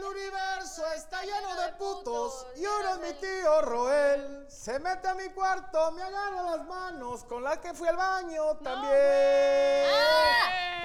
El 0.00 0.06
universo 0.06 0.82
está 0.96 1.22
lleno 1.22 1.54
de 1.60 1.72
putos 1.72 2.46
y 2.56 2.64
uno 2.64 2.94
es 2.94 3.00
mi 3.00 3.12
tío 3.20 3.60
Roel. 3.60 4.46
Se 4.48 4.78
mete 4.78 5.08
a 5.08 5.14
mi 5.14 5.28
cuarto, 5.28 5.92
me 5.92 6.02
agarra 6.02 6.56
las 6.56 6.66
manos 6.66 7.22
con 7.24 7.44
las 7.44 7.58
que 7.58 7.74
fui 7.74 7.86
al 7.86 7.96
baño 7.96 8.56
también. 8.64 9.90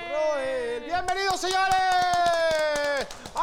Roel, 0.09 0.83
bienvenidos 0.83 1.39
señores. 1.39 2.34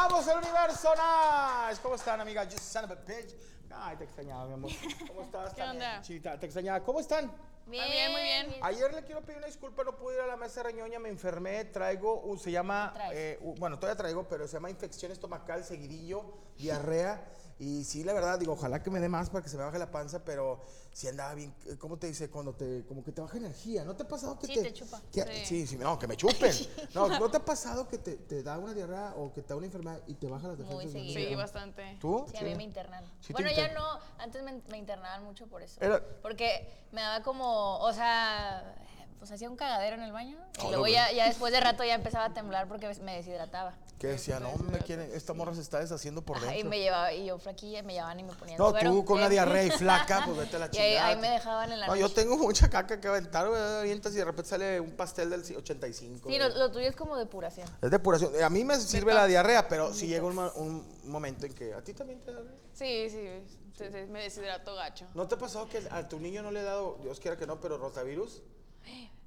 Vamos 0.05 0.27
al 0.27 0.39
universo 0.39 0.89
nice. 0.95 1.81
¿Cómo 1.81 1.95
están, 1.95 2.19
amiga? 2.19 2.43
You 2.43 2.57
son 2.57 2.83
of 2.85 2.91
a 2.91 2.95
bitch. 2.95 3.35
Ay, 3.73 3.95
te 3.95 4.03
extrañaba, 4.03 4.45
mi 4.47 4.53
amor. 4.53 4.71
¿Cómo 5.07 5.21
estás? 5.23 5.53
¿Qué 5.53 5.61
onda? 5.63 6.01
Chita, 6.01 6.37
te 6.37 6.45
extrañaba. 6.45 6.83
¿Cómo 6.83 6.99
están? 6.99 7.31
Bien, 7.65 7.89
bien, 7.89 8.11
muy 8.11 8.21
bien. 8.21 8.53
Ayer 8.63 8.93
le 8.93 9.03
quiero 9.05 9.21
pedir 9.21 9.37
una 9.37 9.47
disculpa, 9.47 9.85
no 9.85 9.95
pude 9.95 10.15
ir 10.15 10.21
a 10.21 10.27
la 10.27 10.35
mesa 10.35 10.61
reñoña, 10.61 10.99
me 10.99 11.07
enfermé, 11.07 11.63
traigo, 11.65 12.19
un- 12.19 12.37
se 12.37 12.51
llama, 12.51 12.93
eh, 13.13 13.39
u- 13.41 13.55
bueno, 13.55 13.79
todavía 13.79 13.95
traigo, 13.97 14.27
pero 14.27 14.45
se 14.45 14.55
llama 14.57 14.69
infección 14.69 15.13
estomacal, 15.13 15.63
seguidillo, 15.63 16.25
diarrea, 16.57 17.23
y 17.63 17.83
sí, 17.85 18.03
la 18.03 18.11
verdad, 18.11 18.37
digo, 18.37 18.53
ojalá 18.53 18.83
que 18.83 18.89
me 18.89 18.99
dé 18.99 19.07
más 19.07 19.29
para 19.29 19.41
que 19.41 19.49
se 19.49 19.55
me 19.55 19.63
baje 19.63 19.79
la 19.79 19.89
panza, 19.89 20.25
pero 20.25 20.59
sí 20.91 21.07
andaba 21.07 21.33
bien, 21.33 21.53
¿cómo 21.79 21.97
te 21.97 22.07
dice? 22.07 22.29
Cuando 22.29 22.53
te, 22.53 22.85
como 22.85 23.01
que 23.03 23.13
te 23.13 23.21
baja 23.21 23.37
energía, 23.37 23.85
¿no 23.85 23.95
te 23.95 24.03
ha 24.03 24.07
pasado 24.07 24.37
que 24.37 24.47
Sí, 24.47 24.53
te... 24.55 24.63
te 24.63 24.73
chupa. 24.73 25.01
que- 25.13 25.23
Sí. 25.23 25.45
sí, 25.45 25.67
sí, 25.67 25.77
no, 25.77 25.97
que 25.97 26.05
me 26.07 26.17
chupen. 26.17 26.51
No, 26.93 27.07
¿no 27.07 27.31
te 27.31 27.37
ha 27.37 27.45
pasado 27.45 27.87
que 27.87 27.97
te, 27.97 28.17
te 28.17 28.43
da 28.43 28.57
una 28.59 28.73
diarrea 28.73 29.13
o 29.15 29.31
que 29.33 29.41
te 29.41 29.47
da 29.49 29.55
una 29.55 29.65
enfermedad 29.67 30.01
y 30.07 30.15
te 30.15 30.27
baja 30.27 30.49
las 30.49 30.57
defensas? 30.57 30.83
Muy 30.83 30.91
seguido. 30.91 31.29
Sí, 31.29 31.35
bastante. 31.35 31.97
¿Tú? 32.01 32.25
Sí, 32.29 32.37
a 32.37 32.41
mí 32.41 32.53
me 32.55 32.63
internan. 32.63 33.03
Sí 33.21 33.27
te 33.27 33.33
bueno, 33.33 33.47
ya 33.49 33.63
internan. 33.67 33.81
no, 33.83 33.99
antes 34.23 34.43
me, 34.43 34.61
me 34.69 34.77
internaban 34.77 35.23
mucho 35.23 35.47
por 35.47 35.61
eso. 35.61 35.79
Era- 35.79 36.03
Porque 36.21 36.67
me 36.91 36.99
daba 37.01 37.23
como, 37.23 37.77
o 37.79 37.93
sea, 37.93 38.75
pues 39.19 39.31
hacía 39.31 39.49
un 39.49 39.55
cagadero 39.55 39.95
en 39.95 40.03
el 40.03 40.11
baño. 40.11 40.37
Y 40.55 40.59
Hola, 40.59 40.67
luego 40.69 40.81
güey. 40.83 40.93
ya, 40.93 41.11
ya 41.11 41.25
después 41.27 41.51
de 41.53 41.59
rato 41.59 41.83
ya 41.83 41.95
empezaba 41.95 42.25
a 42.25 42.33
temblar 42.33 42.67
porque 42.67 42.87
me 43.01 43.15
deshidrataba. 43.15 43.73
Que 43.99 44.07
decía, 44.07 44.39
no, 44.41 44.53
me 44.57 44.79
quieren, 44.79 45.09
esta 45.13 45.33
morra 45.33 45.55
se 45.55 45.61
está 45.61 45.79
deshaciendo 45.79 46.21
por 46.21 46.37
dentro. 46.41 46.59
y 46.59 46.63
me 46.65 46.77
llevaba, 46.79 47.13
y 47.13 47.25
yo 47.27 47.37
flaquilla, 47.39 47.83
me 47.83 47.93
llevaban 47.93 48.19
y 48.19 48.23
me 48.23 48.33
ponían 48.33 48.57
No, 48.57 48.73
tú 48.73 49.05
con 49.05 49.21
Eh, 49.21 49.29
diarrea 49.29 49.63
y 49.63 49.71
flaca, 49.71 50.23
pues 50.25 50.37
vete 50.37 50.57
a 50.57 50.59
la 50.59 50.65
Y 50.65 50.69
chingada. 50.71 51.07
ahí, 51.07 51.13
ahí 51.15 51.21
me 51.21 51.29
dejaban 51.29 51.71
en 51.71 51.79
la 51.79 51.85
No, 51.87 51.91
noche. 51.93 52.01
yo 52.01 52.11
tengo 52.11 52.37
mucha 52.37 52.69
caca 52.69 52.99
que 52.99 53.07
aventar, 53.07 53.47
güey, 53.47 53.61
avientas 53.61 54.11
y 54.13 54.17
de 54.17 54.25
repente 54.25 54.49
sale 54.49 54.79
un 54.81 54.91
pastel 54.91 55.29
del 55.29 55.41
85. 55.55 56.17
Sí, 56.17 56.21
güey. 56.23 56.37
lo, 56.39 56.49
lo 56.49 56.71
tuyo 56.71 56.87
es 56.89 56.95
como 56.97 57.15
depuración. 57.15 57.67
Es 57.81 57.91
depuración. 57.91 58.31
A 58.43 58.49
mí 58.49 58.65
me 58.65 58.75
sirve 58.77 59.13
la 59.13 59.25
diarrea, 59.25 59.69
pero 59.69 59.93
si 59.93 60.07
llega 60.07 60.25
un, 60.25 60.35
ma- 60.35 60.51
un 60.55 60.85
momento 61.05 61.45
en 61.45 61.53
que 61.53 61.73
a 61.73 61.81
ti 61.81 61.93
también 61.93 62.19
te 62.21 62.33
da. 62.33 62.39
güey. 62.41 62.53
Sí, 62.73 63.09
sí, 63.09 63.45
sí, 63.77 63.85
sí, 63.89 64.05
me 64.09 64.23
deshidrato 64.23 64.75
gacho. 64.75 65.05
¿No 65.13 65.27
te 65.29 65.35
ha 65.35 65.37
pasado 65.37 65.69
que 65.69 65.81
a 65.89 66.09
tu 66.09 66.19
niño 66.19 66.41
no 66.43 66.51
le 66.51 66.59
ha 66.59 66.63
dado, 66.63 66.97
Dios 67.03 67.21
quiera 67.21 67.37
que 67.37 67.47
no, 67.47 67.61
pero 67.61 67.77
rotavirus? 67.77 68.41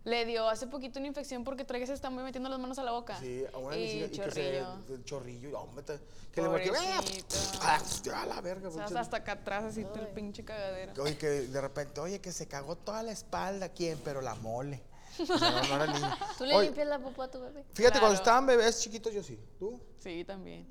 Le 0.05 0.25
dio 0.25 0.49
hace 0.49 0.69
poquito 0.69 1.01
una 1.01 1.09
infección 1.09 1.43
porque 1.43 1.65
trae 1.65 1.81
que 1.81 1.87
se 1.89 1.93
está 1.93 2.11
muy 2.11 2.23
metiendo 2.23 2.49
las 2.49 2.61
manos 2.61 2.79
a 2.79 2.85
la 2.85 2.93
boca. 2.93 3.19
Sí, 3.19 3.45
a 3.53 3.59
una 3.59 3.75
de 3.75 3.83
mis 3.83 3.93
y 3.93 3.97
y 4.05 4.09
que 4.09 4.11
chorrillo. 4.17 4.77
se. 4.87 4.95
el 4.95 5.05
chorrillo, 5.05 5.69
te- 5.85 5.99
que 6.33 6.43
le 6.43 6.49
marqué. 6.49 6.69
Pobrecito. 6.71 7.35
¡Ah! 7.63 7.81
A 8.15 8.27
la 8.27 8.41
verga, 8.41 8.69
O 8.69 8.73
sea, 8.89 9.01
hasta 9.01 9.17
acá 9.17 9.33
atrás 9.33 9.65
así 9.65 9.83
todo 9.83 10.03
el 10.03 10.09
pinche 10.09 10.45
cagadero. 10.45 11.03
Oye, 11.03 11.19
que 11.19 11.27
de 11.27 11.61
repente, 11.61 12.01
oye, 12.01 12.21
que 12.21 12.31
se 12.31 12.47
cagó 12.47 12.77
toda 12.77 13.03
la 13.03 13.11
espalda, 13.11 13.69
¿quién? 13.71 13.99
Pero 14.05 14.21
la 14.21 14.37
mole. 14.37 14.81
O 15.19 15.27
sea, 15.27 15.51
no, 15.51 15.63
no 15.63 15.75
era 15.83 15.87
niño. 15.93 16.17
¿Tú 16.39 16.45
le 16.45 16.55
Oye, 16.55 16.67
limpias 16.67 16.87
la 16.87 16.99
popó 17.01 17.23
a 17.23 17.31
tu 17.31 17.41
bebé? 17.41 17.65
Fíjate, 17.75 17.99
cuando 17.99 18.11
Claro. 18.11 18.15
estaban 18.15 18.47
bebés 18.47 18.81
chiquitos, 18.81 19.13
yo 19.13 19.25
sí. 19.25 19.41
¿Tú? 19.59 19.81
Sí, 19.99 20.25
también. 20.25 20.67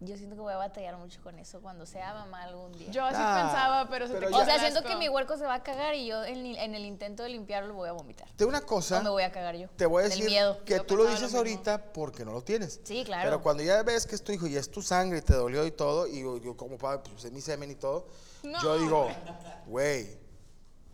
Yo 0.00 0.16
siento 0.16 0.36
que 0.36 0.42
voy 0.42 0.52
a 0.52 0.56
batallar 0.58 0.96
mucho 0.96 1.20
con 1.22 1.40
eso 1.40 1.60
cuando 1.60 1.84
sea 1.84 2.14
mamá 2.14 2.44
algún 2.44 2.70
día. 2.78 2.88
Yo 2.92 3.04
así 3.04 3.16
Ah, 3.18 3.42
pensaba, 3.42 3.88
pero 3.90 4.06
se 4.06 4.14
pero 4.14 4.28
te 4.28 4.34
o 4.36 4.44
sea, 4.44 4.60
siento 4.60 4.82
que 4.84 4.94
mi 4.94 5.08
huerco 5.08 5.36
se 5.36 5.44
va 5.44 5.54
a 5.54 5.62
cagar 5.64 5.96
y 5.96 6.06
yo 6.06 6.24
en, 6.24 6.46
en 6.46 6.74
el 6.76 6.84
intento 6.84 7.24
de 7.24 7.30
limpiarlo 7.30 7.70
lo 7.70 7.74
voy 7.74 7.88
a 7.88 7.92
vomitar. 7.92 8.28
Te 8.36 8.44
una 8.44 8.60
cosa. 8.60 9.00
O 9.00 9.02
me 9.02 9.10
voy 9.10 9.24
a 9.24 9.32
cagar 9.32 9.56
yo. 9.56 9.68
Te 9.76 9.86
voy 9.86 10.04
a 10.04 10.08
decir 10.08 10.24
miedo. 10.26 10.62
que 10.64 10.74
Yo 10.76 10.84
tú 10.84 10.96
lo 10.96 11.04
dices 11.06 11.32
lo 11.32 11.38
ahorita 11.38 11.92
porque 11.92 12.24
no 12.24 12.30
lo 12.32 12.42
tienes. 12.42 12.80
Sí, 12.84 13.02
claro. 13.04 13.24
Pero 13.28 13.42
cuando 13.42 13.64
ya 13.64 13.82
ves 13.82 14.06
que 14.06 14.14
es 14.14 14.22
tu 14.22 14.30
hijo 14.30 14.46
y 14.46 14.56
es 14.56 14.70
tu 14.70 14.82
sangre 14.82 15.18
y 15.18 15.22
te 15.22 15.34
dolió 15.34 15.66
y 15.66 15.72
todo, 15.72 16.06
y 16.06 16.22
yo, 16.22 16.38
yo 16.38 16.56
como 16.56 16.78
padre, 16.78 17.00
pues 17.10 17.24
es 17.24 17.32
mi 17.32 17.40
semen 17.40 17.68
y 17.72 17.74
todo, 17.74 18.06
No. 18.44 18.62
yo 18.62 18.78
digo, 18.78 19.08
güey, 19.66 20.16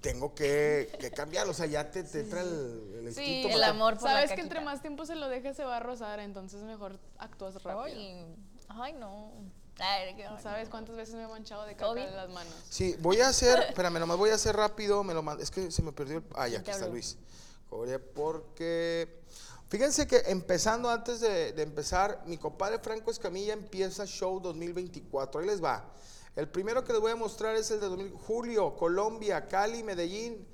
tengo 0.00 0.34
que, 0.34 0.90
que 0.98 1.10
cambiarlo. 1.10 1.50
O 1.52 1.54
sea, 1.54 1.66
ya 1.66 1.90
te, 1.90 2.04
te 2.04 2.20
entra 2.20 2.40
el, 2.40 3.02
el 3.06 3.14
Sí, 3.14 3.20
instinto. 3.22 3.56
el 3.56 3.64
amor 3.64 3.94
por 3.94 4.04
la 4.04 4.10
Sabes 4.10 4.30
que 4.30 4.36
caquita. 4.36 4.42
entre 4.56 4.60
más 4.64 4.80
tiempo 4.80 5.04
se 5.04 5.14
lo 5.14 5.28
dejes 5.28 5.56
se 5.56 5.64
va 5.64 5.76
a 5.76 5.80
rozar, 5.80 6.20
entonces 6.20 6.62
mejor 6.62 6.98
actúas 7.18 7.62
rápido. 7.62 7.82
Ay, 7.82 8.34
ay, 8.80 8.92
no. 8.94 9.32
Ay, 9.78 10.14
qué- 10.14 10.28
¿Sabes 10.42 10.68
cuántas 10.68 10.94
veces 10.94 11.14
me 11.16 11.24
he 11.24 11.28
manchado 11.28 11.64
de 11.64 11.74
¿Todo 11.74 11.94
caca 11.94 12.08
en 12.08 12.16
las 12.16 12.28
manos? 12.30 12.54
Sí, 12.70 12.96
voy 13.00 13.20
a 13.20 13.28
hacer, 13.28 13.58
espérame, 13.68 13.98
nomás 13.98 14.16
voy 14.16 14.30
a 14.30 14.34
hacer 14.34 14.54
rápido, 14.56 15.02
me 15.02 15.14
lo 15.14 15.22
es 15.40 15.50
que 15.50 15.70
se 15.70 15.82
me 15.82 15.92
perdió 15.92 16.18
el, 16.18 16.24
ah, 16.34 16.46
ya, 16.46 16.58
¿Quién 16.58 16.60
aquí 16.60 16.70
está? 16.70 16.86
Luis. 16.88 17.18
Porque, 18.14 19.20
fíjense 19.68 20.06
que 20.06 20.18
empezando, 20.26 20.88
antes 20.90 21.20
de, 21.20 21.52
de 21.52 21.62
empezar, 21.62 22.22
mi 22.26 22.38
compadre 22.38 22.78
Franco 22.78 23.10
Escamilla 23.10 23.52
empieza 23.52 24.06
Show 24.06 24.38
2024, 24.40 25.40
ahí 25.40 25.46
les 25.48 25.62
va. 25.62 25.90
El 26.36 26.48
primero 26.48 26.84
que 26.84 26.92
les 26.92 27.00
voy 27.00 27.12
a 27.12 27.16
mostrar 27.16 27.56
es 27.56 27.70
el 27.72 27.80
de 27.80 27.86
2000 27.86 28.12
julio, 28.12 28.76
Colombia, 28.76 29.46
Cali, 29.48 29.82
Medellín 29.82 30.46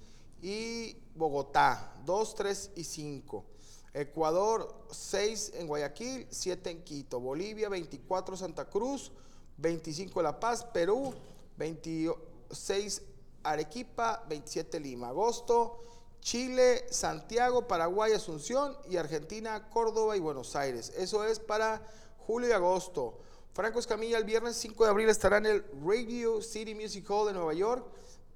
y 0.42 0.96
Bogotá, 1.14 1.92
2, 2.04 2.34
3 2.34 2.70
y 2.76 2.84
5. 2.84 3.44
Ecuador, 3.92 4.72
6 4.90 5.52
en 5.54 5.66
Guayaquil, 5.66 6.26
7 6.30 6.70
en 6.70 6.84
Quito. 6.84 7.20
Bolivia, 7.20 7.68
24 7.68 8.36
Santa 8.36 8.68
Cruz, 8.68 9.10
25 9.56 10.22
La 10.22 10.38
Paz. 10.38 10.64
Perú, 10.64 11.12
26 11.56 13.02
Arequipa, 13.42 14.24
27 14.28 14.78
Lima. 14.78 15.08
Agosto, 15.08 15.80
Chile, 16.20 16.86
Santiago, 16.90 17.66
Paraguay, 17.66 18.12
Asunción 18.12 18.76
y 18.88 18.96
Argentina, 18.96 19.68
Córdoba 19.70 20.16
y 20.16 20.20
Buenos 20.20 20.54
Aires. 20.54 20.92
Eso 20.96 21.24
es 21.24 21.40
para 21.40 21.82
julio 22.18 22.48
y 22.48 22.52
agosto. 22.52 23.18
Franco 23.52 23.80
Escamilla 23.80 24.16
el 24.16 24.24
viernes 24.24 24.56
5 24.56 24.84
de 24.84 24.90
abril 24.90 25.08
estará 25.08 25.38
en 25.38 25.46
el 25.46 25.64
Radio 25.84 26.40
City 26.40 26.74
Music 26.74 27.04
Hall 27.10 27.26
de 27.26 27.32
Nueva 27.32 27.52
York 27.52 27.84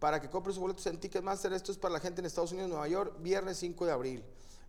para 0.00 0.20
que 0.20 0.28
compre 0.28 0.52
sus 0.52 0.60
boletos 0.60 0.84
en 0.86 0.98
Ticketmaster. 0.98 1.52
Esto 1.52 1.70
es 1.70 1.78
para 1.78 1.94
la 1.94 2.00
gente 2.00 2.20
en 2.20 2.26
Estados 2.26 2.50
Unidos, 2.52 2.68
Nueva 2.68 2.88
York, 2.88 3.14
viernes 3.20 3.58
5 3.58 3.86
de 3.86 3.92
abril. 3.92 4.24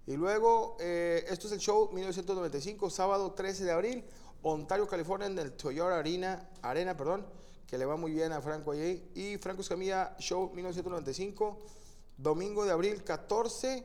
Y 0.07 0.15
luego, 0.17 0.77
eh, 0.79 1.25
esto 1.29 1.47
es 1.47 1.53
el 1.53 1.59
show 1.59 1.89
1995, 1.91 2.89
sábado 2.91 3.33
13 3.33 3.65
de 3.65 3.71
abril, 3.71 4.05
Ontario, 4.43 4.87
California, 4.87 5.25
en 5.25 5.39
el 5.39 5.53
Toyota 5.53 5.97
Arena, 5.97 6.47
Arena, 6.61 6.95
perdón, 6.95 7.25
que 7.65 7.79
le 7.79 7.85
va 7.85 7.95
muy 7.95 8.11
bien 8.11 8.31
a 8.31 8.41
Franco 8.41 8.71
allí. 8.71 9.03
Y 9.15 9.37
Franco 9.37 9.61
Escamilla, 9.61 10.15
show 10.19 10.51
1995, 10.53 11.59
domingo 12.17 12.65
de 12.65 12.71
abril 12.71 13.03
14, 13.03 13.83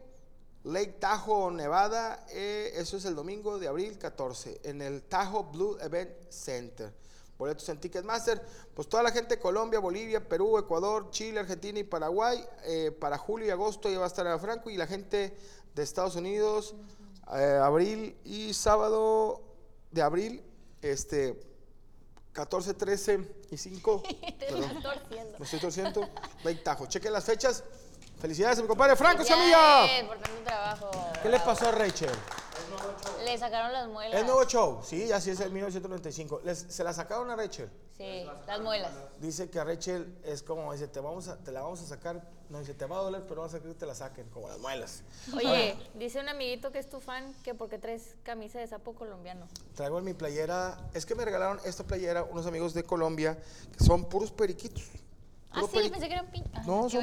Lake 0.65 0.97
Tahoe, 1.01 1.53
Nevada, 1.53 2.27
eh, 2.29 2.73
eso 2.75 2.99
es 2.99 3.07
el 3.07 3.15
domingo 3.15 3.59
de 3.59 3.69
abril 3.69 3.97
14, 3.97 4.61
en 4.65 4.83
el 4.83 5.03
Tahoe 5.05 5.51
Blue 5.51 5.79
Event 5.81 6.11
Center. 6.29 6.93
Boletos 7.41 7.67
en 7.71 7.81
Ticketmaster. 7.81 8.43
Pues 8.75 8.87
toda 8.87 9.03
la 9.03 9.11
gente 9.11 9.39
Colombia, 9.39 9.81
Bolivia, 9.81 10.29
Perú, 10.29 10.59
Ecuador, 10.59 11.09
Chile, 11.11 11.41
Argentina 11.41 11.79
y 11.79 11.85
Paraguay, 11.85 12.45
eh, 12.65 12.91
para 12.91 13.17
julio 13.17 13.47
y 13.47 13.51
agosto 13.51 13.89
ya 13.89 13.99
va 13.99 14.05
a 14.05 14.09
estar 14.09 14.27
a 14.27 14.39
Franco. 14.39 14.69
Y 14.69 14.77
la 14.77 14.87
gente 14.87 15.35
de 15.81 15.85
Estados 15.85 16.15
Unidos, 16.15 16.75
eh, 17.35 17.59
abril 17.63 18.15
y 18.25 18.53
sábado 18.53 19.41
de 19.91 20.03
abril, 20.03 20.43
este, 20.83 21.41
14, 22.33 22.75
13 22.75 23.47
y 23.51 23.57
5. 23.57 24.03
Te 24.39 24.47
estás 24.47 24.83
torciendo. 24.83 25.39
Me 25.39 25.45
estoy 25.45 25.61
torciendo. 25.61 26.09
Lake 26.45 26.61
Tahoe. 26.63 26.87
Chequen 26.89 27.13
las 27.15 27.25
fechas. 27.25 27.65
Felicidades 28.21 28.59
a 28.59 28.63
mi 28.63 28.69
compadre 28.69 28.95
Franco 28.95 29.25
Semilla. 29.25 29.87
por 30.07 30.19
tanto 30.19 30.43
trabajo. 30.45 30.91
¿Qué 31.23 31.29
le 31.31 31.41
pasó 31.41 31.69
a 31.69 31.73
Rachel? 31.73 32.11
Le 33.33 33.39
sacaron 33.39 33.73
las 33.73 33.89
muelas. 33.89 34.19
Es 34.21 34.25
nuevo 34.27 34.45
show. 34.45 34.81
Sí, 34.83 35.11
así 35.13 35.31
es 35.31 35.41
el 35.41 35.51
1995. 35.53 36.41
Les- 36.45 36.67
se 36.69 36.85
la 36.85 36.93
sacaron 36.93 37.31
a 37.31 37.37
Rachel. 37.37 37.71
Sí, 37.97 38.27
las 38.47 38.61
muelas. 38.61 38.91
Dice 39.19 39.51
que 39.51 39.59
a 39.59 39.65
Rachel 39.65 40.17
es 40.25 40.43
como, 40.43 40.73
dice, 40.73 40.89
te, 40.89 41.01
vamos 41.01 41.29
a, 41.29 41.37
te 41.37 41.53
la 41.53 41.61
vamos 41.61 41.81
a 41.83 41.87
sacar. 41.87 42.23
No, 42.49 42.59
dice, 42.59 42.75
te 42.75 42.85
va 42.87 42.99
a 42.99 43.03
doler, 43.03 43.23
pero 43.29 43.43
vamos 43.43 43.55
a 43.55 43.61
que 43.61 43.69
te 43.75 43.87
la 43.87 43.95
saquen, 43.95 44.29
como 44.31 44.49
las 44.49 44.59
muelas. 44.59 45.03
Oye, 45.35 45.77
dice 45.95 46.19
un 46.19 46.29
amiguito 46.29 46.73
que 46.73 46.79
es 46.81 46.89
tu 46.89 46.99
fan 47.01 47.33
que 47.45 47.55
porque 47.55 47.79
traes 47.79 48.17
camisa 48.25 48.59
de 48.59 48.67
sapo 48.67 48.95
colombiano. 48.95 49.47
Traigo 49.75 49.99
en 49.99 50.05
mi 50.05 50.15
playera, 50.15 50.79
es 50.95 51.07
que 51.07 51.15
me 51.15 51.25
regalaron 51.25 51.61
esta 51.65 51.85
playera 51.85 52.25
unos 52.25 52.47
amigos 52.47 52.75
de 52.75 52.83
Colombia 52.83 53.39
que 53.77 53.85
son 53.85 54.09
puros 54.09 54.33
periquitos. 54.33 54.83
Ah, 55.53 55.63
sí, 55.71 55.89
pensé 55.91 56.07
que 56.07 56.15
eran 56.15 56.31
piñas. 56.31 56.65
No, 56.67 56.89
son, 56.89 57.03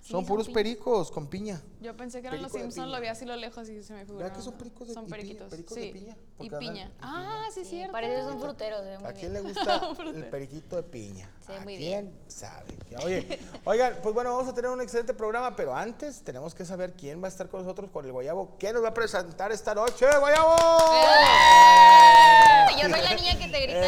son 0.00 0.24
puros 0.24 0.48
pericos 0.48 1.10
con 1.10 1.26
piña. 1.26 1.60
Yo 1.80 1.94
pensé 1.96 2.22
que 2.22 2.28
eran 2.28 2.40
los 2.40 2.50
Perico 2.50 2.70
Simpsons, 2.70 2.90
lo 2.92 3.00
vi 3.00 3.08
así 3.08 3.24
lo 3.26 3.36
lejos 3.36 3.68
y 3.68 3.82
se 3.82 3.92
me 3.92 4.00
figuró. 4.06 4.18
¿Verdad 4.24 4.36
que 4.36 4.42
son 4.42 4.54
pericos 4.54 4.88
de 4.88 4.94
Son 4.94 5.02
y 5.04 5.06
piña? 5.06 5.16
periquitos. 5.18 5.50
Pericos 5.50 5.74
sí. 5.74 5.80
de 5.80 5.92
piña? 5.92 6.16
Y 6.38 6.46
andan- 6.46 6.58
piña. 6.60 6.86
y 6.86 6.90
Ah, 7.02 7.44
sí, 7.52 7.60
es 7.60 7.68
cierto. 7.68 7.92
Parece 7.92 8.22
son 8.28 8.40
fruteros. 8.40 8.80
eh, 8.84 8.96
muy 8.98 9.08
¿A 9.08 9.12
quién 9.12 9.32
bien. 9.32 9.44
le 9.44 9.48
gusta 9.52 9.90
el 10.14 10.24
periquito 10.30 10.76
de 10.76 10.82
piña? 10.84 11.30
Sí, 11.46 11.52
¿A 11.52 11.60
muy 11.60 11.76
quién 11.76 12.14
sabe? 12.28 12.78
Oye, 13.04 13.38
oigan, 13.64 13.98
pues 14.02 14.14
bueno, 14.14 14.30
vamos 14.36 14.48
a 14.50 14.54
tener 14.54 14.70
un 14.70 14.80
excelente 14.80 15.12
programa, 15.12 15.54
pero 15.54 15.74
antes 15.74 16.22
tenemos 16.22 16.54
que 16.54 16.64
saber 16.64 16.94
quién 16.94 17.20
va 17.22 17.26
a 17.26 17.28
estar 17.28 17.48
con 17.50 17.60
nosotros 17.62 17.90
con 17.90 18.06
el 18.06 18.12
Guayabo. 18.12 18.56
¿Quién 18.58 18.72
nos 18.74 18.82
va 18.84 18.88
a 18.88 18.94
presentar 18.94 19.52
esta 19.52 19.74
noche, 19.74 20.06
Guayabo? 20.18 20.56
¡Eh! 20.94 22.72
Yo 22.82 22.88
soy 22.88 23.00
la 23.02 23.14
niña 23.14 23.38
que 23.38 23.48
te 23.48 23.60
grita 23.60 23.80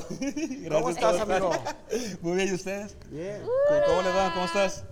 Huevo. 0.20 0.74
¿Cómo 0.74 0.90
estás, 0.90 1.20
amigo? 1.20 1.50
Muy 2.20 2.36
bien, 2.36 2.48
¿y 2.48 2.52
ustedes? 2.52 2.96
Bien. 3.08 3.42
¿Cómo 3.86 4.02
les 4.02 4.14
va? 4.14 4.32
¿Cómo 4.34 4.46
estás? 4.46 4.84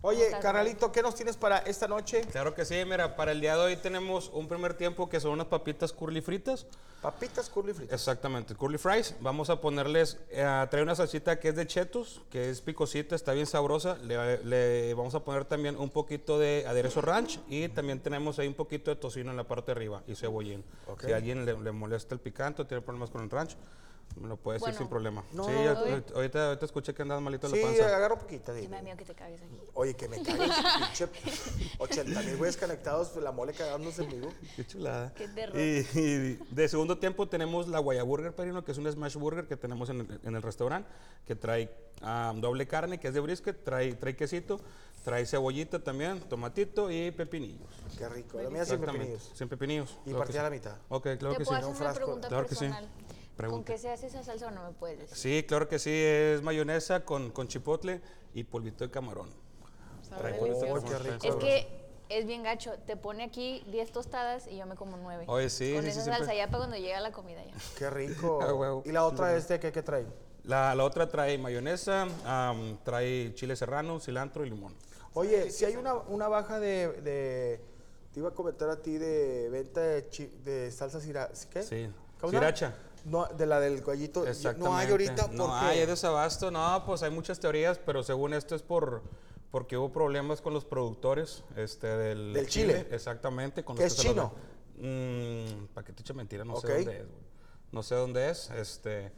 Oye, 0.00 0.30
carnalito, 0.40 0.92
¿qué 0.92 1.02
nos 1.02 1.16
tienes 1.16 1.36
para 1.36 1.58
esta 1.58 1.88
noche? 1.88 2.20
Claro 2.30 2.54
que 2.54 2.64
sí, 2.64 2.76
mira, 2.86 3.16
para 3.16 3.32
el 3.32 3.40
día 3.40 3.56
de 3.56 3.62
hoy 3.62 3.76
tenemos 3.76 4.30
un 4.32 4.46
primer 4.46 4.74
tiempo 4.74 5.08
que 5.08 5.18
son 5.18 5.32
unas 5.32 5.48
papitas 5.48 5.92
curly 5.92 6.20
fritas. 6.20 6.66
Papitas 7.02 7.50
curly 7.50 7.72
fritas. 7.72 7.94
Exactamente, 7.94 8.54
curly 8.54 8.78
fries. 8.78 9.16
Vamos 9.20 9.50
a 9.50 9.60
ponerles, 9.60 10.16
eh, 10.30 10.66
trae 10.70 10.84
una 10.84 10.94
salsita 10.94 11.40
que 11.40 11.48
es 11.48 11.56
de 11.56 11.66
chetos, 11.66 12.22
que 12.30 12.48
es 12.48 12.60
picosita, 12.60 13.16
está 13.16 13.32
bien 13.32 13.46
sabrosa. 13.46 13.96
Le, 13.96 14.44
le 14.44 14.94
vamos 14.94 15.16
a 15.16 15.24
poner 15.24 15.44
también 15.46 15.76
un 15.76 15.90
poquito 15.90 16.38
de 16.38 16.64
aderezo 16.68 17.00
ranch 17.00 17.40
y 17.48 17.68
también 17.68 17.98
tenemos 17.98 18.38
ahí 18.38 18.46
un 18.46 18.54
poquito 18.54 18.92
de 18.92 18.96
tocino 19.00 19.32
en 19.32 19.36
la 19.36 19.44
parte 19.44 19.66
de 19.66 19.72
arriba 19.72 20.04
y 20.06 20.14
cebollín. 20.14 20.64
Ok. 20.86 21.06
Si 21.06 21.12
a 21.12 21.16
alguien 21.16 21.44
le, 21.44 21.58
le 21.58 21.72
molesta 21.72 22.14
el 22.14 22.20
picante 22.20 22.62
o 22.62 22.66
tiene 22.66 22.82
problemas 22.82 23.10
con 23.10 23.22
el 23.24 23.30
ranch, 23.30 23.56
me 24.16 24.26
lo 24.28 24.36
puede 24.36 24.56
decir 24.58 24.66
Bueno. 24.70 24.78
sin 24.78 24.88
problema. 24.88 25.24
No, 25.32 25.44
sí, 25.44 25.50
no, 25.52 25.62
no. 25.62 25.78
ahorita, 25.78 26.14
ahorita, 26.14 26.46
ahorita 26.48 26.66
escuché 26.66 26.92
que 26.94 27.02
andas 27.02 27.20
malito 27.20 27.48
de 27.48 27.54
Sí, 27.56 27.62
la 27.62 27.68
panza. 27.68 27.96
agarro 27.96 28.18
poquita. 28.18 28.52
Sí, 28.54 28.62
dime. 28.62 28.70
me 28.70 28.76
da 28.76 28.82
miedo 28.82 28.96
que 28.96 29.04
te 29.04 29.14
cagues 29.14 29.40
aquí. 29.42 29.56
Oye, 29.74 29.94
que 29.94 30.08
me 30.08 30.22
cagues, 30.22 30.50
pinche 30.78 31.08
80 31.78 32.22
mil 32.22 32.36
güeyes 32.36 32.56
conectados, 32.56 33.14
la 33.16 33.32
mole 33.32 33.52
cagándose 33.52 34.02
en 34.02 34.10
vivo. 34.10 34.32
Qué 34.56 34.66
chulada. 34.66 35.12
Qué 35.14 35.28
terror. 35.28 35.56
Y, 35.58 35.86
y 35.98 36.38
de 36.50 36.68
segundo 36.68 36.98
tiempo 36.98 37.28
tenemos 37.28 37.68
la 37.68 37.78
Guayaburger 37.78 38.34
Perino, 38.34 38.64
que 38.64 38.72
es 38.72 38.78
un 38.78 38.90
smash 38.90 39.16
burger 39.16 39.46
que 39.46 39.56
tenemos 39.56 39.88
en 39.90 40.00
el, 40.00 40.20
en 40.24 40.34
el 40.36 40.42
restaurante, 40.42 40.88
que 41.26 41.36
trae 41.36 41.70
ah, 42.02 42.32
doble 42.36 42.66
carne, 42.66 42.98
que 42.98 43.08
es 43.08 43.14
de 43.14 43.20
brisket, 43.20 43.62
trae, 43.62 43.94
trae 43.94 44.16
quesito, 44.16 44.60
trae 45.04 45.26
cebollita 45.26 45.78
también, 45.78 46.20
tomatito 46.22 46.90
y 46.90 47.10
pepinillos. 47.12 47.68
Qué 47.96 48.08
rico. 48.08 48.40
La 48.40 48.50
mía 48.50 48.64
siempre 48.64 48.90
Exactamente, 48.90 49.06
pepinillos. 49.14 49.38
Sin 49.38 49.48
pepinillos. 49.48 49.90
Y 50.00 50.10
claro 50.10 50.18
partida 50.18 50.40
a 50.40 50.42
sí. 50.42 50.44
la 50.44 50.50
mitad. 50.50 50.76
Ok, 50.88 51.02
claro 51.18 51.32
¿Te 51.34 51.38
que 51.38 51.44
sí. 51.44 51.48
puedo 51.50 51.68
un 51.68 51.74
hacer 51.74 51.76
una 51.76 51.76
frasco. 51.76 52.04
pregunta 52.04 52.28
Claro 52.28 52.46
que 52.46 52.54
sí. 52.54 52.66
¿Con 53.46 53.64
qué 53.64 53.78
se 53.78 53.90
hace 53.90 54.08
esa 54.08 54.22
salsa 54.24 54.48
o 54.48 54.50
no 54.50 54.64
me 54.64 54.72
puedes 54.72 54.98
decir? 54.98 55.16
Sí, 55.16 55.44
claro 55.46 55.68
que 55.68 55.78
sí, 55.78 55.90
es 55.92 56.42
mayonesa 56.42 57.04
con, 57.04 57.30
con 57.30 57.46
chipotle 57.46 58.00
y 58.34 58.44
polvito 58.44 58.84
de 58.84 58.90
camarón. 58.90 59.30
Sabe 60.08 60.32
de 60.32 61.18
Es 61.22 61.36
que 61.36 61.78
es 62.08 62.26
bien 62.26 62.42
gacho. 62.42 62.72
Te 62.86 62.96
pone 62.96 63.22
aquí 63.24 63.62
10 63.70 63.92
tostadas 63.92 64.46
y 64.48 64.56
yo 64.56 64.66
me 64.66 64.74
como 64.74 64.96
9. 64.96 65.24
Oye, 65.28 65.50
sí, 65.50 65.72
Con 65.74 65.82
sí, 65.84 65.90
esa 65.90 66.00
sí, 66.00 66.06
salsa 66.06 66.16
siempre. 66.24 66.36
ya 66.38 66.46
para 66.46 66.58
cuando 66.58 66.76
llega 66.76 67.00
la 67.00 67.12
comida 67.12 67.44
ya. 67.44 67.52
Qué 67.76 67.90
rico. 67.90 68.38
Ah, 68.42 68.82
y 68.84 68.92
la 68.92 69.04
otra 69.04 69.36
este, 69.36 69.60
¿qué, 69.60 69.70
qué 69.70 69.82
trae? 69.82 70.06
La, 70.44 70.74
la 70.74 70.84
otra 70.84 71.08
trae 71.08 71.36
mayonesa, 71.36 72.06
am, 72.24 72.78
trae 72.82 73.34
chile 73.34 73.54
serrano, 73.54 74.00
cilantro 74.00 74.46
y 74.46 74.50
limón. 74.50 74.74
Oye, 75.12 75.50
si 75.50 75.64
hay 75.66 75.76
una, 75.76 75.94
una 75.94 76.28
baja 76.28 76.58
de, 76.58 76.88
de- 77.02 77.60
Te 78.12 78.20
iba 78.20 78.30
a 78.30 78.32
comentar 78.34 78.70
a 78.70 78.80
ti 78.80 78.96
de 78.96 79.48
venta 79.50 79.80
de, 79.82 80.08
chi- 80.08 80.32
de 80.44 80.70
salsa 80.70 81.00
sira, 81.00 81.28
¿qué? 81.50 81.62
Sí. 81.62 81.90
¿Cómo? 82.20 82.30
Sriracha. 82.30 82.74
No, 83.04 83.26
de 83.26 83.46
la 83.46 83.60
del 83.60 83.82
gallito. 83.82 84.24
No 84.58 84.76
hay 84.76 84.90
ahorita 84.90 85.22
porque... 85.22 85.36
No 85.36 85.54
hay, 85.54 85.80
hay 85.80 85.86
desabasto. 85.86 86.50
No, 86.50 86.82
pues 86.86 87.02
hay 87.02 87.10
muchas 87.10 87.40
teorías, 87.40 87.78
pero 87.78 88.02
según 88.02 88.34
esto 88.34 88.54
es 88.54 88.62
por 88.62 89.02
porque 89.50 89.76
hubo 89.76 89.90
problemas 89.90 90.40
con 90.40 90.52
los 90.52 90.64
productores 90.64 91.44
este, 91.56 91.86
del, 91.86 92.32
¿Del 92.34 92.46
chile? 92.46 92.86
Exactamente. 92.90 93.64
Con 93.64 93.76
¿Qué 93.76 93.84
los 93.84 93.92
es 93.92 94.00
que 94.00 94.08
chino? 94.08 94.32
Mm, 94.76 95.66
¿Para 95.74 95.86
qué 95.86 95.92
te 95.92 96.02
eche 96.02 96.14
mentira? 96.14 96.44
No 96.44 96.60
sé 96.60 96.68
dónde 96.68 96.98
es. 96.98 97.06
güey. 97.06 97.22
No 97.72 97.82
sé 97.82 97.94
dónde 97.94 98.30
es. 98.30 98.50
Este, 98.50 99.12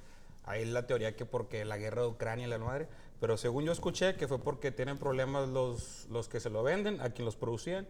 hay 0.44 0.65
la 0.65 0.87
teoría 0.87 1.17
que 1.17 1.26
porque 1.26 1.65
la 1.65 1.79
guerra 1.79 2.03
de 2.03 2.09
Ucrania 2.09 2.47
y 2.47 2.50
la 2.50 2.59
madre. 2.59 2.88
Pero 3.21 3.37
según 3.37 3.65
yo 3.65 3.73
escuché 3.73 4.15
que 4.17 4.29
fue 4.29 4.38
porque 4.38 4.71
tienen 4.71 4.99
problemas 4.99 5.49
los, 5.49 6.06
los 6.11 6.29
que 6.29 6.41
se 6.41 6.49
lo 6.49 6.62
venden, 6.62 7.00
a 7.00 7.11
quien 7.11 7.26
los 7.26 7.37
producían. 7.37 7.87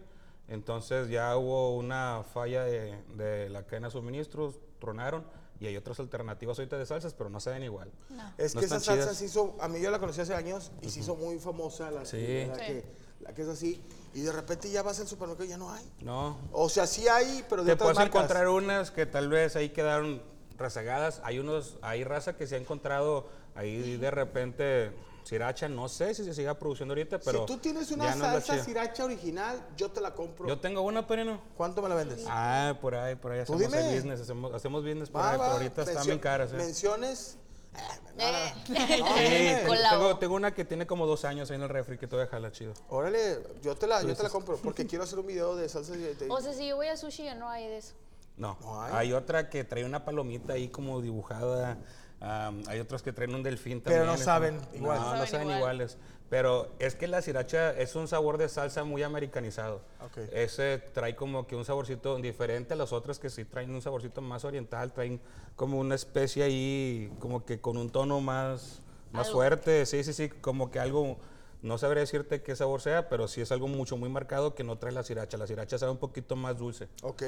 Entonces 0.47 1.09
ya 1.09 1.37
hubo 1.37 1.77
una 1.77 2.23
falla 2.33 2.63
de, 2.65 3.01
de 3.15 3.49
la 3.49 3.65
cadena 3.65 3.87
de 3.87 3.91
suministros, 3.91 4.55
tronaron. 4.79 5.23
Y 5.61 5.67
hay 5.67 5.77
otras 5.77 5.99
alternativas 5.99 6.57
ahorita 6.57 6.75
de 6.79 6.87
salsas, 6.87 7.13
pero 7.13 7.29
no 7.29 7.39
saben 7.39 7.61
igual. 7.61 7.91
Es 8.39 8.55
No 8.55 8.61
que 8.61 8.65
esa 8.65 8.79
salsa 8.79 9.03
chidas. 9.03 9.17
se 9.17 9.25
hizo, 9.25 9.55
a 9.61 9.67
mí 9.67 9.79
yo 9.79 9.91
la 9.91 9.99
conocí 9.99 10.19
hace 10.19 10.33
años 10.33 10.71
y 10.81 10.89
se 10.89 11.01
hizo 11.01 11.15
muy 11.15 11.37
famosa, 11.37 11.91
la, 11.91 12.03
Sí. 12.03 12.45
la 12.47 12.55
Sí. 12.55 12.61
que, 12.65 12.83
la 13.19 13.33
que 13.35 13.43
es 13.43 13.47
así, 13.47 13.79
y 14.15 14.21
de 14.21 14.31
repente 14.31 14.71
ya 14.71 14.81
vas 14.81 14.99
al 14.99 15.07
supermercado 15.07 15.45
y 15.45 15.49
ya 15.49 15.57
no 15.59 15.71
hay. 15.71 15.87
No, 16.01 16.35
O 16.51 16.67
sea, 16.67 16.87
sí 16.87 17.07
hay, 17.07 17.45
pero 17.47 17.61
de 17.63 17.67
te 17.67 17.73
otras 17.73 17.85
puedes 17.85 17.97
marcas. 17.99 18.15
encontrar 18.15 18.47
unas 18.47 18.89
que 18.89 19.05
tal 19.05 19.29
vez 19.29 19.55
ahí 19.55 19.69
quedaron 19.69 20.23
rezagadas. 20.57 21.21
Hay 21.23 21.37
unos, 21.37 21.77
hay 21.83 22.03
raza 22.03 22.35
que 22.35 22.47
se 22.47 22.55
ha 22.55 22.57
encontrado 22.57 23.29
ahí 23.53 23.97
de 23.97 24.09
repente 24.09 24.91
sriracha. 25.23 25.67
No 25.69 25.87
sé 25.89 26.13
si 26.13 26.23
se 26.23 26.33
siga 26.33 26.53
produciendo 26.57 26.93
ahorita, 26.93 27.19
pero 27.19 27.41
si 27.41 27.45
tú 27.45 27.57
tienes 27.57 27.91
una 27.91 28.15
no 28.15 28.21
salsa 28.21 28.63
sriracha 28.63 29.03
original, 29.05 29.61
yo 29.77 29.89
te 29.91 30.01
la 30.01 30.13
compro. 30.13 30.47
Yo 30.47 30.59
tengo 30.59 30.81
una, 30.81 31.05
Perino. 31.07 31.41
¿Cuánto 31.55 31.81
me 31.81 31.89
la 31.89 31.95
vendes? 31.95 32.25
Ah, 32.27 32.77
por 32.81 32.95
ahí, 32.95 33.15
por 33.15 33.31
ahí 33.31 33.39
hacemos 33.39 33.61
el 33.61 33.71
dime. 33.71 33.95
business, 33.95 34.21
hacemos, 34.21 34.53
hacemos 34.53 34.83
business 34.83 35.09
por 35.09 35.21
Va, 35.21 35.31
ahí, 35.31 35.37
va, 35.37 35.43
pero 35.45 35.57
ahorita 35.57 35.81
están 35.81 35.95
mencio- 35.97 36.05
bien 36.07 36.19
caras. 36.19 36.51
¿eh? 36.53 36.57
Menciones. 36.57 37.37
Eh. 37.73 37.79
Eh. 38.17 38.53
No, 39.71 39.75
Sí, 39.77 39.77
tengo, 39.89 40.17
tengo 40.17 40.35
una 40.35 40.53
que 40.53 40.65
tiene 40.65 40.85
como 40.85 41.05
dos 41.07 41.23
años 41.25 41.49
ahí 41.51 41.55
en 41.55 41.63
el 41.63 41.69
refri 41.69 41.97
que 41.97 42.07
todavía 42.07 42.29
jala 42.29 42.51
chido. 42.51 42.73
Órale, 42.89 43.39
yo 43.61 43.75
te 43.75 43.87
la, 43.87 44.01
yo 44.01 44.13
te 44.15 44.23
la 44.23 44.29
compro 44.29 44.57
porque 44.57 44.85
quiero 44.87 45.03
hacer 45.05 45.19
un 45.19 45.27
video 45.27 45.55
de 45.55 45.69
salsa. 45.69 45.93
de- 45.93 46.15
de- 46.15 46.29
O 46.29 46.41
sea, 46.41 46.53
si 46.53 46.67
yo 46.67 46.75
voy 46.75 46.87
a 46.87 46.97
sushi 46.97 47.23
ya 47.23 47.35
no 47.35 47.49
hay 47.49 47.67
de 47.67 47.77
eso. 47.77 47.93
No, 48.37 48.57
No 48.61 48.81
hay. 48.81 48.93
hay. 48.93 49.13
otra 49.13 49.49
que 49.49 49.63
trae 49.63 49.85
una 49.85 50.03
palomita 50.03 50.53
ahí 50.53 50.67
como 50.69 50.99
dibujada. 51.01 51.77
Am, 52.21 52.63
hay 52.67 52.79
otras 52.79 53.01
que 53.01 53.11
traen 53.11 53.35
un 53.35 53.43
delfín 53.43 53.81
Pero 53.81 54.05
también. 54.05 54.05
no 54.07 54.13
este, 54.13 54.25
saben 54.25 54.57
no, 54.57 54.77
igual. 54.77 54.99
No, 54.99 55.05
Saben 55.11 55.27
saben 55.27 55.47
igual. 55.47 55.57
iguales. 55.59 55.97
Pero 56.29 56.71
es 56.79 56.95
que 56.95 57.07
la 57.09 57.21
sriracha 57.21 57.71
es 57.71 57.93
un 57.95 58.07
sabor 58.07 58.37
de 58.37 58.47
salsa 58.47 58.85
muy 58.85 59.03
americanizado. 59.03 59.81
Ok. 60.05 60.17
Ese 60.31 60.77
trae 60.93 61.13
como 61.13 61.45
que 61.45 61.57
un 61.57 61.65
saborcito 61.65 62.15
diferente 62.17 62.73
a 62.73 62.77
las 62.77 62.93
otras 62.93 63.19
que 63.19 63.29
sí 63.29 63.43
traen 63.43 63.69
un 63.75 63.81
saborcito 63.81 64.21
más 64.21 64.45
oriental. 64.45 64.93
Traen 64.93 65.19
como 65.57 65.77
una 65.77 65.95
especie 65.95 66.43
ahí, 66.43 67.11
como 67.19 67.43
que 67.43 67.59
con 67.59 67.75
un 67.75 67.89
tono 67.89 68.21
más, 68.21 68.81
más 69.11 69.27
Algo. 69.27 69.39
fuerte. 69.39 69.85
Sí, 69.85 70.05
sí, 70.05 70.13
sí, 70.13 70.29
como 70.29 70.71
que 70.71 70.79
algo. 70.79 71.17
No 71.61 71.77
sabré 71.77 71.99
decirte 71.99 72.41
qué 72.41 72.55
sabor 72.55 72.81
sea, 72.81 73.09
pero 73.09 73.27
sí 73.27 73.41
es 73.41 73.51
algo 73.51 73.67
mucho, 73.67 73.95
muy 73.97 74.09
marcado 74.09 74.55
que 74.55 74.63
no 74.63 74.77
trae 74.77 74.93
la 74.93 75.03
sriracha. 75.03 75.37
La 75.37 75.45
sriracha 75.45 75.77
sabe 75.77 75.91
un 75.91 75.97
poquito 75.99 76.35
más 76.37 76.57
dulce. 76.57 76.87
Ok. 77.03 77.23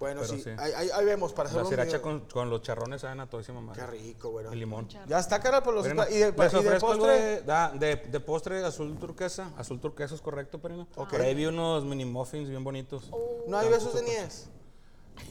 Bueno, 0.00 0.24
sí. 0.24 0.40
sí. 0.40 0.50
Ahí, 0.58 0.72
ahí- 0.74 0.90
ahí 0.92 1.04
vemos 1.04 1.32
para 1.34 1.48
hacer 1.50 1.58
La 1.58 1.64
un 1.64 1.68
sriracha 1.68 2.00
con, 2.00 2.20
con 2.20 2.48
los 2.48 2.62
charrones 2.62 3.02
saben 3.02 3.20
a 3.20 3.28
todísima 3.28 3.60
madre. 3.60 3.82
Qué 3.82 3.86
rico, 3.86 4.30
bueno. 4.30 4.52
Y 4.52 4.56
limón. 4.56 4.88
Ya 5.06 5.18
está, 5.18 5.38
cara, 5.40 5.62
por 5.62 5.74
los. 5.74 5.84
Perino, 5.84 6.04
¿Y 6.08 6.14
de, 6.18 6.32
les 6.32 6.52
y 6.54 6.62
de 6.64 6.80
postre? 6.80 7.12
de, 7.20 7.42
da- 7.42 7.70
de, 7.70 7.96
de 7.96 8.20
postre 8.20 8.64
azul 8.64 8.98
turquesa. 8.98 9.50
Azul 9.58 9.78
turquesa 9.78 10.14
es 10.14 10.22
correcto, 10.22 10.58
Perino. 10.58 10.88
Ok. 10.96 11.10
Por 11.10 11.20
ahí 11.20 11.34
vi 11.34 11.44
unos 11.46 11.84
mini 11.84 12.06
muffins 12.06 12.48
bien 12.48 12.64
bonitos. 12.64 13.10
No 13.46 13.58
hay 13.58 13.68
besos 13.68 13.94
de 13.94 14.02
niez. 14.02 14.48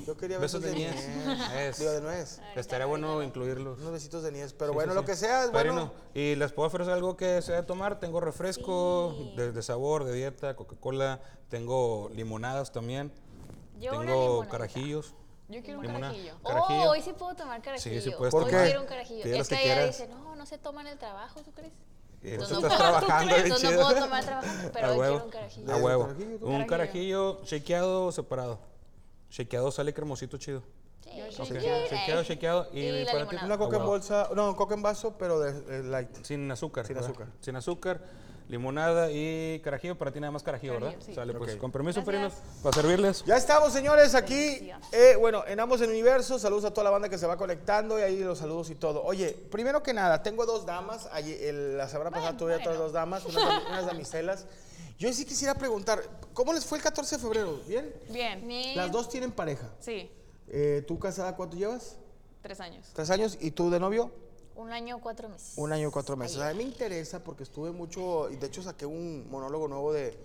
Yo 0.05 0.15
quería 0.15 0.37
Besos 0.37 0.61
de 0.61 0.71
niez. 0.71 0.95
Es- 1.57 1.79
Digo, 1.79 1.89
de 1.91 2.01
nuez. 2.01 2.39
Estaría 2.55 2.85
bueno 2.85 3.23
incluirlos. 3.23 3.79
Unos 3.79 3.91
besitos 3.93 4.21
de 4.21 4.31
niez. 4.31 4.53
Pero 4.53 4.69
Sí, 4.71 4.75
bueno, 4.75 4.91
sí, 4.91 4.95
lo 4.97 5.01
sí. 5.01 5.07
que 5.07 5.15
sea 5.15 5.45
es 5.45 5.49
Perino, 5.49 5.73
bueno. 5.87 5.91
y 6.13 6.35
les 6.35 6.51
puedo 6.53 6.67
ofrecer 6.67 6.93
algo 6.93 7.17
que 7.17 7.41
sea 7.41 7.55
de 7.55 7.63
tomar. 7.63 7.99
Tengo 7.99 8.19
refresco 8.21 9.15
Sí. 9.17 9.33
de, 9.35 9.51
de 9.51 9.63
sabor, 9.63 10.03
de 10.03 10.13
dieta, 10.13 10.55
Coca-Cola. 10.55 11.21
Tengo 11.49 12.11
limonadas 12.13 12.71
también. 12.71 13.11
Yo 13.79 13.91
una 13.91 14.05
tengo 14.05 14.21
limonada. 14.23 14.51
carajillos. 14.51 15.13
Yo 15.47 15.63
quiero 15.63 15.79
un 15.79 15.85
carajillo. 15.87 16.33
Carajillo. 16.43 16.83
Oh, 16.83 16.89
hoy 16.91 17.01
sí 17.01 17.13
puedo 17.13 17.35
tomar 17.35 17.61
carajillo. 17.61 18.01
sí 18.01 18.11
puedes 18.11 18.33
Hoy 18.33 18.45
tomar. 18.45 18.65
quiero 18.65 18.81
un 18.81 18.87
carajillo. 18.87 19.23
Pide 19.23 19.33
Es 19.33 19.37
los 19.39 19.47
que 19.49 19.55
que 19.55 19.63
ella 19.63 19.73
quieras. 19.75 19.97
dice, 19.97 20.09
no, 20.09 20.35
no 20.35 20.45
se 20.45 20.57
toma 20.57 20.81
en 20.81 20.87
el 20.87 20.97
trabajo, 20.97 21.41
¿tú 21.41 21.51
crees? 21.51 21.73
Eh, 22.21 22.33
Entonces 22.33 22.55
tú 22.57 22.61
no 22.61 22.67
estás 22.67 22.79
puedo- 22.81 22.99
trabajando 22.99 23.35
Entonces 23.37 23.71
no 23.71 23.77
puedo 23.87 23.99
tomar 23.99 24.25
trabajando, 24.25 24.71
pero 24.73 24.87
A 24.87 24.91
hoy 24.91 24.97
huevo. 24.99 25.11
quiero 25.13 25.25
un 25.25 25.31
carajillo. 25.31 25.73
A 25.73 25.77
huevo. 25.77 26.05
tú. 26.07 26.11
Un 26.21 26.37
Carajillo. 26.65 26.67
carajillo 26.67 27.41
shakeado 27.45 28.05
o 28.05 28.11
separado. 28.11 28.59
Shakeado 29.31 29.71
sale 29.71 29.93
cremosito 29.93 30.37
chido. 30.37 30.61
Sí, 31.03 31.11
Yo 31.17 31.45
sí. 31.45 31.53
Shakeado, 31.53 32.23
shakeado. 32.23 32.67
Y, 32.73 32.79
Y 32.81 33.03
la 33.05 33.11
para 33.11 33.25
ti, 33.25 33.35
limonada. 33.35 33.45
Una 33.45 33.57
coca 33.57 33.77
en 33.77 33.85
bolsa. 33.85 34.29
No, 34.35 34.55
coca 34.55 34.75
en 34.75 34.81
vaso, 34.81 35.15
pero 35.17 35.39
de, 35.39 35.53
de 35.61 35.83
light. 35.83 36.09
Sin 36.23 36.49
azúcar. 36.51 36.85
Sin 36.85 36.95
¿verdad? 36.95 37.09
azúcar. 37.09 37.27
Sin 37.41 37.55
azúcar, 37.55 38.01
limonada 38.47 39.09
y 39.11 39.59
carajillo. 39.63 39.97
Para 39.97 40.11
ti 40.11 40.19
nada 40.19 40.31
más 40.31 40.43
carajillo, 40.43 40.73
¿verdad? 40.73 40.89
Carajillo, 40.89 41.05
sí. 41.11 41.15
Sale, 41.15 41.33
pues. 41.33 41.53
Ok. 41.55 41.59
Con 41.59 41.71
permiso, 41.71 42.03
Gracias. 42.03 42.33
Perinos, 42.33 42.61
para 42.63 42.75
servirles. 42.75 43.23
Ya 43.25 43.37
estamos, 43.37 43.71
señores, 43.73 44.13
aquí. 44.15 44.69
eh, 44.91 45.15
bueno, 45.19 45.43
en 45.47 45.59
ambos 45.59 45.81
en 45.81 45.89
universo. 45.89 46.37
Saludos 46.39 46.65
a 46.65 46.71
toda 46.71 46.83
la 46.85 46.89
banda 46.91 47.09
que 47.09 47.17
se 47.17 47.25
va 47.27 47.37
conectando 47.37 47.97
y 47.99 48.01
ahí 48.03 48.19
los 48.19 48.37
saludos 48.39 48.69
y 48.69 48.75
todo. 48.75 49.03
Oye, 49.03 49.31
primero 49.51 49.81
que 49.83 49.93
nada, 49.93 50.21
tengo 50.23 50.45
dos 50.45 50.65
damas. 50.65 51.07
Ayer- 51.11 51.43
el- 51.43 51.77
la 51.77 51.87
semana 51.87 52.11
pasada 52.11 52.37
tuve 52.37 52.53
otras 52.53 52.67
bueno. 52.69 52.83
dos 52.83 52.93
damas, 52.93 53.25
unas, 53.25 53.43
unas 53.67 53.85
damiselas. 53.85 54.45
Yo 54.97 55.11
sí 55.13 55.23
quisiera 55.25 55.55
preguntar, 55.55 56.01
¿cómo 56.33 56.51
les 56.51 56.65
fue 56.65 56.77
el 56.77 56.83
14 56.83 57.15
de 57.15 57.21
febrero? 57.21 57.59
Bien. 57.67 57.93
Bien. 58.09 58.75
Las 58.75 58.91
dos 58.91 59.07
tienen 59.07 59.31
pareja. 59.31 59.69
Sí, 59.79 60.11
Eh, 60.49 60.83
¿Tú 60.87 60.97
casada 60.99 61.35
cuánto 61.35 61.55
llevas? 61.57 61.97
tres 62.41 62.59
años. 62.59 62.85
¿Tres 62.93 63.09
años? 63.09 63.37
¿Y 63.41 63.51
tú 63.51 63.69
de 63.69 63.79
novio? 63.79 64.11
Un 64.55 64.71
año, 64.71 64.99
cuatro 65.01 65.29
meses. 65.29 65.53
Un 65.57 65.71
año 65.71 65.91
cuatro 65.91 66.17
meses. 66.17 66.37
A 66.39 66.51
mí 66.51 66.57
me 66.57 66.63
interesa 66.63 67.23
porque 67.23 67.43
estuve 67.43 67.71
mucho, 67.71 68.29
y 68.29 68.35
de 68.37 68.47
hecho 68.47 68.61
saqué 68.61 68.85
un 68.85 69.29
monólogo 69.29 69.67
nuevo 69.67 69.93
de, 69.93 70.17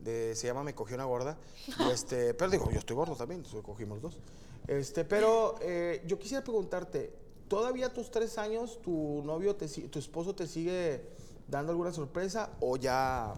de- 0.00 0.34
se 0.34 0.46
llama 0.46 0.62
Me 0.62 0.74
cogió 0.74 0.94
una 0.96 1.04
gorda. 1.04 1.38
Y 1.78 1.88
este, 1.92 2.34
pero 2.34 2.50
digo, 2.50 2.70
yo 2.70 2.78
estoy 2.78 2.96
gordo 2.96 3.14
también, 3.16 3.40
entonces 3.40 3.62
cogimos 3.62 4.00
dos. 4.02 4.18
Este, 4.66 5.04
pero 5.04 5.56
eh, 5.62 6.02
yo 6.06 6.18
quisiera 6.18 6.42
preguntarte, 6.44 7.12
¿todavía 7.48 7.86
a 7.86 7.92
tus 7.92 8.10
tres 8.10 8.36
años 8.36 8.80
tu 8.82 9.22
novio, 9.24 9.56
te, 9.56 9.66
tu 9.68 9.98
esposo 9.98 10.34
te 10.34 10.46
sigue 10.46 11.02
dando 11.46 11.72
alguna 11.72 11.92
sorpresa 11.92 12.50
o 12.60 12.76
ya, 12.76 13.32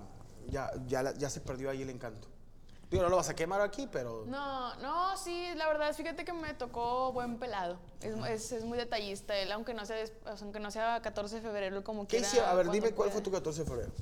ya, 0.49 0.71
ya, 0.89 1.15
ya 1.15 1.31
se 1.31 1.41
perdió 1.41 1.71
ahí 1.71 1.83
el 1.83 1.91
encanto? 1.91 2.27
Digo, 2.91 3.05
no 3.05 3.09
lo 3.09 3.17
vas 3.17 3.29
a 3.29 3.37
quemar 3.37 3.61
aquí, 3.61 3.89
pero... 3.91 4.25
No, 4.27 4.75
no, 4.77 5.17
sí, 5.17 5.49
la 5.55 5.69
verdad, 5.69 5.95
fíjate 5.95 6.25
que 6.25 6.33
me 6.33 6.55
tocó 6.55 7.13
buen 7.13 7.39
pelado. 7.39 7.79
Es, 8.01 8.17
es, 8.29 8.53
es 8.53 8.65
muy 8.65 8.77
detallista. 8.77 9.37
Él, 9.37 9.53
aunque 9.53 9.75
no 9.75 9.87
sea, 9.87 10.05
aunque 10.41 10.59
no 10.59 10.73
sea 10.73 11.01
14 11.01 11.37
de 11.37 11.41
febrero, 11.41 11.85
como 11.85 12.03
¿Qué 12.03 12.17
quiera. 12.17 12.27
hicieron? 12.27 12.51
A 12.51 12.55
ver, 12.55 12.69
dime 12.71 12.91
cuál 12.91 13.13
fue 13.13 13.21
tu 13.21 13.31
14 13.31 13.63
de 13.63 13.69
febrero. 13.71 13.93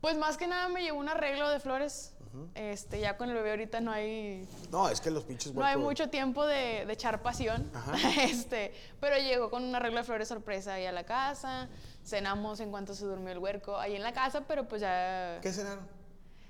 Pues 0.00 0.16
más 0.16 0.38
que 0.38 0.46
nada 0.46 0.68
me 0.68 0.82
llevó 0.82 0.98
un 0.98 1.08
arreglo 1.10 1.50
de 1.50 1.60
flores. 1.60 2.14
Este, 2.54 3.00
ya 3.00 3.16
con 3.16 3.28
el 3.30 3.34
bebé 3.34 3.50
ahorita 3.50 3.80
no 3.80 3.90
hay 3.90 4.46
No, 4.70 4.88
es 4.88 5.00
que 5.00 5.10
los 5.10 5.24
pinches 5.24 5.54
no 5.54 5.64
hay 5.64 5.76
mucho 5.76 6.08
tiempo 6.08 6.46
de, 6.46 6.84
de 6.86 6.92
echar 6.92 7.20
pasión. 7.22 7.70
Ajá. 7.74 7.92
Este, 8.22 8.72
pero 9.00 9.16
llegó 9.16 9.50
con 9.50 9.64
un 9.64 9.74
arreglo 9.74 9.98
de 9.98 10.04
flores 10.04 10.28
sorpresa 10.28 10.74
ahí 10.74 10.86
a 10.86 10.92
la 10.92 11.04
casa. 11.04 11.68
Cenamos 12.04 12.60
en 12.60 12.70
cuanto 12.70 12.94
se 12.94 13.04
durmió 13.04 13.32
el 13.32 13.38
huerco 13.38 13.76
ahí 13.78 13.96
en 13.96 14.02
la 14.02 14.12
casa, 14.12 14.42
pero 14.46 14.68
pues 14.68 14.80
ya 14.80 15.40
¿Qué 15.42 15.52
cenaron? 15.52 15.97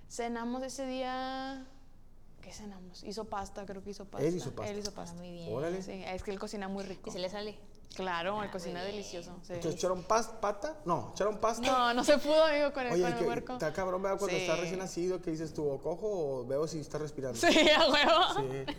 Cenamos 0.09 0.63
ese 0.63 0.87
día. 0.87 1.67
¿Qué 2.43 2.53
cenamos? 2.53 3.03
Hizo 3.05 3.25
pasta, 3.25 3.67
creo 3.67 3.83
que 3.83 3.91
hizo 3.91 4.05
pasta. 4.07 4.27
Él 4.27 4.37
hizo 4.37 4.51
pasta. 4.53 4.71
Él 4.73 4.79
hizo 4.79 4.91
Ah, 4.91 4.95
pasta. 4.97 5.17
muy 5.17 5.31
bien. 5.31 5.53
Órale. 5.55 5.83
Sí, 5.83 6.03
es 6.07 6.23
que 6.23 6.31
él 6.31 6.39
cocina 6.39 6.69
muy 6.69 6.85
rico. 6.85 7.11
Y 7.11 7.13
se 7.13 7.19
le 7.19 7.29
sale. 7.29 7.59
Claro, 7.95 8.43
él 8.43 8.51
cocina 8.51 8.83
delicioso. 8.85 9.33
sí. 9.43 9.55
Entonces, 9.55 9.75
¿echaron 9.81 10.07
pas- 10.07 10.39
pata? 10.41 10.77
No, 10.85 11.11
¿echaron 11.15 11.39
pasta? 11.39 11.67
No, 11.67 11.95
no 11.95 12.05
se 12.05 12.17
pudo, 12.19 12.45
amigo, 12.45 12.73
con 12.73 12.87
el, 12.87 12.93
Oye, 12.93 13.03
con 13.03 13.13
el 13.13 13.19
que 13.19 13.25
huerco. 13.25 13.53
está 13.55 13.73
cabrón, 13.73 14.03
¿verdad? 14.03 14.19
Cuando 14.19 14.37
Sí. 14.37 14.43
está 14.43 14.57
recién 14.57 14.79
nacido, 14.79 15.21
que 15.21 15.31
dices 15.31 15.53
tú, 15.53 15.69
o 15.69 15.79
cojo 15.81 16.07
o 16.43 16.47
veo 16.47 16.67
si 16.69 16.79
está 16.81 16.99
respirando. 16.99 17.39
Sí, 17.41 17.47
a 17.71 17.89
huevo. 17.91 18.23
Sí, 18.37 18.75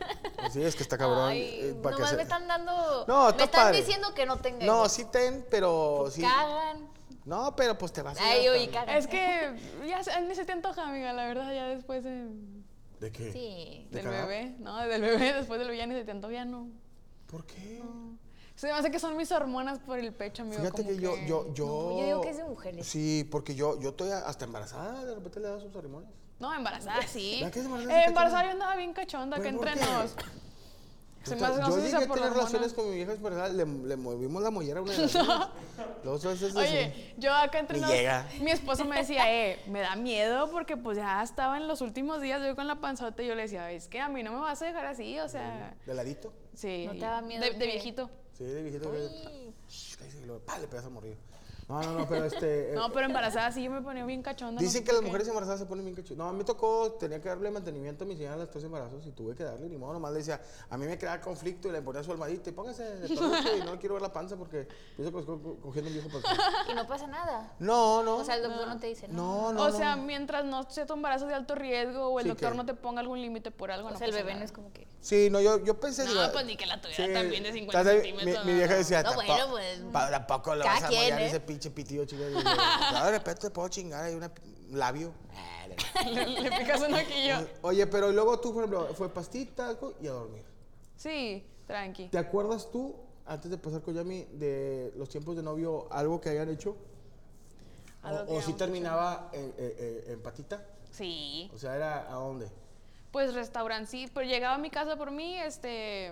Sí, 0.53 0.63
es 0.63 0.75
que 0.75 0.83
está 0.83 0.97
cabrón. 0.97 1.27
Ay, 1.29 1.41
eh, 1.41 1.75
que 1.81 1.89
nomás 1.91 2.09
se- 2.11 2.15
me 2.15 2.23
están 2.23 2.47
dando. 2.47 3.05
No, 3.07 3.23
me 3.25 3.29
está 3.31 3.43
están 3.45 3.63
padre. 3.65 3.77
diciendo 3.79 4.13
que 4.13 4.25
no 4.25 4.37
tenga. 4.37 4.65
No, 4.65 4.87
sí 4.87 5.05
ten, 5.05 5.45
pero 5.49 6.07
sí. 6.11 6.21
Cagan. 6.21 6.87
No, 7.29 7.55
pero 7.55 7.77
pues 7.77 7.93
te 7.93 8.01
vas 8.01 8.19
a 8.19 8.23
Ay, 8.23 8.67
cagan. 8.73 8.97
Es 8.97 9.05
que 9.05 9.53
ya 9.87 10.03
se- 10.03 10.19
ni 10.21 10.33
se 10.33 10.45
te 10.45 10.51
antoja, 10.51 10.87
amiga, 10.87 11.13
la 11.13 11.27
verdad, 11.27 11.53
ya 11.53 11.67
después 11.67 12.03
de- 12.03 12.27
¿De 12.99 13.11
qué? 13.11 13.31
Sí. 13.31 13.87
¿De 13.91 13.97
del 13.97 14.05
cagar? 14.05 14.27
bebé, 14.27 14.55
¿no? 14.59 14.77
Del 14.77 14.99
bebé, 15.01 15.33
después 15.33 15.59
del 15.59 15.67
bebé 15.67 15.77
ya 15.77 15.85
ni 15.85 15.93
se 15.93 16.03
te 16.05 16.11
antoja, 16.11 16.33
ya 16.33 16.45
no. 16.45 16.67
¿Por 17.27 17.45
qué? 17.45 17.83
Se 18.55 18.65
me 18.67 18.73
hace 18.73 18.89
que 18.89 18.97
son 18.99 19.15
mis 19.15 19.31
hormonas 19.31 19.77
por 19.77 19.99
el 19.99 20.11
pecho, 20.11 20.41
amigo. 20.41 20.57
Fíjate 20.59 20.81
como 20.83 20.89
que 20.95 21.01
yo, 21.01 21.15
yo, 21.27 21.53
yo. 21.53 21.65
No, 21.67 21.99
yo 21.99 22.05
digo 22.07 22.21
que 22.21 22.29
es 22.31 22.37
de 22.37 22.43
mujeres. 22.45 22.85
Sí, 22.87 23.25
porque 23.31 23.53
yo, 23.53 23.79
yo 23.79 23.89
estoy 23.89 24.09
hasta 24.09 24.45
embarazada, 24.45 25.05
de 25.05 25.13
repente 25.13 25.39
le 25.39 25.47
das 25.49 25.61
sus 25.61 25.71
ceremonias. 25.71 26.11
No, 26.39 26.51
embarazada, 26.53 27.05
sí. 27.05 27.35
¿Verdad 27.35 27.53
que 27.53 27.59
es 27.59 27.65
embarazada 27.65 28.01
Eh, 28.01 28.05
embarazada 28.07 28.43
yo 28.45 28.49
andaba 28.51 28.75
bien 28.75 28.93
cachonda, 28.93 29.37
que 29.37 29.43
¿Pero 29.43 29.57
por 29.59 29.67
entre 29.67 29.85
qué? 29.85 29.91
nos. 29.93 30.15
Se 31.29 31.35
me 31.35 31.45
hace- 31.47 31.61
no 31.61 31.69
yo 31.69 31.75
sé 31.75 31.81
si 31.81 31.91
llegué 31.91 31.97
a 31.97 32.07
tener 32.07 32.19
la 32.19 32.29
relaciones 32.29 32.73
con 32.73 32.89
mi 32.89 32.95
vieja 32.95 33.13
embarazada, 33.13 33.49
le, 33.49 33.65
le 33.65 33.95
movimos 33.95 34.41
la 34.43 34.49
mollera 34.51 34.81
una 34.81 34.91
de 34.91 34.97
las 35.01 35.13
veces. 35.13 35.27
Dos 36.03 36.23
veces 36.23 36.55
Oye, 36.55 37.13
yo 37.17 37.33
acá 37.33 37.59
entre 37.59 37.79
nos, 37.79 37.89
llega. 37.91 38.27
mi 38.41 38.51
esposo 38.51 38.85
me 38.85 38.97
decía, 38.97 39.31
eh, 39.33 39.59
me 39.67 39.81
da 39.81 39.95
miedo 39.95 40.49
porque 40.51 40.77
pues 40.77 40.97
ya 40.97 41.21
estaba 41.23 41.57
en 41.57 41.67
los 41.67 41.81
últimos 41.81 42.21
días 42.21 42.41
yo 42.45 42.55
con 42.55 42.67
la 42.67 42.75
panzota 42.79 43.21
y 43.23 43.27
yo 43.27 43.35
le 43.35 43.43
decía, 43.43 43.71
es 43.71 43.87
que 43.87 43.99
a 43.99 44.09
mí 44.09 44.23
no 44.23 44.31
me 44.31 44.39
vas 44.39 44.61
a 44.61 44.65
dejar 44.65 44.85
así, 44.85 45.19
o 45.19 45.27
sea, 45.29 45.75
¿De 45.85 45.93
ladito? 45.93 46.31
sí. 46.53 46.85
¿No 46.87 46.93
te 46.93 46.99
daba 46.99 47.21
miedo 47.21 47.43
De, 47.43 47.51
de 47.51 47.65
viejito. 47.65 48.09
Sí, 48.37 48.43
de 48.45 48.61
viejito. 48.63 48.91
que- 48.91 49.49
le 50.61 50.67
pegas 50.67 50.85
a 50.85 50.89
morir. 50.89 51.17
No, 51.69 51.83
no, 51.83 51.99
no, 51.99 52.07
pero 52.07 52.25
este. 52.25 52.71
eh, 52.71 52.73
No, 52.73 52.91
pero 52.91 53.05
embarazada 53.05 53.51
sí 53.51 53.61
yo 53.63 53.69
me 53.69 53.81
ponía 53.83 54.03
bien 54.03 54.23
cachonda. 54.23 54.53
no 54.53 54.59
Dicen 54.59 54.81
sé 54.81 54.83
que 54.83 54.91
las 54.91 55.01
qué. 55.01 55.05
mujeres 55.05 55.27
embarazadas 55.27 55.59
se 55.59 55.67
ponen 55.67 55.85
bien 55.85 55.95
cachudas. 55.95 56.17
No, 56.17 56.27
a 56.27 56.31
mí 56.31 56.39
me 56.39 56.43
tocó, 56.43 56.93
tenía 56.93 57.21
que 57.21 57.29
darle 57.29 57.51
mantenimiento 57.51 58.05
a 58.05 58.07
mi 58.07 58.15
señora 58.17 58.33
a 58.33 58.37
los 58.37 58.49
tres 58.49 58.63
embarazos 58.63 59.05
y 59.05 59.11
tuve 59.11 59.35
que 59.35 59.43
darle, 59.43 59.69
ni 59.69 59.77
modo, 59.77 59.93
nomás 59.93 60.11
le 60.11 60.17
decía, 60.17 60.41
a 60.67 60.77
mí 60.77 60.87
me 60.87 60.97
creaba 60.97 61.21
conflicto 61.21 61.67
y 61.67 61.71
le 61.71 61.83
ponía 61.83 62.03
su 62.03 62.11
almohadita 62.11 62.49
y 62.49 62.53
póngase 62.53 62.83
de 62.83 63.07
peluche 63.07 63.57
y 63.57 63.59
no 63.61 63.73
le 63.73 63.77
quiero 63.77 63.93
ver 63.95 64.01
la 64.01 64.11
panza 64.11 64.35
porque 64.35 64.67
pienso 64.95 65.13
que 65.13 65.19
estoy 65.19 65.37
cogiendo 65.61 65.89
un 65.91 65.93
viejo 65.93 66.09
para 66.09 66.35
Y 66.71 66.73
no 66.73 66.87
pasa 66.87 67.05
nada. 67.05 67.53
No, 67.59 68.01
no. 68.01 68.17
O 68.17 68.23
sea, 68.23 68.35
el 68.35 68.41
doctor 68.43 68.67
no, 68.67 68.79
te 68.79 68.87
dice 68.87 69.07
no, 69.07 69.13
no. 69.13 69.53
no. 69.53 69.61
o 69.65 69.69
no. 69.69 69.77
sea, 69.77 69.95
mientras 69.95 70.45
no 70.45 70.67
sea 70.71 70.87
tu 70.87 70.93
embarazo 70.93 71.27
de 71.27 71.35
alto 71.35 71.53
riesgo 71.53 72.07
o 72.07 72.19
el 72.19 72.23
Sí, 72.23 72.29
doctor 72.29 72.51
que- 72.51 72.57
no 72.57 72.65
te 72.65 72.73
ponga 72.73 73.01
algún 73.01 73.21
límite 73.21 73.51
por 73.51 73.69
algo, 73.69 73.89
O 73.89 73.91
no 73.91 73.97
sea, 73.99 74.07
el 74.07 74.13
bebé 74.13 74.31
no 74.31 74.37
nada. 74.39 74.45
es 74.45 74.51
como 74.51 74.73
que. 74.73 74.87
Sí, 75.01 75.29
no, 75.29 75.39
yo, 75.39 75.63
yo 75.63 75.79
pensé. 75.79 76.03
No, 76.05 76.09
digo, 76.13 76.23
pues 76.33 76.45
ni 76.47 76.57
que 76.57 76.65
la 76.65 76.81
tuviera 76.81 77.05
sí, 77.05 77.13
también 77.13 77.43
de 77.43 77.53
50 77.53 77.79
entonces, 77.79 78.03
centímetros, 78.03 78.45
Mi, 78.45 78.51
mi 78.51 78.57
vieja 78.57 78.73
no. 78.73 78.77
decía, 78.79 79.03
No, 79.03 79.09
"Tampo- 79.11 79.15
bueno, 79.27 79.45
pues, 79.51 79.79
tampoco 80.11 80.51
cada 80.51 80.63
vas 80.65 80.83
a 80.83 80.87
mollar 80.91 81.21
¿eh? 81.21 81.27
ese 81.27 81.39
pinche 81.39 81.58
pitillo. 81.69 82.03
Y 82.03 82.07
yo, 82.07 82.29
"Ya 82.29 83.05
de 83.05 83.11
repente 83.11 83.41
te 83.41 83.49
puedo 83.49 83.67
chingar 83.67 84.13
una- 84.15 84.31
un 84.71 84.79
labio. 84.79 85.11
le, 86.13 86.25
le 86.41 86.51
picas 86.51 86.81
un. 86.81 86.95
Oye, 87.63 87.85
pero 87.87 88.11
luego 88.11 88.39
tú, 88.39 88.53
por 88.53 88.63
ejemplo, 88.63 88.93
fue 88.95 89.09
pastita 89.09 89.67
algo, 89.69 89.95
y 90.01 90.07
a 90.07 90.11
dormir. 90.11 90.43
Sí, 90.95 91.45
tranqui. 91.67 92.07
¿Te 92.09 92.17
acuerdas 92.17 92.69
tú, 92.71 92.95
antes 93.25 93.49
de 93.51 93.57
pasar 93.57 93.81
con 93.81 93.93
Yami, 93.95 94.25
de 94.33 94.93
los 94.95 95.09
tiempos 95.09 95.35
de 95.35 95.43
novio, 95.43 95.87
algo 95.91 96.19
que 96.21 96.29
hayan 96.29 96.49
hecho? 96.49 96.75
O, 98.03 98.37
o 98.37 98.41
si 98.41 98.53
terminaba 98.53 99.29
en, 99.33 99.53
en- 99.57 99.73
en- 99.77 100.11
en 100.13 100.21
patita. 100.21 100.65
Sí. 100.91 101.51
O 101.53 101.57
sea, 101.57 101.75
¿era 101.75 102.09
a 102.09 102.13
dónde? 102.15 102.49
Pues 103.11 103.33
restaurante, 103.33 103.89
sí, 103.89 104.09
pero 104.13 104.25
llegaba 104.27 104.55
a 104.55 104.57
mi 104.57 104.69
casa 104.69 104.95
por 104.95 105.11
mí, 105.11 105.37
este, 105.39 106.11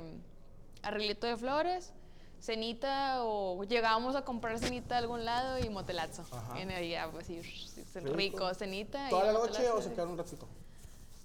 arreglito 0.84 1.28
de 1.28 1.38
flores, 1.38 1.94
cenita 2.40 3.24
o 3.24 3.64
llegábamos 3.64 4.16
a 4.16 4.24
comprar 4.24 4.58
cenita 4.60 4.96
a 4.96 4.98
algún 5.00 5.26
lado 5.26 5.60
y 5.60 5.70
motelazo. 5.70 6.24
Ajá. 6.32 6.58
Y 6.60 6.62
en 6.62 6.72
el 6.72 6.82
día, 6.84 7.10
pues 7.12 7.28
sí, 7.28 7.42
rico, 7.42 8.16
Rico. 8.16 8.54
cenita. 8.54 9.08
y 9.08 9.10
¿Toda 9.10 9.26
la 9.26 9.34
noche 9.34 9.70
o 9.70 9.82
se 9.82 9.92
quedaron 9.92 10.14
un 10.14 10.18
ratito? 10.18 10.48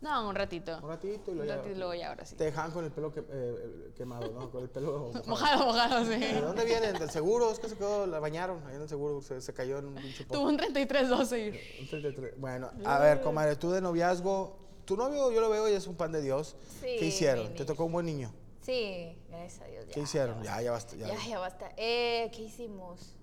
No, 0.00 0.28
un 0.28 0.35
ratito. 0.35 0.76
Un 0.83 0.88
ratito 0.88 1.31
y 1.31 1.31
Un 1.31 1.37
luego 1.37 1.49
ya. 1.49 1.57
ratito 1.59 1.75
y 1.76 1.78
luego 1.78 1.95
ya, 1.95 2.09
ahora 2.09 2.25
sí. 2.26 2.35
Te 2.35 2.42
dejaban 2.45 2.73
con 2.73 2.85
el 2.85 2.90
pelo 2.90 3.12
que- 3.14 3.23
eh, 3.31 3.92
quemado, 3.97 4.33
¿no? 4.33 4.50
Con 4.50 4.64
el 4.64 4.69
pelo 4.69 4.99
mojado. 5.12 5.25
Mojado, 5.28 5.66
mojado, 5.66 6.04
sí. 6.04 6.19
¿De 6.19 6.40
dónde 6.40 6.64
vienen? 6.64 6.99
¿Del 6.99 7.09
seguro? 7.11 7.52
Es 7.52 7.61
que 7.61 7.69
se 7.69 7.76
quedó, 7.76 8.04
la 8.09 8.19
bañaron 8.19 8.66
ahí 8.66 8.75
en 8.75 8.83
el 8.83 8.88
seguro, 8.88 9.23
se, 9.23 9.40
se 9.40 9.54
cayó 9.54 9.78
en 9.78 9.87
un 9.87 9.95
pinche. 9.95 10.25
Tuvo 10.25 10.49
un 10.49 10.59
33-12 10.59 11.38
y... 11.78 11.83
Un 11.83 11.88
33. 11.88 12.35
Bueno, 12.40 12.71
a 12.85 12.99
ver, 12.99 13.21
comadre, 13.23 13.54
tú 13.54 13.71
de 13.71 13.81
noviazgo, 13.81 14.57
tu 14.85 14.97
novio 14.97 15.31
yo 15.31 15.40
lo 15.40 15.49
veo 15.50 15.69
y 15.69 15.73
es 15.75 15.87
un 15.87 15.95
pan 15.95 16.11
de 16.11 16.21
Dios. 16.21 16.57
Sí, 16.81 16.97
¿Qué 16.99 17.07
hicieron? 17.07 17.54
¿Te 17.54 17.64
tocó 17.64 17.85
un 17.85 17.92
buen 17.92 18.07
niño? 18.07 18.33
Sí, 18.62 19.19
gracias 19.28 19.61
a 19.62 19.66
Dios. 19.66 19.85
¿Qué 19.87 20.00
ya, 20.00 20.02
hicieron? 20.02 20.42
Ya, 20.42 20.62
ya 20.62 20.71
basta. 20.71 20.97
Ya, 20.97 21.09
Ya, 21.09 21.26
ya 21.26 21.38
basta. 21.38 21.71
Eh, 21.76 22.31
¿Qué 22.35 22.42
hicimos? 22.42 23.16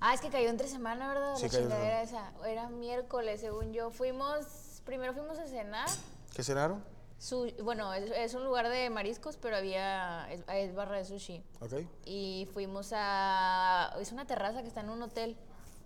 Ah, 0.00 0.14
es 0.14 0.20
que 0.20 0.28
cayó 0.30 0.48
entre 0.48 0.68
semana, 0.68 1.08
¿verdad? 1.08 1.36
Sí, 1.36 1.42
la 1.44 1.48
cayó 1.48 1.62
chingadera 1.64 2.02
esa. 2.02 2.32
Era 2.46 2.68
miércoles, 2.68 3.40
según 3.40 3.72
yo. 3.72 3.90
Fuimos, 3.90 4.82
primero 4.84 5.12
fuimos 5.14 5.38
a 5.38 5.46
cenar. 5.48 5.88
¿Qué 6.34 6.44
cenaron? 6.44 6.84
Su- 7.18 7.52
bueno, 7.64 7.92
es, 7.94 8.10
es 8.10 8.34
un 8.34 8.44
lugar 8.44 8.68
de 8.68 8.88
mariscos, 8.90 9.36
pero 9.36 9.56
había, 9.56 10.30
es, 10.30 10.44
es 10.48 10.74
barra 10.74 10.98
de 10.98 11.04
sushi. 11.06 11.42
Ok. 11.60 11.74
Y 12.04 12.46
fuimos 12.52 12.90
a, 12.94 13.96
es 13.98 14.12
una 14.12 14.26
terraza 14.26 14.62
que 14.62 14.68
está 14.68 14.80
en 14.82 14.90
un 14.90 15.02
hotel. 15.02 15.36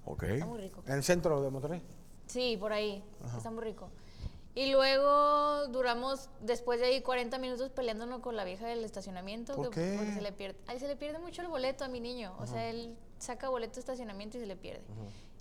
Ok. 0.04 0.24
Está 0.24 0.46
muy 0.46 0.58
rico. 0.60 0.82
¿En 0.86 0.94
el 0.94 1.04
centro 1.04 1.40
de 1.40 1.50
Monterrey? 1.50 1.82
Sí, 2.26 2.56
por 2.58 2.72
ahí. 2.72 3.02
Está 3.36 3.50
muy 3.50 3.62
rico. 3.64 3.90
Y 4.54 4.72
luego 4.72 5.68
duramos, 5.68 6.28
después 6.40 6.80
de 6.80 6.86
ahí, 6.86 7.02
40 7.02 7.38
minutos 7.38 7.70
peleándonos 7.70 8.20
con 8.20 8.34
la 8.36 8.44
vieja 8.44 8.66
del 8.66 8.84
estacionamiento. 8.84 9.54
¿Por 9.54 9.70
que- 9.70 9.80
qué? 9.80 9.96
Porque 9.96 10.12
se 10.12 10.20
le 10.20 10.32
pierde. 10.32 10.58
Ay, 10.66 10.80
se 10.80 10.88
le 10.88 10.96
pierde 10.96 11.18
mucho 11.20 11.42
el 11.42 11.48
boleto 11.48 11.84
a 11.84 11.88
mi 11.88 12.00
niño. 12.00 12.34
O 12.40 12.46
sea, 12.46 12.68
él 12.68 12.96
saca 13.18 13.48
boleto 13.48 13.74
de 13.74 13.80
estacionamiento 13.80 14.38
y 14.38 14.40
se 14.40 14.46
le 14.46 14.56
pierde. 14.56 14.82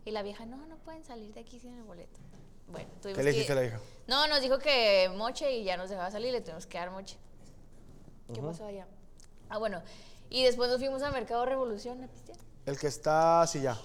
Y 0.06 0.12
la 0.12 0.22
vieja, 0.22 0.46
no, 0.46 0.58
no 0.68 0.78
pueden 0.78 1.04
salir 1.04 1.34
de 1.34 1.40
aquí 1.42 1.60
sin 1.60 1.76
el 1.76 1.84
boleto. 1.84 2.20
Bueno, 2.68 2.88
tuvimos 3.02 3.18
¿Qué 3.18 3.24
le 3.24 3.32
que- 3.32 3.38
dijiste 3.38 3.54
a 3.54 3.56
la 3.56 3.66
hija? 3.66 3.80
No, 4.08 4.28
nos 4.28 4.42
dijo 4.42 4.60
que 4.60 5.10
moche 5.16 5.58
y 5.58 5.64
ya 5.64 5.76
nos 5.76 5.90
dejaba 5.90 6.12
salir, 6.12 6.32
le 6.32 6.42
tuvimos 6.42 6.68
que 6.68 6.78
dar 6.78 6.92
moche. 6.92 7.18
¿Qué 8.34 8.42
pasó 8.42 8.66
allá? 8.66 8.88
Ah, 9.50 9.58
bueno. 9.58 9.82
Y 10.30 10.44
después 10.44 10.70
nos 10.70 10.78
fuimos 10.80 11.02
a 11.02 11.10
Mercado 11.10 11.46
Revolución 11.46 12.04
a 12.04 12.08
pistear. 12.08 12.38
El 12.68 12.78
que 12.78 12.86
está 12.86 13.42
así 13.42 13.60
ya. 13.62 13.76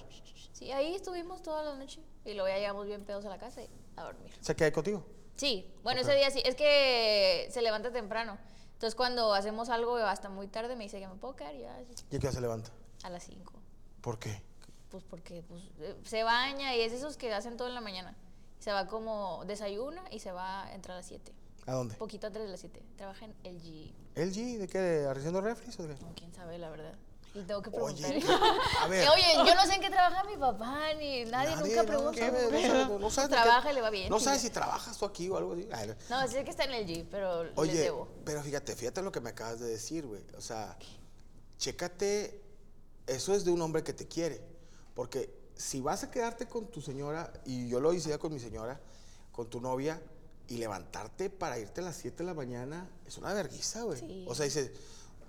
Sí, 0.52 0.70
ahí 0.70 0.94
estuvimos 0.94 1.40
toda 1.42 1.62
la 1.64 1.76
noche. 1.76 2.02
Y 2.26 2.34
luego 2.34 2.48
ya 2.48 2.58
llegamos 2.58 2.84
bien 2.86 3.04
pedos 3.04 3.24
a 3.24 3.30
la 3.30 3.38
casa 3.38 3.62
y 3.62 3.68
a 3.96 4.02
dormir. 4.02 4.30
¿Se 4.40 4.54
queda 4.54 4.66
ahí 4.66 4.72
contigo? 4.72 5.04
Sí, 5.36 5.70
bueno, 5.82 6.00
ese 6.00 6.14
día 6.14 6.30
sí. 6.30 6.42
Es 6.44 6.54
que 6.54 7.48
se 7.50 7.62
levanta 7.62 7.90
temprano. 7.92 8.38
Entonces, 8.74 8.94
cuando 8.94 9.32
hacemos 9.34 9.68
algo 9.68 9.96
hasta 9.96 10.28
muy 10.28 10.46
tarde, 10.48 10.76
me 10.76 10.84
dice 10.84 11.00
que 11.00 11.08
me 11.08 11.14
puedo 11.14 11.36
quedar 11.36 11.54
y 11.54 11.60
ya, 11.60 11.80
¿Y 12.10 12.16
a 12.16 12.18
qué 12.18 12.26
hora 12.26 12.32
se 12.32 12.40
levanta? 12.40 12.70
a 13.02 13.10
las 13.10 13.24
5. 13.24 13.52
¿Por 14.00 14.18
qué? 14.18 14.42
Pues 14.90 15.04
porque 15.04 15.42
pues, 15.42 15.62
eh, 15.80 15.96
se 16.04 16.22
baña 16.22 16.74
y 16.74 16.80
es 16.80 16.92
esos 16.92 17.16
que 17.16 17.32
hacen 17.32 17.56
todo 17.56 17.68
en 17.68 17.74
la 17.74 17.80
mañana. 17.80 18.16
Se 18.58 18.72
va 18.72 18.86
como 18.86 19.44
desayuna 19.46 20.02
y 20.10 20.20
se 20.20 20.32
va 20.32 20.64
a 20.64 20.74
entrar 20.74 20.94
a 20.94 20.98
las 21.00 21.06
7. 21.06 21.32
¿A 21.66 21.72
dónde? 21.72 21.94
Poquito 21.96 22.26
antes 22.26 22.42
de 22.42 22.48
las 22.48 22.60
7. 22.60 22.82
Trabaja 22.96 23.24
en 23.24 23.34
LG. 23.42 23.92
¿LG? 24.16 24.58
¿De 24.58 24.68
qué? 24.68 24.78
¿De 24.78 25.06
¿Arreciando 25.08 25.40
refris 25.40 25.78
o 25.80 25.86
de 25.86 25.94
qué? 25.94 26.02
No, 26.02 26.14
quién 26.14 26.32
sabe, 26.32 26.58
la 26.58 26.70
verdad. 26.70 26.94
Y 27.34 27.42
tengo 27.42 27.60
que 27.62 27.70
Oye, 27.72 28.00
preguntar. 28.00 28.40
a 28.82 28.86
ver. 28.88 29.02
Que, 29.04 29.08
Oye, 29.10 29.24
yo 29.48 29.54
no 29.56 29.66
sé 29.66 29.74
en 29.74 29.80
qué 29.80 29.90
trabaja 29.90 30.22
mi 30.24 30.36
papá, 30.36 30.94
ni 30.98 31.24
nadie, 31.24 31.56
nunca 31.56 31.82
no, 31.82 31.86
pregunta. 31.88 32.12
¿qué? 32.12 32.30
No 32.30 32.38
sabes- 32.60 33.00
no- 33.00 33.10
sabes 33.10 33.28
qué- 33.30 33.34
Trabaja 33.36 33.72
y 33.72 33.74
le 33.74 33.80
va 33.80 33.90
bien. 33.90 34.08
No 34.08 34.20
sabes 34.20 34.40
si 34.42 34.50
trabajas 34.50 34.96
tú 34.96 35.04
aquí 35.04 35.28
o 35.28 35.36
algo 35.36 35.54
así. 35.54 35.68
Ay, 35.72 35.88
no. 35.88 35.94
No, 36.10 36.28
sé 36.28 36.44
que 36.44 36.50
está 36.50 36.64
en 36.64 36.70
LG, 36.86 37.08
pero 37.10 37.42
les 37.44 37.52
Oye, 37.58 37.74
debo. 37.74 38.08
pero 38.24 38.40
fíjate, 38.42 38.76
fíjate 38.76 39.02
lo 39.02 39.10
que 39.10 39.20
me 39.20 39.30
acabas 39.30 39.58
de 39.58 39.66
decir, 39.66 40.06
güey. 40.06 40.22
O 40.36 40.40
sea, 40.40 40.76
chécate, 41.58 42.40
eso 43.06 43.34
es 43.34 43.44
de 43.44 43.50
un 43.50 43.60
hombre 43.62 43.82
que 43.82 43.92
te 43.92 44.06
quiere. 44.06 44.40
Porque 44.94 45.34
si 45.56 45.80
vas 45.80 46.04
a 46.04 46.10
quedarte 46.10 46.46
con 46.46 46.66
tu 46.70 46.80
señora, 46.80 47.32
y 47.44 47.68
yo 47.68 47.80
lo 47.80 47.92
hice 47.92 48.10
ya 48.10 48.18
con 48.18 48.32
mi 48.32 48.40
señora, 48.40 48.80
con 49.32 49.48
tu 49.50 49.60
novia, 49.60 50.00
y 50.46 50.58
levantarte 50.58 51.30
para 51.30 51.58
irte 51.58 51.80
a 51.80 51.84
las 51.84 51.96
7 51.96 52.18
de 52.18 52.24
la 52.24 52.34
mañana, 52.34 52.88
es 53.06 53.16
una 53.18 53.32
vergüenza, 53.32 53.82
güey. 53.82 53.98
Sí. 53.98 54.24
O 54.28 54.34
sea, 54.34 54.44
dices, 54.44 54.70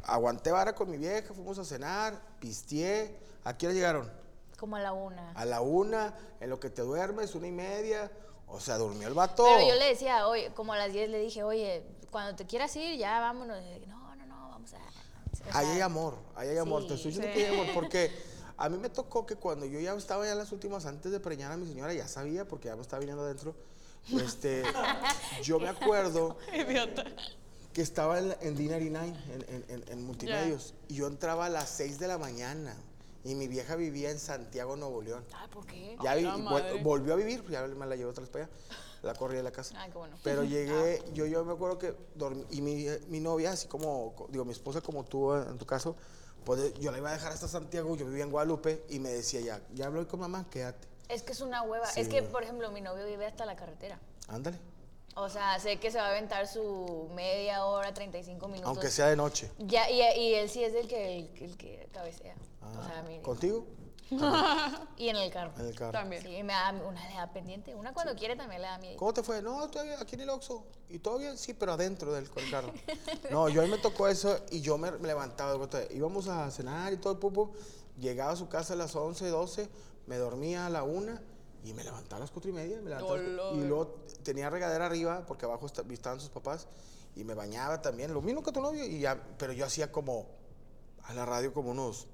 aguanté 0.05 0.51
vara 0.51 0.73
con 0.75 0.89
mi 0.89 0.97
vieja, 0.97 1.33
fuimos 1.33 1.57
a 1.59 1.65
cenar, 1.65 2.19
pisteé. 2.39 3.17
¿A 3.43 3.57
qué 3.57 3.67
hora 3.67 3.73
llegaron? 3.73 4.11
Como 4.57 4.75
a 4.75 4.79
la 4.79 4.93
una. 4.93 5.31
A 5.33 5.45
la 5.45 5.61
una, 5.61 6.13
en 6.39 6.49
lo 6.49 6.59
que 6.59 6.69
te 6.69 6.81
duermes, 6.81 7.35
una 7.35 7.47
y 7.47 7.51
media. 7.51 8.11
O 8.47 8.59
sea, 8.59 8.77
durmió 8.77 9.07
el 9.07 9.13
vato. 9.13 9.43
Pero 9.43 9.67
yo 9.67 9.75
le 9.75 9.85
decía, 9.85 10.27
oye, 10.27 10.51
como 10.53 10.73
a 10.73 10.77
las 10.77 10.93
10 10.93 11.09
le 11.09 11.19
dije, 11.19 11.43
oye, 11.43 11.83
cuando 12.11 12.35
te 12.35 12.45
quieras 12.45 12.75
ir, 12.75 12.97
ya 12.97 13.19
vámonos. 13.19 13.57
No, 13.87 14.15
no, 14.15 14.25
no, 14.25 14.49
vamos 14.49 14.73
a. 14.73 14.77
o 14.77 15.57
Ahí 15.57 15.67
hay 15.67 15.81
amor, 15.81 16.17
ahí 16.35 16.49
hay 16.49 16.57
amor. 16.57 16.87
Te 16.87 16.93
estoy 16.93 17.11
diciendo 17.11 17.33
Sí. 17.33 17.39
que 17.39 17.47
hay 17.47 17.53
amor 17.53 17.67
porque 17.73 18.11
A 18.57 18.69
mí 18.69 18.77
me 18.77 18.89
tocó 18.89 19.25
que 19.25 19.35
cuando 19.35 19.65
yo 19.65 19.79
ya 19.81 19.93
estaba 19.95 20.25
ya 20.25 20.31
en 20.31 20.37
las 20.37 20.51
últimas, 20.53 20.85
antes 20.85 21.11
de 21.11 21.19
preñar 21.19 21.51
a 21.51 21.57
mi 21.57 21.67
señora, 21.67 21.93
ya 21.93 22.07
sabía, 22.07 22.47
porque 22.47 22.69
ya 22.69 22.75
me 22.77 22.81
estaba 22.83 23.01
viniendo 23.01 23.23
adentro. 23.23 23.53
Este, 24.13 24.63
yo 25.43 25.59
me 25.59 25.67
acuerdo 25.67 26.37
Idiota. 26.53 27.03
Que 27.75 27.81
estaba 27.81 28.17
en, 28.19 28.33
en 28.39 28.55
D99, 28.57 28.95
en, 28.95 29.45
en, 29.49 29.65
en- 29.67 29.83
en 29.89 30.03
multimedios, 30.05 30.73
y 30.87 30.95
yo 30.95 31.07
entraba 31.07 31.47
a 31.47 31.49
las 31.49 31.67
6 31.71 31.99
de 31.99 32.07
la 32.07 32.17
mañana. 32.17 32.73
Y 33.25 33.35
mi 33.35 33.49
vieja 33.49 33.75
vivía 33.75 34.11
en 34.11 34.19
Santiago, 34.19 34.77
Nuevo 34.77 35.01
León. 35.01 35.25
Ah, 35.33 35.47
¿por 35.51 35.65
qué? 35.65 35.97
Ya 36.01 36.15
vi- 36.15 36.23
vol- 36.23 36.43
madre. 36.43 36.81
volvió 36.81 37.13
a 37.13 37.15
vivir, 37.17 37.43
ya 37.49 37.67
me 37.67 37.85
la 37.85 37.97
llevé 37.97 38.09
otra 38.11 38.21
vez 38.21 38.29
para 38.29 38.45
allá. 38.45 38.53
La 39.01 39.13
corrí 39.13 39.35
de 39.35 39.43
la 39.43 39.51
casa. 39.51 39.75
Ay, 39.77 39.91
qué 39.91 39.97
bueno. 39.97 40.15
Pero 40.23 40.43
llegué, 40.45 41.03
yo, 41.13 41.25
yo 41.25 41.43
me 41.43 41.51
acuerdo 41.51 41.77
que 41.77 41.93
dormí, 42.15 42.45
y 42.49 42.61
mi, 42.61 42.85
mi 43.09 43.19
novia, 43.19 43.51
así 43.51 43.67
como, 43.67 44.15
co- 44.15 44.27
digo, 44.31 44.45
mi 44.45 44.53
esposa 44.53 44.79
como 44.79 45.03
tú 45.03 45.33
eh, 45.33 45.43
en 45.49 45.57
tu 45.57 45.65
caso, 45.65 45.97
pues 46.45 46.75
yo 46.75 46.91
la 46.93 46.99
iba 46.99 47.09
a 47.09 47.13
dejar 47.13 47.33
hasta 47.33 47.49
Santiago, 47.49 47.93
yo 47.97 48.05
vivía 48.05 48.23
en 48.23 48.31
Guadalupe, 48.31 48.85
y 48.89 48.99
me 48.99 49.09
decía 49.09 49.41
ya, 49.41 49.59
ya 49.73 49.87
hablé 49.87 50.07
con 50.07 50.21
mamá, 50.21 50.47
quédate, 50.49 50.87
Es 51.09 51.23
que 51.23 51.33
es 51.33 51.41
una 51.41 51.61
hueva. 51.63 51.87
Sí, 51.87 51.99
es 51.99 52.07
que, 52.07 52.21
por 52.21 52.41
ejemplo, 52.43 52.71
mi 52.71 52.79
novio 52.79 53.05
vive 53.05 53.25
hasta 53.25 53.45
la 53.45 53.57
carretera. 53.57 53.99
ándale, 54.29 54.59
O 55.17 55.29
sea, 55.29 55.57
sé 55.59 55.79
que 55.79 55.91
se 55.91 55.97
va 55.97 56.07
a 56.07 56.09
aventar 56.09 56.45
su 56.47 57.09
media 57.15 57.65
hora, 57.65 57.93
35 57.93 58.47
minutos. 58.47 58.67
aunque 58.67 58.89
sea 58.91 59.07
de 59.07 59.15
noche. 59.15 59.49
Ya, 59.59 59.89
y, 59.89 60.01
y 60.19 60.33
él 60.35 60.49
sí 60.49 60.63
es 60.63 60.73
el 60.75 60.87
que, 60.87 61.19
el, 61.19 61.29
el 61.41 61.57
que 61.57 61.87
cabecea. 61.93 62.35
o 62.61 62.65
Ah, 62.65 62.87
sea, 62.87 63.03
mi- 63.03 63.21
¿Contigo? 63.21 63.65
Y 64.97 65.09
en 65.09 65.15
el 65.15 65.31
carro. 65.31 65.51
En 65.57 65.65
el 65.67 65.75
carro. 65.75 65.91
También. 65.93 66.21
Sí, 66.21 66.43
me 66.43 66.53
da, 66.53 66.71
una 66.85 67.07
le 67.09 67.15
da 67.15 67.31
pendiente. 67.31 67.73
Una 67.73 67.93
cuando 67.93 68.13
quiere 68.15 68.35
también 68.35 68.61
le 68.61 68.67
da 68.67 68.77
miedo. 68.77 68.97
¿Cómo 68.97 69.13
te 69.13 69.23
fue? 69.23 69.41
No, 69.41 69.67
todavía 69.69 69.99
aquí 69.99 70.15
en 70.15 70.21
el 70.21 70.29
Oxxo. 70.29 70.65
¿Y 70.89 70.99
todo 70.99 71.17
bien? 71.17 71.37
Sí, 71.37 71.53
pero 71.53 71.73
adentro 71.73 72.13
del 72.13 72.29
con 72.29 72.43
el 72.43 72.51
carro. 72.51 72.71
No, 73.31 73.49
yo 73.49 73.61
a 73.61 73.65
mí 73.65 73.71
me 73.71 73.77
tocó 73.79 74.07
eso 74.07 74.37
y 74.51 74.61
yo 74.61 74.77
me, 74.77 74.91
me 74.91 75.07
levantaba. 75.07 75.57
Íbamos 75.91 76.27
a 76.27 76.51
cenar 76.51 76.93
y 76.93 76.97
todo 76.97 77.13
el 77.13 77.19
pupo. 77.19 77.53
Llegaba 77.99 78.33
a 78.33 78.35
su 78.35 78.47
casa 78.47 78.73
a 78.73 78.75
las 78.75 78.95
11, 78.95 79.27
12, 79.29 79.69
me 80.07 80.17
dormía 80.17 80.67
a 80.67 80.69
la 80.69 80.83
1 80.83 81.17
y 81.65 81.73
me 81.73 81.83
levantaba 81.83 82.17
a 82.17 82.19
las 82.21 82.31
4 82.31 82.49
y 82.51 82.53
media. 82.53 82.79
me 82.81 82.89
levantaba 82.89 83.17
las 83.17 83.55
y 83.55 83.61
luego 83.65 83.95
tenía 84.23 84.49
regadera 84.49 84.85
arriba 84.85 85.25
porque 85.25 85.45
abajo 85.45 85.65
esta- 85.65 85.83
estaban 85.89 86.19
sus 86.19 86.29
papás 86.29 86.67
y 87.15 87.23
me 87.23 87.33
bañaba 87.33 87.81
también. 87.81 88.13
Lo 88.13 88.21
mismo 88.21 88.43
que 88.43 88.51
tu 88.51 88.61
novio, 88.61 88.83
y 88.85 88.99
ya, 88.99 89.19
pero 89.37 89.51
yo 89.53 89.65
hacía 89.65 89.91
como 89.91 90.27
a 91.03 91.13
la 91.13 91.25
radio 91.25 91.53
como 91.53 91.71
unos 91.71 92.07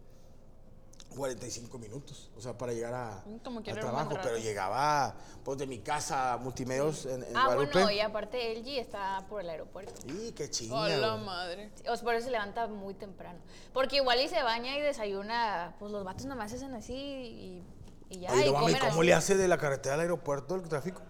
45 1.16 1.78
minutos, 1.78 2.30
o 2.38 2.42
sea, 2.42 2.58
para 2.58 2.72
llegar 2.72 2.94
a, 2.94 3.24
Mm, 3.26 3.38
como 3.40 3.60
al 3.60 3.66
trabajo, 3.66 4.18
pero 4.24 4.38
llegaba 4.38 5.14
pues 5.44 5.58
de 5.58 5.68
mi 5.68 5.80
casa 5.80 6.34
a 6.34 6.38
multimedios 6.38 7.06
en, 7.06 7.24
en 7.24 7.36
ah, 7.36 7.48
Guadalupe. 7.48 7.72
bueno, 7.74 7.92
y 7.92 8.00
aparte 8.00 8.54
LG 8.58 8.80
está 8.80 9.26
por 9.28 9.42
el 9.42 9.50
aeropuerto. 9.50 9.92
Y 10.08 10.32
qué 10.32 10.50
chinga. 10.50 10.80
Hola, 10.80 11.16
güey. 11.16 11.26
madre. 11.26 11.72
O 11.90 11.96
sea, 11.96 12.04
por 12.06 12.14
eso 12.16 12.26
se 12.26 12.32
levanta 12.32 12.68
muy 12.68 12.94
temprano. 12.94 13.40
Porque 13.74 13.98
igual 13.98 14.22
y 14.22 14.30
se 14.30 14.42
baña 14.42 14.78
y 14.78 14.82
desayuna, 14.82 15.76
pues 15.80 15.92
los 15.92 16.06
vatos 16.06 16.26
nomás 16.28 16.54
hacen 16.54 16.74
así 16.76 16.94
y, 16.94 17.64
y 18.12 18.20
ya. 18.20 18.32
Oye, 18.34 18.42
y 18.42 18.46
no 18.48 18.54
mames, 18.54 18.76
comen 18.76 18.80
¿cómo 18.90 19.02
así. 19.02 19.08
le 19.08 19.14
hace 19.14 19.38
de 19.38 19.48
la 19.48 19.58
carretera 19.58 19.96
al 19.96 20.02
aeropuerto 20.02 20.56
el 20.56 20.68
tráfico? 20.68 21.02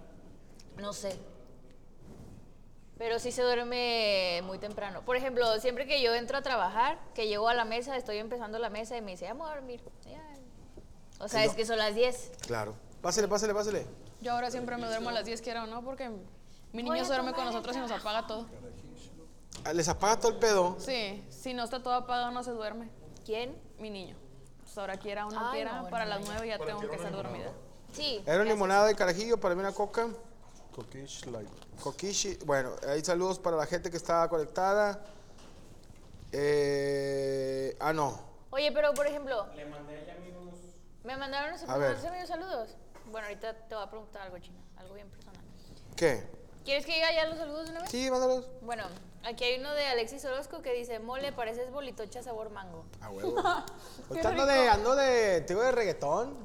No 0.78 0.94
sé. 0.94 1.20
Pero 2.98 3.18
sí 3.18 3.32
se 3.32 3.42
duerme 3.42 4.42
muy 4.44 4.60
temprano. 4.60 5.02
Por 5.04 5.16
ejemplo, 5.16 5.60
siempre 5.60 5.88
que 5.88 6.02
yo 6.04 6.14
entro 6.14 6.38
a 6.38 6.44
trabajar, 6.44 7.00
que 7.16 7.28
llego 7.28 7.50
a 7.50 7.56
la 7.56 7.66
mesa, 7.66 7.98
estoy 7.98 8.18
empezando 8.18 8.60
la 8.60 8.70
mesa 8.70 8.96
y 8.96 9.02
me 9.02 9.12
dice, 9.12 9.26
vamos 9.28 9.50
a 9.50 9.56
dormir. 9.56 9.82
Ya. 10.06 10.22
O 11.20 11.28
sea, 11.28 11.44
es 11.44 11.52
no. 11.52 11.56
que 11.58 11.66
son 11.66 11.80
las 11.80 11.96
10. 11.96 12.32
Claro. 12.46 12.76
Pásale, 13.02 13.28
pásale, 13.28 13.54
pásale. 13.56 13.88
Yo 14.22 14.34
ahora 14.34 14.52
siempre 14.52 14.78
me 14.78 14.86
duermo 14.86 15.10
a 15.10 15.14
las 15.14 15.26
10, 15.26 15.42
quiera 15.42 15.64
o 15.64 15.68
no, 15.68 15.84
porque 15.84 16.12
mi 16.74 16.84
niño 16.84 17.04
se 17.04 17.06
duerme 17.12 17.34
con 17.34 17.46
nosotros 17.46 17.76
y 17.76 17.80
nos 17.80 17.92
apaga 17.92 18.28
todo. 18.28 18.46
Ah, 19.64 19.74
Les 19.74 19.88
apaga 19.90 20.20
todo 20.20 20.32
el 20.32 20.38
pedo. 20.38 20.76
Sí, 20.80 21.24
si 21.30 21.56
no 21.56 21.64
está 21.64 21.82
todo 21.82 21.96
apagado, 21.96 22.30
no 22.32 22.44
se 22.44 22.52
duerme. 22.52 22.90
¿Quién? 23.26 23.56
Mi 23.80 23.90
niño. 23.90 24.16
Pues 24.72 24.78
ahora 24.78 24.96
quiera 24.96 25.28
o 25.28 25.32
no 25.32 25.50
Ay, 25.50 25.56
quiera, 25.56 25.74
no, 25.74 25.82
bueno, 25.82 25.92
para 25.92 26.06
las 26.06 26.22
ya. 26.22 26.32
9 26.32 26.48
ya 26.48 26.58
tengo 26.58 26.80
que 26.80 26.96
estar 26.96 27.12
dormida. 27.12 27.52
Sí. 27.92 28.24
Era 28.26 28.46
limonada 28.46 28.88
de 28.88 28.96
carajillo, 28.96 29.38
para 29.38 29.54
mí 29.54 29.60
una 29.60 29.74
coca. 29.74 30.08
Coquish 30.74 31.26
light. 31.26 31.50
Coquish, 31.84 32.40
bueno, 32.46 32.72
hay 32.88 33.04
saludos 33.04 33.38
para 33.38 33.58
la 33.58 33.66
gente 33.66 33.92
que 33.92 33.98
está 33.98 34.30
conectada. 34.30 35.04
Eh, 36.32 37.76
ah, 37.82 37.92
no. 37.92 38.18
Oye, 38.52 38.72
pero 38.72 38.94
por 38.94 39.06
ejemplo. 39.06 39.46
Le 39.56 39.66
mandé 39.66 40.06
ya 40.08 40.14
amigos. 40.14 40.54
¿Me 41.04 41.18
mandaron 41.18 41.54
A 41.70 41.78
ver. 41.78 41.98
¿me 42.02 42.08
amigos 42.08 42.30
saludos? 42.30 42.78
Bueno, 43.08 43.28
ahorita 43.28 43.54
te 43.68 43.76
voy 43.76 43.84
a 43.84 43.90
preguntar 43.90 44.22
algo, 44.22 44.40
China. 44.40 44.62
Algo 44.78 44.94
bien 44.94 45.10
personal. 45.10 45.42
¿Qué? 45.98 46.24
¿Quieres 46.64 46.86
que 46.86 46.94
diga 46.94 47.12
ya 47.12 47.26
los 47.26 47.38
saludos 47.38 47.66
de 47.66 47.72
una 47.72 47.82
vez? 47.82 47.90
Sí, 47.90 48.10
mándalos. 48.12 48.48
Bueno, 48.62 48.84
aquí 49.24 49.44
hay 49.44 49.60
uno 49.60 49.74
de 49.74 49.86
Alexis 49.88 50.24
Orozco 50.26 50.62
que 50.62 50.74
dice, 50.74 51.00
mole, 51.00 51.32
pareces 51.32 51.72
bolitocha 51.72 52.22
sabor 52.22 52.50
mango. 52.52 52.86
A 53.02 53.10
huevo. 53.12 53.40
Ahorita 54.10 54.30
ando 54.30 54.46
de, 54.46 54.70
ando 54.70 54.96
de, 54.96 55.42
te 55.42 55.54
digo 55.54 55.64
de 55.64 55.72
reggaetón. 55.72 56.36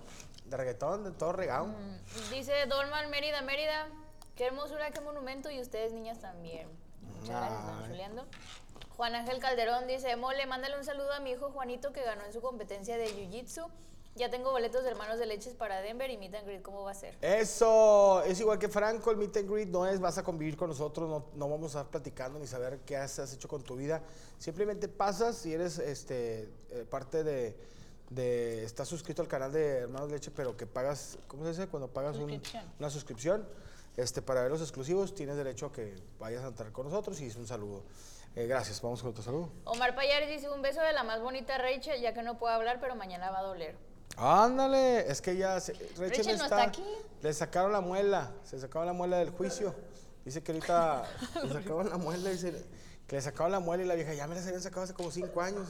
De 0.47 0.57
reggaetón, 0.57 1.05
de 1.05 1.11
todo 1.11 1.33
regado. 1.33 1.67
Mm, 1.67 2.31
Dice 2.31 2.67
Dolman 2.67 3.11
Mérida, 3.11 3.43
Mérida, 3.43 3.89
qué 4.37 4.47
hermosura, 4.47 4.91
qué 4.93 5.01
monumento, 5.01 5.51
y 5.51 5.61
ustedes 5.61 5.93
niñas 5.93 6.21
también. 6.21 6.69
Muchas 7.03 7.29
gracias, 7.29 7.67
don 7.67 7.83
Ay. 7.83 7.89
Juliando. 7.89 8.27
Juan 8.97 9.15
Ángel 9.15 9.41
Calderón 9.41 9.87
dice, 9.87 10.17
mole, 10.17 10.47
mándale 10.47 10.79
un 10.79 10.85
saludo 10.85 11.13
a 11.13 11.21
mi 11.21 11.33
hijo 11.33 11.51
Juanito 11.51 11.93
que 11.93 12.03
ganó 12.03 12.25
en 12.25 12.33
su 12.33 12.41
competencia 12.41 12.97
de 12.97 13.09
Jiu-Jitsu. 13.09 13.69
Ya 14.17 14.31
tengo 14.31 14.51
boletos 14.51 14.83
de 14.83 14.89
hermanos 14.91 15.19
de 15.19 15.27
leches 15.27 15.55
para 15.55 15.81
Denver 15.83 16.11
y 16.11 16.17
meet 16.17 16.35
and 16.35 16.47
greet, 16.47 16.63
¿cómo 16.63 16.83
va 16.85 16.93
a 16.93 16.95
ser? 16.95 17.19
Eso, 17.21 18.23
es 18.23 18.41
igual 18.41 18.59
que 18.59 18.69
Franco, 18.69 19.11
el 19.11 19.19
meet 19.19 19.37
and 19.37 19.51
greet 19.51 19.69
no 19.69 19.87
es 19.87 20.01
vas 20.01 20.17
a 20.17 20.23
convivir 20.23 20.57
con 20.57 20.69
nosotros, 20.71 21.09
no, 21.09 21.27
no 21.35 21.49
vamos 21.51 21.75
a 21.77 21.81
estar 21.81 21.91
platicando 21.91 22.39
ni 22.39 22.47
saber 22.47 22.79
qué 22.87 22.97
has, 22.97 23.19
has 23.19 23.35
hecho 23.35 23.47
con 23.47 23.63
tu 23.63 23.77
vida. 23.77 24.03
Simplemente 24.39 24.89
pasas 24.89 25.45
y 25.45 25.53
eres 25.53 25.79
este, 25.79 26.49
eh, 26.71 26.87
parte 26.89 27.25
de, 27.25 27.57
de- 28.09 28.65
Estás 28.65 28.89
suscrito 28.89 29.21
al 29.21 29.29
canal 29.29 29.53
de 29.53 29.81
Hermanos 29.81 30.11
Leche, 30.11 30.31
pero 30.31 30.57
que 30.57 30.67
pagas, 30.67 31.19
¿cómo 31.29 31.43
se 31.45 31.51
dice? 31.51 31.67
Cuando 31.69 31.89
pagas 31.89 32.17
un- 32.17 32.41
una 32.79 32.89
suscripción 32.91 33.47
este, 33.99 34.23
para 34.23 34.41
ver 34.43 34.51
los 34.51 34.63
exclusivos, 34.63 35.15
tienes 35.15 35.37
derecho 35.37 35.67
a 35.67 35.73
que 35.73 35.95
vayas 36.19 36.43
a 36.43 36.49
entrar 36.49 36.73
con 36.73 36.87
nosotros 36.87 37.21
y 37.21 37.27
es 37.27 37.37
un 37.37 37.47
saludo. 37.47 37.83
Eh, 38.35 38.47
gracias, 38.47 38.81
vamos 38.81 39.03
con 39.03 39.11
otro 39.11 39.23
saludo. 39.23 39.51
Omar 39.65 39.95
Payares 39.95 40.29
dice, 40.31 40.49
un 40.51 40.63
beso 40.63 40.81
de 40.81 40.93
la 40.95 41.03
más 41.05 41.21
bonita 41.21 41.59
Rachel, 41.59 42.01
ya 42.01 42.15
que 42.15 42.23
no 42.23 42.39
puedo 42.39 42.55
hablar, 42.55 42.79
pero 42.81 42.95
mañana 42.95 43.31
va 43.31 43.39
a 43.41 43.43
doler. 43.43 43.77
Ándale, 44.17 45.11
es 45.11 45.21
que 45.21 45.37
ya 45.37 45.61
se- 45.61 45.73
Rachel, 45.73 45.99
Rachel 46.11 46.39
no 46.39 46.45
está 46.45 46.63
aquí. 46.63 46.85
Le 47.23 47.33
sacaron 47.35 47.73
la 47.73 47.81
muela, 47.81 48.31
se 48.45 48.59
sacaron 48.59 48.87
la 48.87 48.93
muela 48.93 49.19
del 49.19 49.31
juicio. 49.31 49.75
Dice 50.25 50.43
que 50.43 50.53
ahorita 50.53 51.05
le 51.45 51.53
sacaron 51.53 51.89
la 51.91 51.97
muela, 51.99 52.31
dice 52.31 52.65
que 53.07 53.17
le 53.17 53.23
sacaron 53.23 53.53
la 53.53 53.61
muela 53.61 53.83
y 53.85 53.87
la 53.87 53.95
vieja 53.95 54.15
ya 54.15 54.27
me 54.27 54.35
la 54.35 54.41
habían 54.43 54.61
sacado 54.63 54.83
hace 54.83 54.95
como 54.95 55.11
cinco 55.11 55.41
años. 55.41 55.69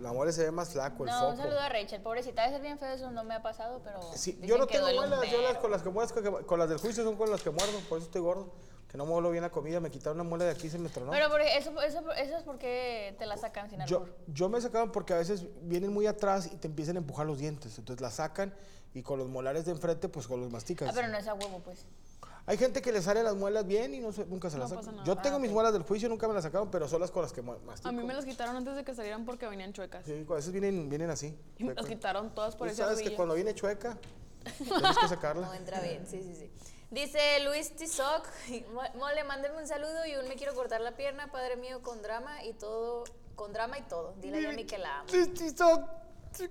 La 0.00 0.12
muela 0.12 0.32
se 0.32 0.42
ve 0.42 0.50
más 0.50 0.70
flaco, 0.70 1.04
el 1.04 1.10
No, 1.10 1.28
un 1.28 1.36
foco. 1.36 1.42
saludo 1.44 1.60
a 1.60 1.68
Rachel, 1.68 2.02
pobrecita, 2.02 2.42
debe 2.42 2.54
ser 2.54 2.62
bien 2.62 2.78
feo, 2.80 2.92
eso 2.94 3.12
no 3.12 3.22
me 3.22 3.32
ha 3.34 3.42
pasado, 3.42 3.80
pero... 3.84 4.00
Sí, 4.16 4.36
yo 4.42 4.58
no 4.58 4.66
tengo 4.66 4.88
un 4.88 4.96
muelas, 4.96 5.30
yo 5.30 5.40
las 5.40 5.56
con 5.58 5.70
las 5.70 5.82
que 5.82 5.88
muerdo, 5.90 6.44
con 6.46 6.58
las 6.58 6.68
del 6.68 6.78
juicio 6.78 7.04
son 7.04 7.14
con 7.16 7.30
las 7.30 7.40
que 7.42 7.50
muerdo, 7.50 7.78
por 7.88 7.98
eso 7.98 8.06
estoy 8.08 8.20
gordo. 8.20 8.52
Que 8.94 8.98
no 8.98 9.06
muelo 9.06 9.32
bien 9.32 9.42
la 9.42 9.50
comida, 9.50 9.80
me 9.80 9.90
quitaron 9.90 10.20
una 10.20 10.28
muela 10.28 10.44
de 10.44 10.52
aquí 10.52 10.68
y 10.68 10.70
se 10.70 10.78
me 10.78 10.88
tronó. 10.88 11.10
Pero 11.10 11.28
por 11.28 11.40
eso, 11.40 11.82
eso, 11.82 12.12
eso 12.12 12.36
es 12.36 12.44
porque 12.44 13.16
te 13.18 13.26
la 13.26 13.36
sacan 13.36 13.68
sin 13.68 13.84
Yo, 13.86 13.96
albur. 13.96 14.14
yo 14.28 14.48
me 14.48 14.60
sacaban 14.60 14.92
porque 14.92 15.12
a 15.12 15.16
veces 15.16 15.46
vienen 15.62 15.92
muy 15.92 16.06
atrás 16.06 16.46
y 16.52 16.54
te 16.58 16.68
empiezan 16.68 16.94
a 16.94 16.98
empujar 17.00 17.26
los 17.26 17.38
dientes. 17.40 17.76
Entonces 17.76 18.00
la 18.00 18.12
sacan 18.12 18.54
y 18.94 19.02
con 19.02 19.18
los 19.18 19.28
molares 19.28 19.64
de 19.64 19.72
enfrente, 19.72 20.08
pues 20.08 20.28
con 20.28 20.40
los 20.40 20.48
masticas. 20.52 20.88
Ah, 20.88 20.92
pero 20.94 21.08
no 21.08 21.18
es 21.18 21.26
a 21.26 21.34
huevo, 21.34 21.58
pues. 21.64 21.84
Hay 22.46 22.56
gente 22.56 22.80
que 22.82 22.92
le 22.92 23.02
sale 23.02 23.24
las 23.24 23.34
muelas 23.34 23.66
bien 23.66 23.94
y 23.96 23.98
no 23.98 24.12
se- 24.12 24.26
nunca 24.26 24.48
se 24.48 24.58
las 24.58 24.70
sacan. 24.70 24.94
nada. 24.94 25.04
Yo 25.04 25.16
tengo 25.18 25.38
Ah, 25.38 25.40
mis 25.40 25.50
ok. 25.50 25.54
muelas 25.54 25.72
del 25.72 25.82
juicio, 25.82 26.08
nunca 26.08 26.28
me 26.28 26.34
las 26.34 26.44
sacaron, 26.44 26.70
pero 26.70 26.86
son 26.86 27.00
las 27.00 27.10
con 27.10 27.22
las 27.22 27.32
que 27.32 27.42
mastico. 27.42 27.88
A 27.88 27.90
mí 27.90 28.04
me 28.04 28.14
las 28.14 28.24
quitaron 28.24 28.54
antes 28.54 28.76
de 28.76 28.84
que 28.84 28.94
salieran 28.94 29.24
porque 29.24 29.48
venían 29.48 29.72
chuecas. 29.72 30.04
Sí, 30.06 30.24
a 30.30 30.34
veces 30.34 30.52
vienen, 30.52 30.88
vienen 30.88 31.10
así. 31.10 31.36
Y 31.58 31.64
me 31.64 31.74
las 31.74 31.84
quitaron 31.84 32.32
todas 32.32 32.54
por 32.54 32.68
ese 32.68 32.76
sabes 32.76 33.02
que 33.02 33.16
cuando 33.16 33.34
viene 33.34 33.56
chueca, 33.56 33.98
tienes 34.56 34.98
que 34.98 35.08
sacarla. 35.08 35.46
No 35.48 35.54
entra 35.54 35.80
bien, 35.80 36.06
sí, 36.06 36.22
sí, 36.22 36.36
sí. 36.36 36.52
Dice 36.94 37.40
Luis 37.40 37.74
Tizoc, 37.76 38.26
"Mo- 38.72 38.82
mole, 38.98 39.24
mándeme 39.24 39.56
un 39.58 39.66
saludo 39.66 40.06
y 40.06 40.14
un 40.16 40.28
me 40.28 40.36
quiero 40.36 40.54
cortar 40.54 40.80
la 40.80 40.92
pierna, 40.92 41.30
padre 41.30 41.56
mío, 41.56 41.82
con 41.82 42.00
drama 42.02 42.44
y 42.44 42.52
todo, 42.52 43.04
con 43.34 43.52
drama 43.52 43.78
y 43.78 43.82
todo. 43.82 44.14
Dile 44.18 44.38
a 44.38 44.40
Yami 44.50 44.64
que 44.64 44.78
la 44.78 45.00
amo. 45.00 45.08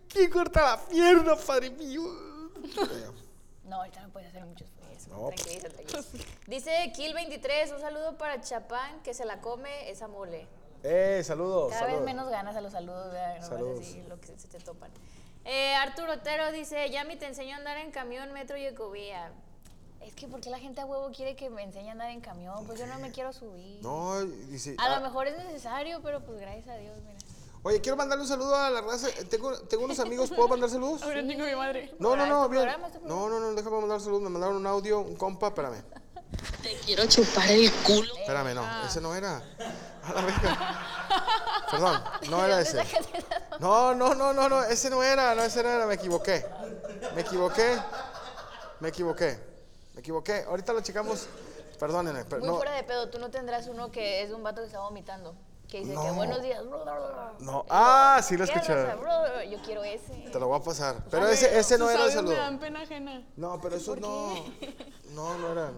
¿Quién 0.10 0.30
corta 0.30 0.62
la 0.76 0.86
pierna, 0.86 1.36
padre 1.36 1.70
mío? 1.72 2.02
No, 3.66 3.78
ahorita 3.78 4.02
no 4.02 4.10
puedes 4.10 4.28
hacer 4.28 4.44
mucho 4.44 4.66
esfuerzo. 4.66 5.10
No. 5.10 5.30
Tranquilízate, 5.30 5.86
Jess. 5.88 6.10
Dice 6.48 6.92
Kill23, 6.94 7.74
un 7.74 7.80
saludo 7.80 8.18
para 8.18 8.42
Chapán, 8.42 9.02
que 9.04 9.14
se 9.14 9.24
la 9.24 9.40
come 9.40 9.90
esa 9.90 10.10
mole. 10.10 10.46
Eh, 10.84 11.22
saludos. 11.24 11.72
Cada 11.72 11.86
vez 11.86 12.02
menos 12.02 12.30
ganas 12.30 12.58
a 12.58 12.62
los 12.62 12.74
saludos, 12.74 13.14
¿verdad? 13.14 13.40
No 13.40 13.48
Saludos. 13.48 13.80
así 13.80 14.02
lo 14.10 14.20
que 14.20 14.38
se, 14.38 14.50
te 14.50 14.60
topan. 14.60 14.92
Eh, 15.46 15.74
Arturo 15.76 16.12
Otero 16.12 16.52
dice, 16.52 16.90
Yami, 16.90 17.16
te 17.16 17.26
enseño 17.26 17.56
a 17.56 17.58
andar 17.60 17.78
en 17.78 17.92
camión, 17.92 18.34
metro 18.34 18.58
y 18.58 18.66
ecovía. 18.66 19.32
Es 20.06 20.14
que, 20.16 20.28
¿por 20.28 20.42
qué 20.42 20.50
la 20.50 20.60
gente 20.60 20.82
a 20.82 20.86
huevo 20.86 21.10
quiere 21.16 21.36
que 21.36 21.50
me 21.50 21.64
enseñe 21.64 21.90
a 21.90 21.92
andar 21.94 22.10
en 22.10 22.22
camión? 22.22 22.66
Pues 22.66 22.80
yo 22.80 22.88
no 22.88 23.00
me 23.00 23.12
quiero 23.12 23.32
subir. 23.32 23.82
No, 23.82 24.22
dice. 24.26 24.76
A 24.78 24.86
ah, 24.86 25.00
lo 25.00 25.02
mejor 25.02 25.28
es 25.28 25.38
necesario, 25.38 26.02
pero 26.04 26.22
pues 26.22 26.40
gracias 26.40 26.68
a 26.68 26.78
Dios, 26.78 26.96
mira. 27.06 27.18
Oye, 27.66 27.80
quiero 27.80 27.96
mandarle 27.96 28.24
un 28.24 28.28
saludo 28.28 28.54
a 28.56 28.70
la 28.70 28.82
raza. 28.82 29.08
Tengo, 29.30 29.58
tengo 29.62 29.86
unos 29.86 30.00
amigos, 30.00 30.30
¿puedo 30.30 30.50
mandar 30.50 30.70
saludos? 30.70 31.02
Ahora 31.04 31.26
tengo 31.26 31.46
mi 31.46 31.56
madre. 31.56 31.94
No, 31.98 32.16
no, 32.16 32.24
¿Es 32.24 32.30
no, 32.30 32.50
bien. 32.50 32.64
programa, 32.64 32.88
es 32.88 32.94
tu 33.00 33.08
No, 33.08 33.30
no, 33.30 33.40
no, 33.40 33.54
déjame 33.54 33.80
mandar 33.80 34.02
saludos. 34.02 34.24
Me 34.24 34.30
mandaron 34.30 34.58
un 34.58 34.68
audio, 34.68 35.00
un 35.00 35.16
compa, 35.16 35.48
espérame. 35.48 35.82
Te 36.62 36.76
quiero 36.86 37.06
chupar 37.06 37.50
el 37.50 37.72
culo. 37.72 38.14
Espérame, 38.18 38.54
no, 38.54 38.64
Ah. 38.64 38.84
ese 38.86 39.00
no 39.00 39.16
era. 39.16 39.38
A 40.04 40.14
la 40.14 40.22
verga. 40.22 40.88
Perdón, 41.72 42.04
no 42.30 42.46
era 42.46 42.58
¿De 42.58 42.64
ese. 42.64 42.84
No, 43.60 43.96
no, 43.96 44.14
no, 44.14 44.34
no, 44.34 44.50
no, 44.50 44.64
ese 44.64 44.90
no 44.90 45.02
era, 45.02 45.34
no, 45.34 45.44
ese 45.44 45.64
no 45.64 45.70
era, 45.70 45.86
me 45.86 45.94
equivoqué. 45.94 46.46
Me 47.16 47.22
equivoqué. 47.22 47.80
Me 48.82 48.90
equivoqué. 48.90 49.53
Equivoqué. 50.04 50.44
Ahorita 50.50 50.74
lo 50.74 50.82
checamos. 50.82 51.30
Perdónenme, 51.80 52.26
pero 52.26 52.42
Muy 52.42 52.50
no. 52.50 52.56
fuera 52.58 52.74
de 52.74 52.84
pedo, 52.84 53.10
tú 53.10 53.20
no 53.20 53.32
tendrás 53.32 53.68
uno 53.70 53.90
que 53.90 54.22
es 54.22 54.32
un 54.32 54.44
vato 54.44 54.60
que 54.60 54.68
está 54.68 54.80
vomitando. 54.82 55.34
Que 55.70 55.80
dice 55.80 55.92
que 55.92 55.96
No. 55.98 56.14
buenos 56.16 56.42
días. 56.44 56.62
No. 57.40 57.66
Ah, 57.70 58.20
sí 58.22 58.36
lo 58.36 58.46
¿Qué 58.46 58.52
escuché. 58.52 58.76
raza? 58.96 59.44
Yo 59.46 59.62
quiero 59.62 59.82
ese. 59.86 60.14
Te 60.32 60.40
lo 60.42 60.50
voy 60.50 60.60
a 60.60 60.64
pasar. 60.64 60.98
Pero 61.10 61.26
ese, 61.30 61.58
ese 61.58 61.78
no 61.78 61.90
era 61.90 62.04
el 62.06 62.12
saludo. 62.12 62.34
me 62.34 62.38
dan 62.38 62.60
pena 62.60 62.82
ajena. 62.82 63.24
No, 63.38 63.60
pero 63.62 63.78
eso 63.78 63.96
no. 63.96 64.34
No, 65.14 65.38
no 65.38 65.52
era. 65.54 65.72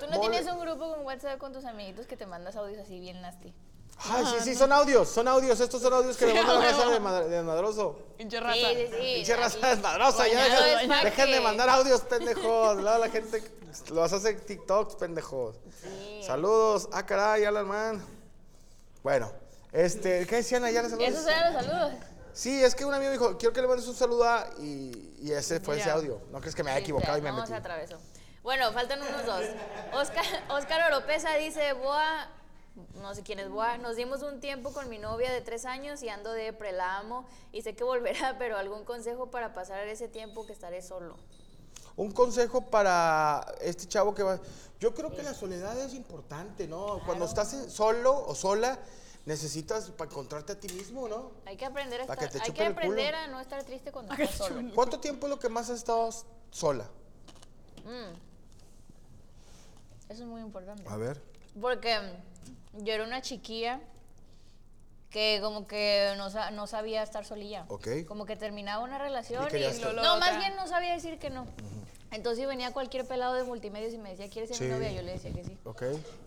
¿Tú 0.00 0.06
no 0.10 0.16
Mole. 0.16 0.30
tienes 0.30 0.50
un 0.50 0.58
grupo 0.60 0.88
con 0.94 1.04
WhatsApp 1.04 1.38
con 1.38 1.52
tus 1.52 1.66
amiguitos 1.66 2.06
que 2.06 2.16
te 2.16 2.24
mandas 2.24 2.56
audios 2.56 2.78
así 2.78 2.98
bien 2.98 3.20
nasty? 3.20 3.54
Ay, 3.98 4.24
sí, 4.26 4.36
sí, 4.44 4.54
son 4.54 4.72
audios, 4.72 5.08
son 5.08 5.26
audios. 5.26 5.58
Estos 5.58 5.80
son 5.80 5.92
audios 5.92 6.16
que 6.16 6.26
le 6.26 6.34
manda 6.34 6.52
la 6.54 6.60
huevo. 6.60 6.82
raza 6.82 7.24
de, 7.28 7.42
madroso. 7.42 7.98
Pinche 8.18 8.38
raza. 8.40 8.54
Sí, 8.54 8.76
sí, 8.76 8.86
sí. 8.90 9.12
Pinche 9.16 9.36
raza 9.36 9.68
desmadrosa, 9.68 10.28
ya 10.28 10.40
Bañado 10.42 11.04
dejen, 11.04 11.30
de 11.30 11.40
mandar 11.40 11.68
audios, 11.70 12.02
pendejos. 12.02 12.76
Luego 12.76 12.98
la 12.98 13.08
gente 13.10 13.42
los 13.90 14.12
hace 14.12 14.34
TikToks, 14.34 14.96
pendejos. 14.96 15.56
Sí. 15.82 16.20
Saludos. 16.26 16.88
Ah, 16.92 17.06
caray, 17.06 17.44
Alan 17.44 17.66
Man. 17.66 18.04
Bueno, 19.02 19.32
este, 19.72 20.26
¿qué 20.26 20.36
decían 20.36 20.64
allá 20.64 20.82
los 20.82 20.90
saludos? 20.90 21.08
Esos 21.10 21.26
eran 21.26 21.54
los 21.54 21.64
saludos. 21.64 21.92
Sí, 22.32 22.62
es 22.62 22.74
que 22.74 22.84
un 22.84 22.92
amigo 22.92 23.10
dijo, 23.12 23.38
quiero 23.38 23.54
que 23.54 23.62
le 23.62 23.66
mandes 23.68 23.86
un 23.88 23.94
saludo 23.94 24.24
a... 24.24 24.46
Y, 24.58 25.14
y 25.22 25.32
ese 25.32 25.58
fue 25.58 25.76
ese 25.78 25.86
Ya. 25.86 25.94
audio. 25.94 26.20
No 26.30 26.40
crees 26.40 26.54
que 26.54 26.62
me 26.62 26.70
haya 26.70 26.80
equivocado 26.80 27.16
y 27.16 27.22
me 27.22 27.30
no, 27.30 27.36
metí. 27.36 27.48
se 27.48 27.54
atravesó. 27.54 27.96
Bueno, 28.42 28.72
faltan 28.72 29.00
unos 29.00 29.24
dos. 29.24 29.42
Oscar, 29.94 30.24
Oscar 30.50 30.92
Oropesa 30.92 31.34
dice, 31.36 31.72
Boa, 31.72 32.28
no 33.00 33.14
sé 33.14 33.22
quién 33.22 33.38
es 33.38 33.48
Boa, 33.48 33.78
nos 33.78 33.96
dimos 33.96 34.22
un 34.22 34.40
tiempo 34.40 34.72
con 34.72 34.88
mi 34.88 34.98
novia 34.98 35.32
de 35.32 35.40
tres 35.40 35.64
años 35.64 36.02
y 36.02 36.08
ando 36.08 36.32
de 36.32 36.54
la 36.72 36.98
amo 36.98 37.26
y 37.52 37.62
sé 37.62 37.74
que 37.74 37.84
volverá, 37.84 38.36
pero 38.38 38.56
algún 38.56 38.84
consejo 38.84 39.30
para 39.30 39.54
pasar 39.54 39.86
ese 39.88 40.08
tiempo 40.08 40.46
que 40.46 40.52
estaré 40.52 40.82
solo. 40.82 41.16
Un 41.96 42.12
consejo 42.12 42.60
para 42.60 43.54
este 43.62 43.86
chavo 43.86 44.14
que 44.14 44.22
va. 44.22 44.38
Yo 44.78 44.94
creo 44.94 45.14
que 45.14 45.22
la 45.22 45.32
soledad 45.32 45.78
es 45.80 45.94
importante, 45.94 46.68
¿no? 46.68 47.00
Cuando 47.06 47.24
estás 47.24 47.72
solo 47.72 48.26
o 48.26 48.34
sola, 48.34 48.78
necesitas 49.24 49.90
para 49.90 50.10
encontrarte 50.10 50.52
a 50.52 50.60
ti 50.60 50.68
mismo, 50.74 51.08
¿no? 51.08 51.32
Hay 51.46 51.56
que 51.56 51.64
aprender 51.64 52.02
a 52.02 52.06
que 52.06 52.12
estar, 52.12 52.30
te 52.30 52.42
hay 52.42 52.52
que 52.52 52.66
aprender 52.66 53.14
a 53.14 53.28
no 53.28 53.40
estar 53.40 53.64
triste 53.64 53.92
cuando 53.92 54.12
estás 54.12 54.36
solo. 54.36 54.70
¿Cuánto 54.74 55.00
tiempo 55.00 55.26
es 55.26 55.30
lo 55.30 55.38
que 55.38 55.48
más 55.48 55.70
has 55.70 55.78
estado 55.78 56.10
sola? 56.50 56.86
Eso 60.08 60.22
es 60.22 60.28
muy 60.28 60.42
importante. 60.42 60.84
A 60.86 60.96
ver. 60.96 61.22
Porque 61.60 61.98
mm, 61.98 62.35
yo 62.78 62.92
era 62.94 63.04
una 63.04 63.22
chiquilla 63.22 63.80
que 65.10 65.38
como 65.42 65.66
que 65.66 66.12
no, 66.16 66.30
sa- 66.30 66.50
no 66.50 66.66
sabía 66.66 67.02
estar 67.02 67.24
solilla. 67.24 67.64
Ok. 67.68 67.88
Como 68.06 68.26
que 68.26 68.36
terminaba 68.36 68.82
una 68.82 68.98
relación 68.98 69.44
Y 69.44 69.46
y... 69.46 69.50
querías 69.50 69.76
estar- 69.76 69.94
no, 69.94 70.18
más 70.18 70.36
bien 70.38 70.56
no 70.56 70.66
sabía 70.66 70.92
decir 70.92 71.18
que 71.18 71.30
no. 71.30 71.46
Entonces 72.12 72.38
si 72.42 72.46
venía 72.46 72.72
cualquier 72.72 73.06
pelado 73.06 73.34
de 73.34 73.42
multimedios 73.44 73.92
y 73.92 73.98
me 73.98 74.10
decía, 74.10 74.28
¿quieres 74.30 74.48
ser 74.50 74.58
Sí. 74.58 74.64
mi 74.64 74.70
novia? 74.70 74.92
Yo 74.92 75.02
le 75.02 75.12
decía 75.12 75.32
que 75.32 75.44
sí. 75.44 75.58
Ok. 75.64 75.82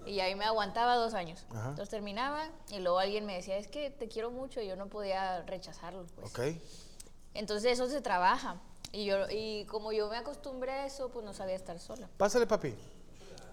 Y 0.05 0.19
ahí 0.19 0.35
me 0.35 0.45
aguantaba 0.45 0.95
dos 0.95 1.13
años. 1.13 1.45
Ajá. 1.51 1.69
Entonces 1.69 1.89
terminaba 1.89 2.49
y 2.69 2.79
luego 2.79 2.99
alguien 2.99 3.25
me 3.25 3.35
decía, 3.35 3.57
es 3.57 3.67
que 3.67 3.89
te 3.89 4.07
quiero 4.07 4.29
mucho 4.31 4.61
y 4.61 4.67
yo 4.67 4.75
no 4.75 4.87
podía 4.87 5.41
rechazarlo. 5.43 6.05
Pues. 6.15 6.29
Ok. 6.31 6.39
Entonces 7.33 7.71
eso 7.73 7.87
se 7.89 8.01
trabaja. 8.01 8.59
Y, 8.91 9.05
yo, 9.05 9.29
y 9.29 9.65
como 9.65 9.91
yo 9.91 10.09
me 10.09 10.17
acostumbré 10.17 10.71
a 10.71 10.85
eso, 10.87 11.09
pues 11.09 11.23
no 11.23 11.33
sabía 11.33 11.55
estar 11.55 11.79
sola. 11.79 12.09
Pásale, 12.17 12.47
papi. 12.47 12.75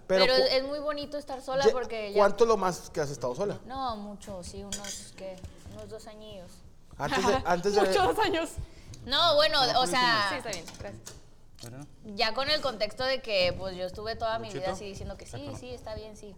Pero, 0.07 0.25
Pero, 0.27 0.35
es 0.35 0.63
muy 0.65 0.79
bonito 0.79 1.19
estar 1.19 1.43
sola 1.43 1.67
porque 1.73 2.13
ya... 2.13 2.19
¿Cuánto 2.21 2.45
es 2.45 2.49
lo 2.49 2.57
más 2.57 2.91
que 2.91 3.01
has 3.01 3.11
estado 3.11 3.35
sola? 3.35 3.59
No, 3.67 3.97
mucho, 3.97 4.43
sí, 4.45 4.63
unos, 4.63 5.13
¿qué? 5.17 5.37
Unos 5.73 5.89
dos 5.89 6.07
añillos. 6.07 6.51
Antes 6.97 7.27
de... 7.27 7.35
Antes 7.45 7.75
de 7.75 7.81
Muchos 7.83 8.19
años. 8.21 8.51
No, 9.05 9.35
bueno, 9.35 9.59
o 9.81 9.85
Sí, 9.87 9.91
sea, 9.93 10.37
está 10.37 10.51
bien. 10.51 10.65
Gracias. 10.79 11.03
Bueno, 11.63 11.87
ya 12.15 12.35
con 12.35 12.49
el 12.51 12.61
contexto 12.61 13.03
de 13.05 13.21
que 13.23 13.55
pues 13.59 13.77
yo 13.77 13.85
estuve 13.85 14.15
toda 14.15 14.39
mi 14.39 14.51
vida 14.51 14.73
así 14.73 14.85
diciendo 14.85 15.17
que 15.17 15.27
sí, 15.27 15.51
sí, 15.59 15.71
está 15.71 15.95
bien, 15.95 16.17
sí. 16.17 16.35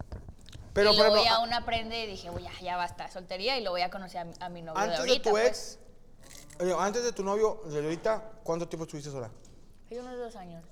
pero, 0.73 0.93
y 0.93 0.97
por 0.97 1.07
luego 1.07 1.17
ejemplo, 1.17 1.39
ya 1.39 1.45
uno 1.45 1.57
aprende 1.57 2.05
y 2.05 2.07
dije, 2.07 2.31
"Uy, 2.31 2.45
ya, 2.45 2.53
ya 2.63 2.77
basta, 2.77 3.11
soltería 3.11 3.59
y 3.59 3.65
lo 3.65 3.73
voy 3.73 3.81
a 3.83 3.91
conocer 3.91 4.21
a, 4.21 4.25
mi- 4.25 4.35
a 4.41 4.49
mi 4.49 4.63
novio 4.63 4.81
antes 4.81 5.05
de 5.05 5.19
tu 5.21 5.31
pues. 5.31 5.79
ex, 6.57 6.61
oye, 6.61 6.73
antes 6.79 7.03
de 7.03 7.13
tu 7.13 7.25
novio, 7.25 7.61
de 7.67 7.79
ahorita, 7.83 8.31
¿cuánto 8.45 8.69
tiempo 8.69 8.85
estuviste 8.85 9.11
sola? 9.11 9.29
Hay 9.91 9.99
unos 9.99 10.17
dos 10.19 10.37
años. 10.37 10.65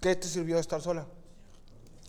¿Qué 0.00 0.16
te 0.16 0.26
sirvió 0.26 0.56
de 0.56 0.60
estar 0.60 0.82
sola? 0.82 1.06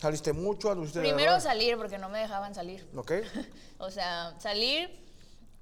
¿Saliste 0.06 0.32
mucho? 0.32 0.70
¿Anduviste 0.70 1.00
de 1.00 1.04
Primero 1.08 1.32
verdad? 1.32 1.42
salir 1.50 1.76
porque 1.76 1.98
no 1.98 2.08
me 2.08 2.20
dejaban 2.20 2.54
salir. 2.54 2.86
¿Ok? 2.96 3.12
O 3.78 3.90
sea, 3.90 4.34
salir, 4.38 4.88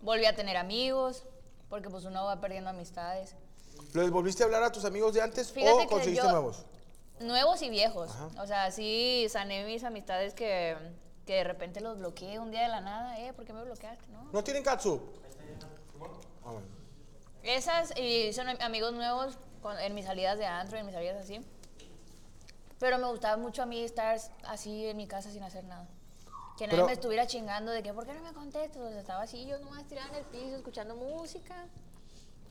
volví 0.02 0.24
a 0.26 0.36
tener 0.36 0.56
amigos, 0.58 1.24
porque 1.70 1.88
pues 1.90 2.04
uno 2.04 2.24
va 2.26 2.40
perdiendo 2.40 2.68
amistades. 2.70 3.34
¿Les 3.94 4.10
volviste 4.10 4.42
a 4.42 4.46
hablar 4.46 4.62
a 4.62 4.70
tus 4.70 4.84
amigos 4.84 5.14
de 5.14 5.22
antes 5.22 5.50
Fíjate 5.50 5.84
o 5.84 5.88
conseguiste 5.88 6.24
yo- 6.26 6.30
nuevos? 6.30 6.64
Nuevos 7.20 7.62
y 7.62 7.70
viejos. 7.70 8.10
O 8.38 8.46
sea, 8.46 8.70
sí 8.70 9.26
sané 9.30 9.64
mis 9.64 9.82
amistades 9.82 10.34
que, 10.34 10.76
que 11.26 11.36
de 11.36 11.44
repente 11.44 11.80
los 11.80 11.98
bloqueé 11.98 12.38
un 12.38 12.50
día 12.50 12.62
de 12.62 12.68
la 12.68 12.80
nada. 12.82 13.18
Eh, 13.18 13.32
¿por 13.32 13.44
qué 13.46 13.52
me 13.54 13.62
bloqueaste? 13.64 14.06
No. 14.12 14.24
¿No 14.32 14.44
tienen 14.44 14.62
katsu? 14.62 15.00
Ah, 16.44 16.50
bueno. 16.52 16.66
Esas 17.42 17.96
y 17.98 18.32
son 18.34 18.48
am- 18.48 18.58
amigos 18.60 18.92
nuevos 18.92 19.38
con- 19.62 19.78
en 19.80 19.94
mis 19.94 20.04
salidas 20.04 20.38
de 20.38 20.44
antro, 20.46 20.76
en 20.78 20.84
mis 20.86 20.94
salidas 20.94 21.16
así. 21.22 21.40
Pero 22.84 22.98
me 22.98 23.06
gustaba 23.06 23.38
mucho 23.38 23.62
a 23.62 23.66
mí 23.66 23.82
estar 23.82 24.20
así 24.46 24.84
en 24.88 24.98
mi 24.98 25.06
casa 25.06 25.30
sin 25.30 25.42
hacer 25.42 25.64
nada. 25.64 25.86
Que 26.58 26.66
nadie 26.66 26.76
Pero- 26.76 26.86
me 26.86 26.92
estuviera 26.92 27.26
chingando 27.26 27.72
de 27.72 27.82
que, 27.82 27.94
¿por 27.94 28.04
qué 28.04 28.12
no 28.12 28.20
me 28.20 28.34
contestas? 28.34 28.76
O 28.76 28.90
sea, 28.90 29.00
estaba 29.00 29.22
así, 29.22 29.46
yo 29.46 29.58
nomás 29.60 29.84
tirada 29.84 30.10
en 30.10 30.16
el 30.16 30.24
piso, 30.24 30.54
escuchando 30.56 30.94
música, 30.94 31.54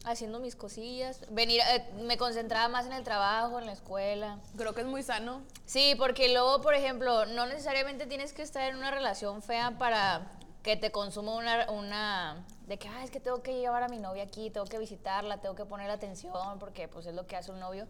haciendo 0.05 0.39
mis 0.39 0.55
cosillas. 0.55 1.19
Venir, 1.29 1.61
eh, 1.69 1.87
me 2.01 2.17
concentraba 2.17 2.67
más 2.67 2.87
en 2.87 2.93
el 2.93 3.03
trabajo, 3.03 3.59
en 3.59 3.67
la 3.67 3.73
escuela. 3.73 4.39
Creo 4.57 4.73
que 4.73 4.81
es 4.81 4.87
muy 4.87 5.03
sano. 5.03 5.43
Sí, 5.67 5.93
porque 5.99 6.33
luego, 6.33 6.61
por 6.63 6.73
ejemplo, 6.73 7.27
no 7.27 7.45
necesariamente 7.45 8.07
tienes 8.07 8.33
que 8.33 8.41
estar 8.41 8.63
en 8.67 8.75
una 8.75 8.89
relación 8.89 9.43
fea 9.43 9.77
para 9.77 10.31
que 10.63 10.77
te 10.77 10.91
consuma 10.91 11.35
una, 11.35 11.69
una 11.69 12.43
de 12.65 12.79
que, 12.79 12.87
ah, 12.87 13.03
es 13.03 13.11
que 13.11 13.19
tengo 13.19 13.43
que 13.43 13.59
llevar 13.59 13.83
a 13.83 13.87
mi 13.87 13.99
novia 13.99 14.23
aquí, 14.23 14.49
tengo 14.49 14.65
que 14.65 14.79
visitarla, 14.79 15.41
tengo 15.41 15.53
que 15.53 15.65
poner 15.65 15.91
atención, 15.91 16.57
porque 16.57 16.87
pues 16.87 17.05
es 17.05 17.13
lo 17.13 17.27
que 17.27 17.35
hace 17.35 17.51
un 17.51 17.59
novio. 17.59 17.85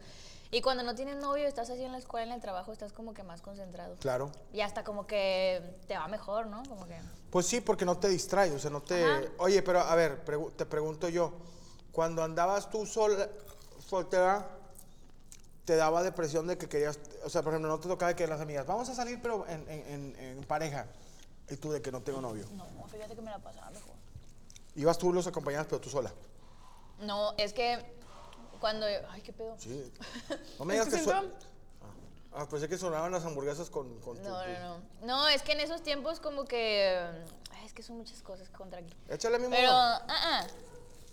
Y 0.54 0.62
cuando 0.62 0.84
no 0.84 0.94
tienes 0.94 1.16
novio, 1.18 1.48
estás 1.48 1.70
así 1.72 1.84
en 1.84 1.92
la 1.92 1.98
escuela, 1.98 2.28
en 2.28 2.34
el 2.34 2.42
trabajo, 2.42 2.72
estás 2.72 2.94
como 2.94 3.14
que 3.16 3.24
más 3.24 3.42
concentrado. 3.42 3.96
Claro. 3.98 4.32
Y 4.54 4.62
hasta 4.62 4.84
como 4.84 5.08
que 5.08 5.78
te 5.88 5.98
va 5.98 6.08
mejor, 6.08 6.46
¿no? 6.46 6.62
Como 6.70 6.86
que... 6.86 6.96
Pues 7.32 7.48
sí, 7.48 7.60
porque 7.60 7.86
no 7.86 7.98
te 7.98 8.08
distrae, 8.08 8.52
o 8.52 8.60
sea, 8.60 8.70
no 8.70 8.82
te... 8.84 9.04
Ajá. 9.04 9.22
Oye, 9.40 9.64
pero 9.64 9.80
a 9.80 9.96
ver, 9.96 10.24
pregu- 10.24 10.56
te 10.56 10.68
pregunto 10.68 11.10
yo, 11.10 11.34
cuando 11.92 12.24
andabas 12.24 12.70
tú 12.70 12.86
sola, 12.86 13.28
soltera, 13.84 14.48
te 15.66 15.76
daba 15.76 16.04
depresión 16.04 16.46
de 16.46 16.56
que 16.58 16.70
querías, 16.70 17.00
o 17.26 17.30
sea, 17.32 17.42
por 17.42 17.54
ejemplo, 17.54 17.70
no 17.72 17.80
te 17.80 17.88
tocaba 17.88 18.16
que 18.16 18.28
las 18.28 18.40
amigas, 18.40 18.68
vamos 18.68 18.88
a 18.90 18.94
salir 18.94 19.20
pero 19.24 19.48
en- 19.48 19.68
en 20.20 20.44
pareja, 20.44 20.86
y 21.50 21.56
tú 21.58 21.72
de 21.72 21.82
que 21.82 21.92
no 21.92 22.02
tengo 22.04 22.22
novio. 22.22 22.46
No, 22.54 22.88
fíjate 22.90 23.16
que 23.16 23.22
me 23.24 23.32
la 23.32 23.40
pasaba 23.40 23.72
mejor. 23.72 23.96
Ibas 24.76 25.00
tú 25.00 25.12
los 25.12 25.26
acompañabas, 25.26 25.66
pero 25.66 25.82
tú 25.82 25.90
sola. 25.90 26.14
No, 27.00 27.34
es 27.38 27.54
que 27.54 28.03
cuando... 28.64 28.86
Ay, 29.10 29.22
qué 29.22 29.34
pedo. 29.34 29.56
Sí. 29.60 29.92
No 30.58 30.64
me 30.64 30.76
digas 30.76 30.88
que 30.88 30.96
que... 30.96 31.04
so- 31.04 31.12
siento- 31.12 31.38
Ah, 32.32 32.40
ah, 32.44 32.48
pensé 32.50 32.70
que 32.70 32.78
sonaban 32.78 33.12
las 33.12 33.26
hamburguesas 33.26 33.70
con... 33.70 34.00
con 34.00 34.16
No, 34.24 34.42
tu- 34.42 34.50
no, 34.52 34.60
no. 34.60 34.82
No, 35.02 35.28
es 35.28 35.42
que 35.44 35.52
en 35.52 35.60
esos 35.60 35.84
tiempos 35.84 36.22
como 36.22 36.46
que... 36.46 36.98
ay, 37.52 37.66
es 37.66 37.74
que 37.74 37.84
son 37.84 37.98
muchas 37.98 38.22
cosas 38.22 38.48
contra 38.50 38.80
aquí. 38.80 38.94
Échale 39.10 39.38
mi 39.38 39.50
Pero, 39.50 39.70
ah, 39.70 40.02
ah. 40.08 40.48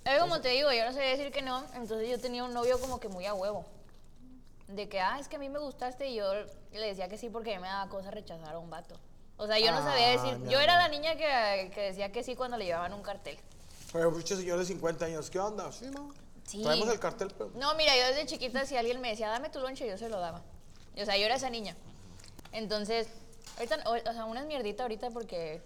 Es 0.05 0.21
como 0.21 0.41
te 0.41 0.51
digo, 0.51 0.71
yo 0.73 0.85
no 0.85 0.93
sabía 0.93 1.09
decir 1.11 1.33
que 1.33 1.43
no, 1.43 1.65
entonces 1.75 2.09
yo 2.09 2.21
tenía 2.21 2.45
un 2.45 2.55
novio 2.55 2.79
como 2.81 3.01
que 3.01 3.09
muy 3.09 3.27
a 3.27 3.35
huevo. 3.35 3.65
De 4.69 4.89
que, 4.89 5.01
ah, 5.01 5.19
es 5.19 5.27
que 5.27 5.35
a 5.35 5.39
mí 5.41 5.49
me 5.49 5.59
gustaste 5.59 6.07
y 6.09 6.15
yo 6.15 6.33
le 6.33 6.87
decía 6.87 7.09
que 7.09 7.19
sí 7.19 7.29
porque 7.31 7.59
me 7.59 7.67
daba 7.67 7.91
cosa 7.91 8.13
rechazar 8.13 8.55
a 8.55 8.59
un 8.61 8.71
vato. 8.71 8.95
O 9.39 9.47
sea, 9.49 9.59
yo 9.59 9.73
no 9.73 9.83
sabía 9.83 10.09
Ah, 10.09 10.13
decir, 10.13 10.39
mi 10.39 10.51
yo 10.53 10.61
era 10.61 10.77
la 10.77 10.87
niña 10.89 11.17
que, 11.17 11.73
que 11.75 11.81
decía 11.81 12.13
que 12.13 12.23
sí 12.23 12.37
cuando 12.37 12.57
le 12.57 12.67
llevaban 12.67 12.93
un 12.95 13.03
cartel. 13.03 13.37
Pero 13.93 14.15
pinche 14.15 14.37
señor 14.37 14.59
de 14.61 14.65
50 14.65 15.05
años, 15.07 15.29
¿qué 15.29 15.41
onda? 15.41 15.73
Sí, 15.73 15.87
no. 15.91 16.15
Sí. 16.47 16.63
Traemos 16.63 16.89
el 16.89 16.99
cartel, 16.99 17.33
pero... 17.37 17.51
No, 17.55 17.75
mira, 17.75 17.97
yo 17.97 18.07
desde 18.07 18.27
chiquita 18.27 18.67
si 18.67 18.77
alguien 18.77 19.01
me 19.01 19.11
decía, 19.11 19.29
dame 19.29 19.51
tu 19.51 19.61
lonche, 19.61 19.87
yo 19.89 19.97
se 19.99 20.09
lo 20.09 20.19
daba. 20.21 20.43
O 21.01 21.05
sea, 21.05 21.17
yo 21.17 21.25
era 21.27 21.37
esa 21.37 21.49
niña. 21.51 21.77
Entonces, 22.53 23.09
ahorita, 23.59 23.77
o 23.87 23.93
o 24.11 24.13
sea, 24.13 24.25
una 24.25 24.41
es 24.41 24.47
mierdita 24.47 24.83
ahorita 24.83 25.11
porque, 25.11 25.63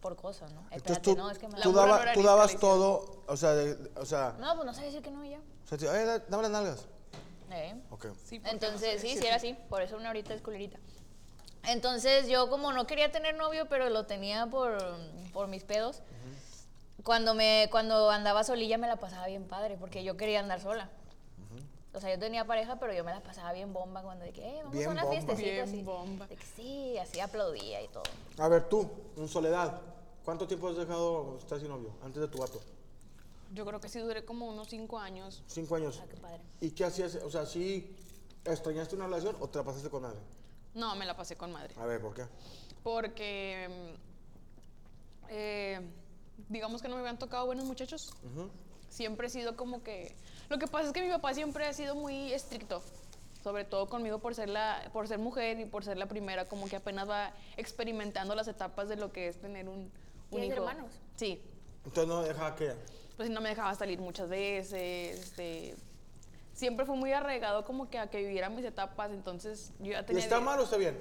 por 0.00 0.14
cosas, 0.16 0.52
¿no? 0.52 0.60
Entonces 0.70 0.76
Espérate, 0.98 1.10
tú, 1.10 1.16
no, 1.16 1.30
es 1.30 1.38
que 1.38 1.48
me 1.48 1.60
tú, 1.60 1.72
la- 1.72 1.82
daba- 1.86 2.12
tú 2.12 2.22
dabas 2.22 2.56
todo, 2.58 3.22
o 3.26 3.36
sea, 3.36 3.54
de- 3.54 3.90
o 3.96 4.06
sea, 4.06 4.36
No, 4.38 4.54
pues 4.54 4.66
no 4.66 4.72
sabía 4.72 4.88
decir 4.90 5.02
que 5.02 5.10
no 5.10 5.24
y 5.24 5.30
ya. 5.30 5.40
o 5.72 5.76
sea, 5.78 5.92
"Ay, 5.92 6.04
da- 6.06 6.18
dame 6.20 6.42
las 6.44 6.52
nalgas. 6.52 6.86
Eh. 7.50 7.74
Ok. 7.90 8.06
Sí, 8.24 8.40
Entonces, 8.44 9.00
sí, 9.00 9.16
sí 9.16 9.26
era 9.26 9.36
así. 9.36 9.56
Por 9.68 9.80
eso 9.82 9.96
una 9.96 10.08
ahorita 10.08 10.34
es 10.34 10.42
culerita. 10.42 10.78
Entonces, 11.64 12.28
yo 12.28 12.48
como 12.48 12.72
no 12.72 12.86
quería 12.86 13.10
tener 13.10 13.34
novio, 13.36 13.66
pero 13.68 13.88
lo 13.90 14.06
tenía 14.06 14.46
por, 14.46 14.76
por 15.32 15.48
mis 15.48 15.64
pedos, 15.64 16.02
cuando, 17.06 17.34
me, 17.34 17.68
cuando 17.70 18.10
andaba 18.10 18.42
solilla 18.42 18.78
me 18.78 18.88
la 18.88 18.96
pasaba 18.96 19.28
bien 19.28 19.44
padre, 19.46 19.76
porque 19.78 20.02
yo 20.02 20.16
quería 20.16 20.40
andar 20.40 20.60
sola. 20.60 20.90
O 21.94 22.00
sea, 22.00 22.12
yo 22.12 22.18
tenía 22.18 22.44
pareja, 22.44 22.78
pero 22.80 22.92
yo 22.92 23.04
me 23.04 23.12
la 23.12 23.22
pasaba 23.22 23.52
bien 23.52 23.72
bomba 23.72 24.02
cuando 24.02 24.24
de 24.24 24.32
que, 24.32 24.42
eh, 24.44 24.56
vamos 24.58 24.72
Bien 24.72 24.88
a 24.88 24.90
una 24.90 25.04
bomba. 25.04 25.16
fiestecita 25.16 25.50
Bien 25.50 25.68
así. 25.68 25.82
bomba. 25.82 26.26
De 26.26 26.36
que 26.36 26.44
sí, 26.44 26.98
así 26.98 27.20
aplaudía 27.20 27.80
y 27.80 27.88
todo. 27.88 28.02
A 28.38 28.48
ver, 28.48 28.68
tú, 28.68 28.90
en 29.16 29.28
soledad, 29.28 29.80
¿cuánto 30.24 30.46
tiempo 30.48 30.68
has 30.68 30.76
dejado 30.76 31.38
estar 31.38 31.58
sin 31.60 31.68
novio 31.68 31.92
antes 32.04 32.20
de 32.20 32.28
tu 32.28 32.38
vato? 32.38 32.60
Yo 33.54 33.64
creo 33.64 33.80
que 33.80 33.88
sí 33.88 34.00
duré 34.00 34.24
como 34.24 34.46
unos 34.46 34.68
cinco 34.68 34.98
años. 34.98 35.42
Cinco 35.46 35.76
años. 35.76 36.00
Ah, 36.02 36.06
qué 36.10 36.16
padre. 36.16 36.40
¿Y 36.60 36.72
qué 36.72 36.84
hacías? 36.84 37.14
O 37.24 37.30
sea, 37.30 37.46
¿sí 37.46 37.96
extrañaste 38.44 38.96
una 38.96 39.06
relación 39.06 39.36
o 39.40 39.48
te 39.48 39.58
la 39.58 39.64
pasaste 39.64 39.88
con 39.88 40.02
nadie? 40.02 40.18
No, 40.74 40.94
me 40.96 41.06
la 41.06 41.16
pasé 41.16 41.36
con 41.36 41.52
madre. 41.52 41.72
A 41.80 41.86
ver, 41.86 42.02
¿por 42.02 42.12
qué? 42.12 42.24
Porque, 42.82 43.94
eh, 45.30 45.80
digamos 46.48 46.82
que 46.82 46.88
no 46.88 46.94
me 46.94 47.00
habían 47.00 47.18
tocado 47.18 47.46
buenos 47.46 47.64
muchachos. 47.64 48.12
Siempre 48.88 49.26
he 49.26 49.30
sido 49.30 49.56
como 49.56 49.82
que... 49.82 50.14
Lo 50.48 50.58
que 50.58 50.66
pasa 50.66 50.86
es 50.88 50.92
que 50.92 51.02
mi 51.02 51.10
papá 51.10 51.34
siempre 51.34 51.66
ha 51.66 51.72
sido 51.72 51.94
muy 51.94 52.32
estricto. 52.32 52.82
Sobre 53.42 53.64
todo 53.64 53.88
conmigo 53.88 54.18
por 54.18 54.34
ser, 54.34 54.48
la, 54.48 54.90
por 54.92 55.06
ser 55.06 55.18
mujer 55.18 55.60
y 55.60 55.66
por 55.66 55.84
ser 55.84 55.96
la 55.98 56.06
primera, 56.06 56.48
como 56.48 56.66
que 56.68 56.76
apenas 56.76 57.08
va 57.08 57.32
experimentando 57.56 58.34
las 58.34 58.48
etapas 58.48 58.88
de 58.88 58.96
lo 58.96 59.12
que 59.12 59.28
es 59.28 59.40
tener 59.40 59.68
un, 59.68 59.78
un 59.78 59.90
¿Tienes 60.30 60.48
hijo. 60.50 60.58
hermanos? 60.68 60.92
Sí. 61.16 61.40
Entonces 61.84 62.08
no 62.08 62.22
dejaba 62.22 62.54
que... 62.56 62.74
Pues 63.16 63.30
no 63.30 63.40
me 63.40 63.48
dejaba 63.50 63.74
salir 63.74 63.98
muchas 64.00 64.28
veces. 64.28 64.72
este, 65.20 65.76
siempre 66.52 66.84
fue 66.86 66.96
muy 66.96 67.12
arraigado 67.12 67.64
como 67.64 67.88
que 67.88 67.98
a 67.98 68.08
que 68.10 68.18
viviera 68.18 68.48
mis 68.50 68.64
etapas. 68.64 69.10
Entonces 69.10 69.72
yo 69.78 69.92
ya 69.92 70.00
¿Y 70.00 70.04
tenía... 70.04 70.22
está 70.22 70.36
die- 70.38 70.44
mal 70.44 70.58
o 70.60 70.64
está 70.64 70.76
bien? 70.76 70.98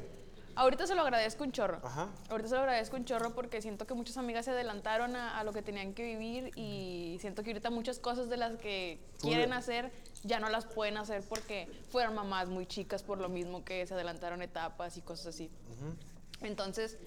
Ahorita 0.56 0.88
se 0.88 0.96
lo 0.96 1.02
agradezco 1.02 1.44
un 1.44 1.52
chorro. 1.52 1.80
Ajá. 1.84 2.10
Ahorita 2.30 2.50
se 2.50 2.56
lo 2.56 2.62
agradezco 2.62 2.96
un 2.96 3.06
chorro 3.06 3.36
porque 3.36 3.62
siento 3.62 3.86
que 3.86 3.94
muchas 3.94 4.18
amigas 4.18 4.46
se 4.46 4.52
adelantaron 4.52 5.16
a, 5.16 5.38
a 5.40 5.44
lo 5.44 5.54
que 5.54 5.62
tenían 5.62 5.94
que 5.94 6.04
vivir 6.04 6.52
y 6.56 7.18
siento 7.20 7.44
que 7.44 7.52
ahorita 7.52 7.70
muchas 7.70 8.00
cosas 8.00 8.30
de 8.30 8.38
las 8.38 8.56
que 8.58 9.00
quieren 9.22 9.54
hacer 9.54 9.92
ya 10.24 10.40
no 10.40 10.50
las 10.50 10.66
pueden 10.66 10.98
hacer 10.98 11.24
porque 11.28 11.68
fueron 11.90 12.16
mamás 12.16 12.48
muy 12.48 12.66
chicas 12.66 13.04
por 13.04 13.20
lo 13.20 13.30
mismo 13.30 13.64
que 13.64 13.86
se 13.86 13.94
adelantaron 13.94 14.42
etapas 14.42 14.98
y 14.98 15.02
cosas 15.02 15.28
así. 15.28 15.52
Entonces, 16.42 16.98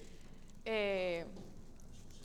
eh, 0.65 1.25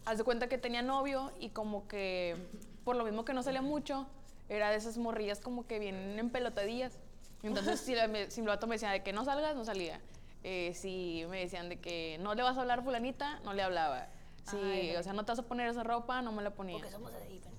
haz 0.05 0.19
de 0.19 0.25
cuenta 0.25 0.49
que 0.49 0.59
tenía 0.59 0.83
novio 0.83 1.33
y 1.41 1.51
como 1.51 1.89
que 1.89 2.37
por 2.85 2.97
lo 2.97 3.05
mismo 3.05 3.25
que 3.25 3.33
no 3.33 3.43
salía 3.43 3.63
mucho, 3.63 4.07
era 4.49 4.71
de 4.71 4.77
esas 4.77 4.99
morrillas 4.99 5.41
como 5.41 5.67
que 5.67 5.79
vienen 5.79 6.19
en 6.19 6.31
pelotadillas. 6.31 6.99
Entonces, 7.43 7.81
si, 7.81 7.95
la, 7.95 8.09
si 8.31 8.41
mi 8.41 8.47
vato 8.47 8.67
me 8.67 8.75
decía 8.75 8.91
de 8.91 9.03
que 9.03 9.13
no 9.13 9.25
salgas, 9.25 9.57
no 9.57 9.65
salía. 9.65 10.01
Eh, 10.47 10.73
si 10.75 11.25
me 11.31 11.41
decían 11.41 11.69
de 11.71 11.81
que 11.81 12.19
no 12.21 12.35
le 12.35 12.43
vas 12.43 12.57
a 12.59 12.61
hablar 12.61 12.81
a 12.81 12.83
fulanita, 12.83 13.41
no 13.41 13.55
le 13.55 13.63
hablaba. 13.63 14.09
Si, 14.49 14.57
Ay, 14.57 14.95
o 14.97 15.03
sea, 15.03 15.15
no 15.15 15.25
te 15.25 15.33
vas 15.33 15.39
a 15.39 15.43
poner 15.45 15.69
esa 15.69 15.83
ropa, 15.83 16.21
no 16.21 16.33
me 16.33 16.43
la 16.43 16.51
ponía. 16.55 16.77
Porque 16.77 16.91
somos 16.91 17.13
así. 17.15 17.41
pero- 17.43 17.55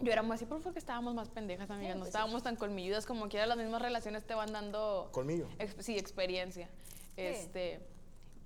Yo 0.00 0.12
éramos 0.12 0.34
así 0.36 0.46
porque 0.46 0.78
estábamos 0.78 1.14
más 1.14 1.28
pendejas, 1.30 1.68
amigas. 1.70 1.92
Sí, 1.92 1.94
no 1.94 2.00
pues 2.00 2.06
sí. 2.12 2.16
estábamos 2.16 2.42
tan 2.44 2.54
colmilludas 2.56 3.06
como 3.06 3.28
quiera. 3.28 3.46
Las 3.46 3.56
mismas 3.58 3.82
relaciones 3.82 4.24
te 4.24 4.34
van 4.34 4.52
dando... 4.52 5.08
Colmillo. 5.12 5.48
ex- 5.58 5.84
sí, 5.84 5.98
experiencia. 5.98 6.68
Este, 7.16 7.80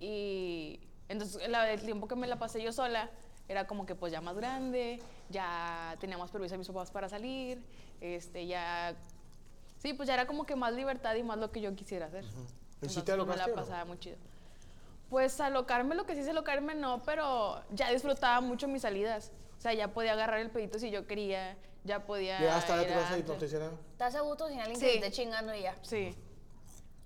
y 0.00 0.80
entonces 1.08 1.46
la- 1.48 1.70
el 1.70 1.82
tiempo 1.82 2.08
que 2.08 2.16
me 2.16 2.26
la 2.26 2.38
pasé 2.38 2.62
yo 2.62 2.72
sola 2.72 3.10
era 3.48 3.66
como 3.66 3.86
que 3.86 3.94
pues 3.94 4.10
ya 4.12 4.20
más 4.20 4.36
grande, 4.36 5.00
ya 5.28 5.96
teníamos 6.00 6.30
permiso 6.30 6.54
de 6.54 6.58
mis 6.58 6.66
papás 6.66 6.90
para 6.90 7.08
salir, 7.08 7.62
este, 8.00 8.46
ya... 8.46 8.96
Sí, 9.78 9.92
pues 9.92 10.06
ya 10.08 10.14
era 10.14 10.26
como 10.26 10.46
que 10.46 10.56
más 10.56 10.72
libertad 10.72 11.14
y 11.14 11.22
más 11.22 11.38
lo 11.38 11.52
que 11.52 11.60
yo 11.60 11.74
quisiera 11.76 12.06
hacer. 12.06 12.24
¿Y 12.82 12.88
si 12.88 12.98
Entonces, 13.00 13.04
te 13.04 13.16
pues, 13.16 13.28
me 13.28 13.36
la 13.36 13.54
pasaba 13.54 13.84
muy 13.84 13.98
chido. 13.98 14.16
Pues 15.08 15.40
alocarme, 15.40 15.94
lo 15.94 16.04
que 16.04 16.14
sí 16.14 16.20
es 16.20 16.28
alocarme 16.28 16.74
no, 16.74 17.02
pero 17.04 17.62
ya 17.70 17.90
disfrutaba 17.90 18.40
mucho 18.40 18.68
mis 18.68 18.82
salidas. 18.82 19.32
O 19.56 19.60
sea, 19.60 19.72
ya 19.72 19.88
podía 19.88 20.12
agarrar 20.12 20.40
el 20.40 20.50
pedito 20.50 20.78
si 20.78 20.90
yo 20.90 21.06
quería, 21.06 21.56
ya 21.84 22.04
podía... 22.04 22.38
Llegaste 22.38 22.72
a 22.72 22.82
ir 22.82 22.88
tu 22.88 22.92
a 22.92 22.96
casa 22.96 23.18
y 23.18 23.22
no 23.22 23.34
te 23.34 23.46
hicieron 23.46 23.68
nada. 23.68 23.80
¿Estás 23.92 24.14
a 24.16 24.20
gusto 24.20 24.48
sin 24.48 24.60
alguien 24.60 24.78
Sí. 24.78 24.86
que 24.86 24.92
te 24.92 25.06
esté 25.06 25.10
chingando 25.12 25.54
y 25.54 25.62
ya? 25.62 25.76
Sí. 25.82 26.14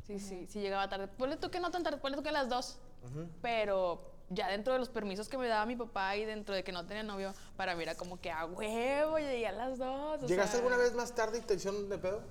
Sí, 0.06 0.18
sí, 0.18 0.46
sí 0.48 0.60
llegaba 0.60 0.88
tarde. 0.88 1.06
Ponle 1.06 1.36
tú 1.36 1.50
que 1.50 1.60
no 1.60 1.70
tan 1.70 1.82
tarde, 1.84 1.98
ponle 1.98 2.16
tú 2.16 2.22
que 2.22 2.30
a 2.30 2.32
las 2.32 2.48
dos. 2.48 2.78
Pero 3.40 4.10
ya 4.28 4.48
dentro 4.48 4.72
de 4.72 4.78
los 4.78 4.88
permisos 4.88 5.28
que 5.28 5.38
me 5.38 5.46
daba 5.46 5.64
mi 5.66 5.76
papá 5.76 6.16
y 6.16 6.24
dentro 6.24 6.54
de 6.54 6.64
que 6.64 6.72
no 6.72 6.84
tenía 6.86 7.02
novio, 7.02 7.32
para 7.56 7.74
mí 7.76 7.82
era 7.82 7.94
como 7.94 8.20
que 8.20 8.30
a 8.30 8.44
huevo, 8.46 9.18
llegué 9.18 9.46
a 9.46 9.52
las 9.52 9.78
dos. 9.78 10.22
o 10.22 10.26
¿Llegaste 10.26 10.52
sea, 10.52 10.58
alguna 10.60 10.76
vez 10.76 10.94
más 10.94 11.14
tarde 11.14 11.38
y 11.38 11.40
te 11.42 11.54
hicieron 11.54 11.88
de 11.88 11.98
pedo? 11.98 12.22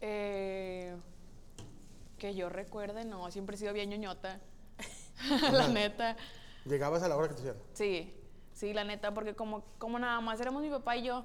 Eh, 0.00 0.96
que 2.18 2.34
yo 2.34 2.48
recuerde, 2.48 3.04
no, 3.04 3.30
siempre 3.30 3.56
he 3.56 3.58
sido 3.58 3.72
bien 3.72 3.90
ñoñota. 3.90 4.40
la 5.52 5.68
neta. 5.68 6.16
¿Llegabas 6.64 7.02
a 7.02 7.08
la 7.08 7.16
hora 7.16 7.28
que 7.28 7.34
te 7.34 7.40
hicieron? 7.40 7.62
Sí, 7.72 8.14
sí, 8.52 8.74
la 8.74 8.84
neta, 8.84 9.14
porque 9.14 9.34
como, 9.34 9.64
como 9.78 9.98
nada 9.98 10.20
más 10.20 10.40
éramos 10.40 10.62
mi 10.62 10.70
papá 10.70 10.96
y 10.96 11.04
yo, 11.04 11.24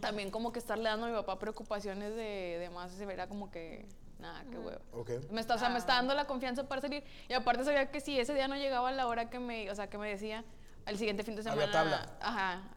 también 0.00 0.30
como 0.30 0.52
que 0.52 0.58
estarle 0.58 0.88
dando 0.88 1.06
a 1.06 1.08
mi 1.10 1.14
papá 1.14 1.38
preocupaciones 1.38 2.14
de, 2.14 2.58
de 2.58 2.70
más, 2.70 2.90
se 2.90 3.06
verá 3.06 3.28
como 3.28 3.50
que, 3.50 3.86
nada, 4.18 4.44
qué 4.50 4.58
huevo. 4.58 4.80
Ok. 4.92 5.10
Me 5.30 5.40
está, 5.40 5.54
o 5.54 5.58
sea, 5.58 5.68
me 5.68 5.78
está 5.78 5.94
dando 5.94 6.14
la 6.14 6.26
confianza 6.26 6.66
para 6.68 6.80
salir. 6.80 7.04
Y 7.28 7.34
aparte 7.34 7.64
sabía 7.64 7.90
que 7.90 8.00
si 8.00 8.18
ese 8.18 8.34
día 8.34 8.48
no 8.48 8.56
llegaba 8.56 8.88
a 8.88 8.92
la 8.92 9.06
hora 9.06 9.30
que 9.30 9.38
me, 9.38 9.70
o 9.70 9.74
sea, 9.74 9.88
que 9.88 9.98
me 9.98 10.08
decía, 10.08 10.44
al 10.86 10.98
siguiente 10.98 11.24
fin 11.24 11.36
de 11.36 11.42
semana. 11.42 11.62
Había 11.62 11.72
tabla. 11.72 12.16
Ajá. 12.20 12.62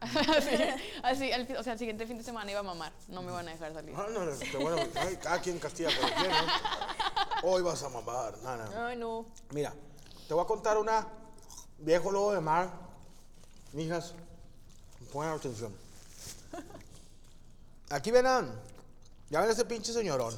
así, 1.02 1.30
así, 1.30 1.54
o 1.54 1.62
sea, 1.62 1.74
al 1.74 1.78
siguiente 1.78 2.06
fin 2.06 2.18
de 2.18 2.24
semana 2.24 2.50
iba 2.50 2.60
a 2.60 2.62
mamar. 2.64 2.92
No 3.08 3.22
me 3.22 3.30
iban 3.30 3.46
a 3.48 3.52
dejar 3.52 3.74
salir. 3.74 3.94
Ah, 3.96 4.06
no, 4.10 4.24
no, 4.24 4.38
qué 4.38 4.56
bueno. 4.56 4.82
ay, 4.94 5.16
cada 5.16 5.40
quien 5.40 5.58
castiga 5.58 5.90
por 6.00 6.10
quién, 6.12 6.30
¿no? 6.30 7.50
Hoy 7.50 7.62
vas 7.62 7.82
a 7.82 7.88
mamar. 7.88 8.38
No, 8.38 8.56
no. 8.56 8.86
Ay, 8.86 8.96
no. 8.96 9.26
Mira, 9.50 9.74
te 10.26 10.34
voy 10.34 10.42
a 10.42 10.46
contar 10.46 10.78
una 10.78 11.06
viejo 11.78 12.10
lobo 12.10 12.32
de 12.32 12.40
mar. 12.40 12.70
Mijas, 13.72 14.14
pongan 15.12 15.34
atención. 15.34 15.74
Aquí 17.90 18.10
ven 18.10 18.26
a, 18.26 18.44
ya 19.30 19.40
ven 19.40 19.48
a 19.48 19.52
este 19.52 19.64
pinche 19.64 19.92
señorón. 19.92 20.34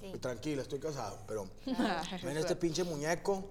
Sí. 0.00 0.12
Tranquila, 0.18 0.62
estoy 0.62 0.78
casado, 0.78 1.18
pero 1.26 1.46
Ay, 1.66 2.20
ven 2.22 2.36
este 2.38 2.56
pinche 2.56 2.84
muñeco, 2.84 3.44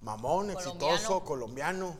mamón, 0.00 0.50
exitoso, 0.50 1.22
colombiano, 1.22 1.94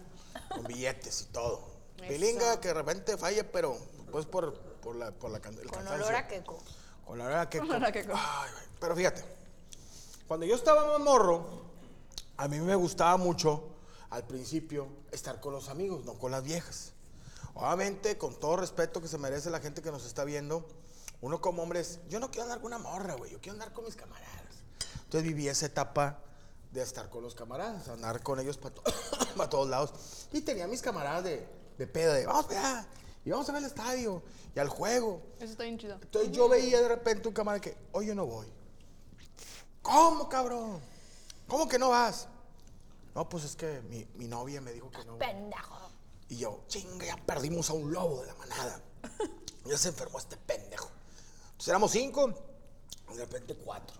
con 0.48 0.64
billetes 0.64 1.22
y 1.22 1.24
todo. 1.26 1.62
Eso. 1.98 2.06
Pilinga 2.08 2.60
que 2.60 2.68
de 2.68 2.74
repente 2.74 3.16
falla, 3.16 3.50
pero 3.50 3.76
pues 4.12 4.26
por, 4.26 4.58
por 4.80 4.96
la, 4.96 5.10
por 5.12 5.30
la 5.30 5.40
can- 5.40 5.54
el 5.54 5.62
Con 5.68 5.78
cansancio. 5.78 6.06
olor 6.06 6.14
a 6.16 6.28
queco. 6.28 6.58
Con 7.06 7.18
la 7.18 7.24
hora 7.24 7.48
que... 7.48 7.58
Con 7.58 7.70
olor 7.70 7.84
a 7.84 7.92
queco. 7.92 8.12
Ay. 8.14 8.50
Pero 8.80 8.94
fíjate, 8.96 9.24
cuando 10.28 10.44
yo 10.46 10.54
estaba 10.54 10.86
más 10.92 11.00
morro, 11.00 11.62
a 12.36 12.48
mí 12.48 12.60
me 12.60 12.74
gustaba 12.74 13.16
mucho, 13.16 13.64
al 14.10 14.24
principio, 14.26 14.88
estar 15.12 15.40
con 15.40 15.52
los 15.52 15.68
amigos, 15.68 16.04
no 16.04 16.14
con 16.14 16.30
las 16.32 16.42
viejas. 16.42 16.92
Obviamente, 17.54 18.18
con 18.18 18.38
todo 18.38 18.56
respeto 18.56 19.00
que 19.00 19.08
se 19.08 19.16
merece 19.18 19.48
la 19.50 19.60
gente 19.60 19.80
que 19.82 19.90
nos 19.90 20.04
está 20.04 20.24
viendo, 20.24 20.66
uno 21.22 21.40
como 21.40 21.62
hombre 21.62 21.80
es, 21.80 22.00
yo 22.10 22.20
no 22.20 22.30
quiero 22.30 22.42
andar 22.44 22.58
con 22.60 22.66
una 22.66 22.78
morra, 22.78 23.14
güey, 23.14 23.30
yo 23.32 23.40
quiero 23.40 23.54
andar 23.54 23.72
con 23.72 23.84
mis 23.86 23.96
camaradas. 23.96 24.26
Entonces 25.04 25.22
viví 25.22 25.48
esa 25.48 25.64
etapa 25.66 26.18
de 26.80 26.88
estar 26.88 27.08
con 27.08 27.22
los 27.22 27.34
camaradas, 27.34 27.88
andar 27.88 28.22
con 28.22 28.38
ellos 28.40 28.58
para 28.58 28.74
todos 29.50 29.68
lados. 29.68 30.28
Y 30.32 30.40
tenía 30.42 30.66
mis 30.66 30.82
camaradas 30.82 31.24
de, 31.24 31.48
de 31.78 31.86
pedo, 31.86 32.12
de 32.12 32.26
vamos 32.26 32.50
allá, 32.50 32.86
y 33.24 33.30
vamos 33.30 33.48
a 33.48 33.52
ver 33.52 33.62
el 33.62 33.68
estadio, 33.68 34.22
y 34.54 34.58
al 34.58 34.68
juego. 34.68 35.22
Eso 35.36 35.52
está 35.52 35.64
bien 35.64 35.78
chido. 35.78 35.98
Entonces 36.00 36.32
yo 36.32 36.48
veía 36.48 36.80
de 36.80 36.88
repente 36.88 37.28
un 37.28 37.34
camarada 37.34 37.60
que, 37.60 37.76
oye, 37.92 38.14
no 38.14 38.26
voy. 38.26 38.46
¿Cómo, 39.82 40.28
cabrón? 40.28 40.80
¿Cómo 41.46 41.68
que 41.68 41.78
no 41.78 41.90
vas? 41.90 42.28
No, 43.14 43.28
pues 43.28 43.44
es 43.44 43.56
que 43.56 43.80
mi, 43.82 44.06
mi 44.14 44.28
novia 44.28 44.60
me 44.60 44.72
dijo 44.72 44.90
que 44.90 45.04
no. 45.04 45.16
Pendejo. 45.18 45.90
Y 46.28 46.36
yo, 46.38 46.64
chinga, 46.68 47.06
ya 47.06 47.16
perdimos 47.16 47.70
a 47.70 47.72
un 47.72 47.92
lobo 47.92 48.20
de 48.20 48.26
la 48.26 48.34
manada. 48.34 48.80
Ya 49.64 49.76
se 49.76 49.88
enfermó 49.88 50.20
este 50.20 50.36
pendejo. 50.36 50.88
Entonces 51.46 51.66
éramos 51.66 51.90
cinco, 51.90 52.32
y 53.12 53.16
de 53.16 53.24
repente 53.24 53.56
cuatro. 53.56 53.96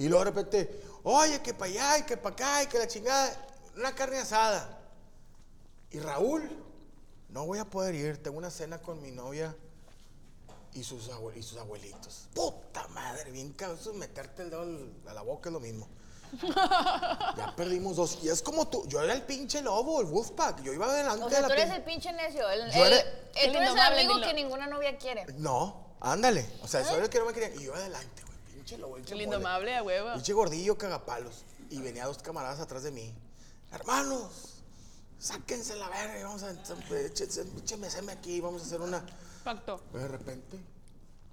Y 0.00 0.08
luego 0.08 0.24
de 0.24 0.30
repente, 0.30 0.82
oye, 1.04 1.40
que 1.42 1.52
para 1.54 1.70
allá 1.70 1.98
y 1.98 2.02
que 2.04 2.16
para 2.16 2.32
acá 2.34 2.62
y 2.62 2.66
que 2.68 2.78
la 2.78 2.88
chingada, 2.88 3.36
una 3.76 3.94
carne 3.94 4.18
asada. 4.18 4.78
Y 5.90 5.98
Raúl, 6.00 6.48
no 7.28 7.44
voy 7.46 7.58
a 7.58 7.64
poder 7.66 7.94
ir, 7.94 8.22
tengo 8.22 8.38
una 8.38 8.50
cena 8.50 8.78
con 8.78 9.00
mi 9.02 9.10
novia 9.10 9.54
y 10.72 10.82
sus, 10.84 11.10
abue- 11.10 11.36
y 11.36 11.42
sus 11.42 11.58
abuelitos. 11.58 12.28
Puta 12.34 12.88
madre, 12.88 13.30
bien 13.30 13.52
cabrón, 13.52 13.98
meterte 13.98 14.42
el 14.42 14.50
dedo 14.50 14.64
a 15.06 15.12
la 15.12 15.22
boca 15.22 15.48
es 15.48 15.52
lo 15.52 15.60
mismo. 15.60 15.86
ya 17.36 17.52
perdimos 17.56 17.96
dos. 17.96 18.18
Y 18.22 18.28
es 18.28 18.40
como 18.40 18.68
tú, 18.68 18.86
yo 18.88 19.02
era 19.02 19.12
el 19.12 19.22
pinche 19.22 19.60
lobo, 19.62 20.00
el 20.00 20.06
Wolfpack, 20.06 20.62
yo 20.62 20.72
iba 20.72 20.86
adelante 20.86 21.24
O 21.24 21.28
de 21.28 21.32
sea, 21.32 21.42
la 21.42 21.48
tú 21.48 21.52
eres 21.54 21.66
pin- 21.66 21.74
el 21.74 21.82
pinche 21.84 22.12
necio. 22.12 22.48
El, 22.48 22.70
Yo 22.72 22.86
el- 22.86 22.92
era- 22.92 23.00
el- 23.00 23.04
tú 23.04 23.18
El 23.34 23.44
eres 23.50 23.56
el 23.56 23.62
indomable, 23.68 24.00
amigo 24.00 24.20
que 24.26 24.34
ninguna 24.34 24.66
novia 24.66 24.96
quiere. 24.96 25.26
No, 25.34 25.94
ándale. 26.00 26.48
O 26.62 26.68
sea, 26.68 26.80
eso 26.80 26.94
era 26.94 27.04
el 27.04 27.10
que 27.10 27.18
no 27.18 27.26
me 27.26 27.32
quería. 27.34 27.54
Y 27.60 27.64
yo 27.64 27.74
adelante, 27.74 28.22
güey. 28.22 28.29
Pinche 28.70 28.78
lobo, 28.82 28.94
pinche 28.96 29.14
El 29.14 29.22
indomable 29.22 29.76
a 29.76 29.82
huevo. 29.82 30.12
Pinche 30.14 30.32
gordillo 30.32 30.78
cagapalos. 30.78 31.44
Y 31.70 31.80
venía 31.80 32.06
dos 32.06 32.18
camaradas 32.18 32.60
atrás 32.60 32.84
de 32.84 32.92
mí. 32.92 33.12
Hermanos, 33.72 34.62
sáquense 35.18 35.74
la 35.76 35.88
verga. 35.88 36.20
y 36.20 36.22
Vamos 36.22 36.42
a. 36.44 36.52
Échense, 36.52 37.44
échenme 37.58 38.12
aquí. 38.12 38.40
Vamos 38.40 38.62
a 38.62 38.66
hacer 38.66 38.80
una. 38.80 39.04
Pacto. 39.42 39.80
De 39.92 40.06
repente. 40.06 40.58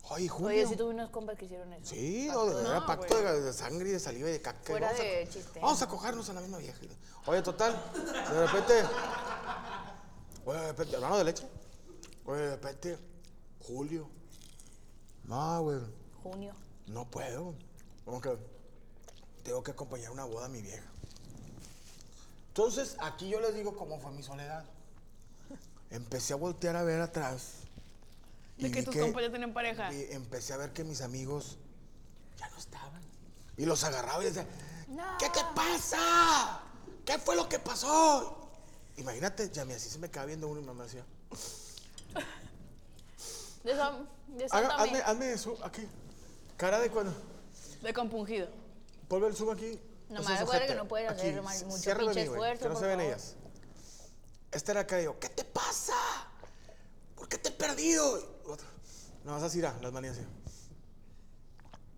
Oye, 0.09 0.27
Julio. 0.27 0.47
Oye, 0.47 0.67
sí 0.67 0.75
tuve 0.75 0.91
unos 0.93 1.09
compas 1.11 1.37
que 1.37 1.45
hicieron 1.45 1.71
eso. 1.73 1.85
Sí, 1.93 2.27
o 2.29 2.45
de- 2.45 2.61
era 2.61 2.79
No, 2.79 2.85
pacto 2.87 3.17
de, 3.21 3.41
de 3.41 3.53
sangre 3.53 3.89
y 3.89 3.91
de 3.91 3.99
saliva 3.99 4.29
y 4.29 4.31
de 4.33 4.41
caca. 4.41 4.59
Fuera 4.63 4.87
Vamos 4.87 5.01
a 5.01 5.03
de 5.03 5.25
co- 5.25 5.31
chiste. 5.33 5.59
Vamos 5.59 5.81
a 5.81 5.87
cogernos 5.87 6.29
a 6.29 6.33
la 6.33 6.41
misma 6.41 6.57
vieja. 6.59 6.79
Oye, 7.25 7.41
total, 7.43 7.75
de 7.93 8.47
repente. 8.47 8.73
Oye, 10.45 10.59
de 10.59 10.67
repente, 10.67 10.95
hermano 10.95 11.17
de 11.17 11.23
leche. 11.25 11.47
Oye, 12.25 12.39
de 12.41 12.51
repente, 12.51 12.97
Julio. 13.67 14.09
No, 15.25 15.61
güey, 15.63 15.79
Junio. 16.23 16.53
No 16.87 17.09
puedo. 17.09 17.55
Como 18.05 18.21
que 18.21 18.37
tengo 19.43 19.63
que 19.63 19.71
acompañar 19.71 20.11
una 20.11 20.25
boda 20.25 20.45
a 20.45 20.49
mi 20.49 20.61
vieja. 20.61 20.85
Entonces, 22.49 22.97
aquí 22.99 23.29
yo 23.29 23.39
les 23.39 23.53
digo 23.53 23.75
cómo 23.75 23.99
fue 23.99 24.11
mi 24.11 24.23
soledad. 24.23 24.65
empecé 25.89 26.33
a 26.33 26.37
voltear 26.37 26.75
a 26.75 26.83
ver 26.83 27.01
atrás. 27.01 27.59
De 28.57 28.69
y 28.69 28.71
que 28.71 28.83
tus 28.83 28.95
compas 28.95 29.21
ya 29.21 29.31
tenían 29.31 29.53
pareja. 29.53 29.93
y 29.93 30.07
empecé 30.11 30.53
a 30.53 30.57
ver 30.57 30.73
que 30.73 30.83
mis 30.83 31.01
amigos 31.01 31.57
ya 32.37 32.49
no 32.49 32.57
estaban. 32.57 33.01
Y 33.57 33.65
los 33.65 33.83
agarraba 33.83 34.23
y 34.23 34.27
decía, 34.27 34.47
¿qué 35.19 35.29
te 35.29 35.41
pasa? 35.55 36.61
¿Qué 37.05 37.19
fue 37.19 37.35
lo 37.35 37.47
que 37.47 37.59
pasó? 37.59 38.49
Imagínate, 38.97 39.51
ya 39.51 39.61
así 39.63 39.89
se 39.89 39.99
me 39.99 40.09
quedaba 40.09 40.25
viendo 40.25 40.47
uno 40.47 40.59
y 40.59 40.63
mamá 40.63 40.85
decía, 40.85 41.05
hazme 45.05 45.31
eso 45.31 45.57
aquí. 45.63 45.87
Cara 46.57 46.79
de 46.79 46.89
cuando. 46.89 47.13
De 47.83 47.93
compungido. 47.93 48.49
Ponme 49.07 49.27
el 49.27 49.35
zoom 49.35 49.51
aquí. 49.51 49.79
Es 50.09 50.17
recuerda 50.17 50.43
ojete. 50.43 50.67
que 50.67 50.75
no 50.75 50.87
puedes 50.87 51.09
hacer 51.09 51.41
mucho 51.41 51.97
pinche 51.97 52.21
esfuerzo, 52.23 52.63
Que 52.63 52.69
no 52.69 52.79
se 52.79 52.87
ven 52.87 52.99
ellas. 53.01 53.35
Esta 54.51 54.71
era 54.71 54.81
acá, 54.81 54.97
digo, 54.97 55.19
¿qué 55.19 55.29
te 55.29 55.43
pasa? 55.43 55.93
¿Por 57.15 57.27
qué 57.27 57.37
te 57.37 57.49
he 57.49 57.51
perdido? 57.51 58.19
Y 58.19 59.25
No 59.25 59.33
vas 59.33 59.53
a 59.53 59.57
ir 59.57 59.65
a 59.65 59.77
las 59.81 59.91
manías 59.91 60.17
así. 60.17 60.25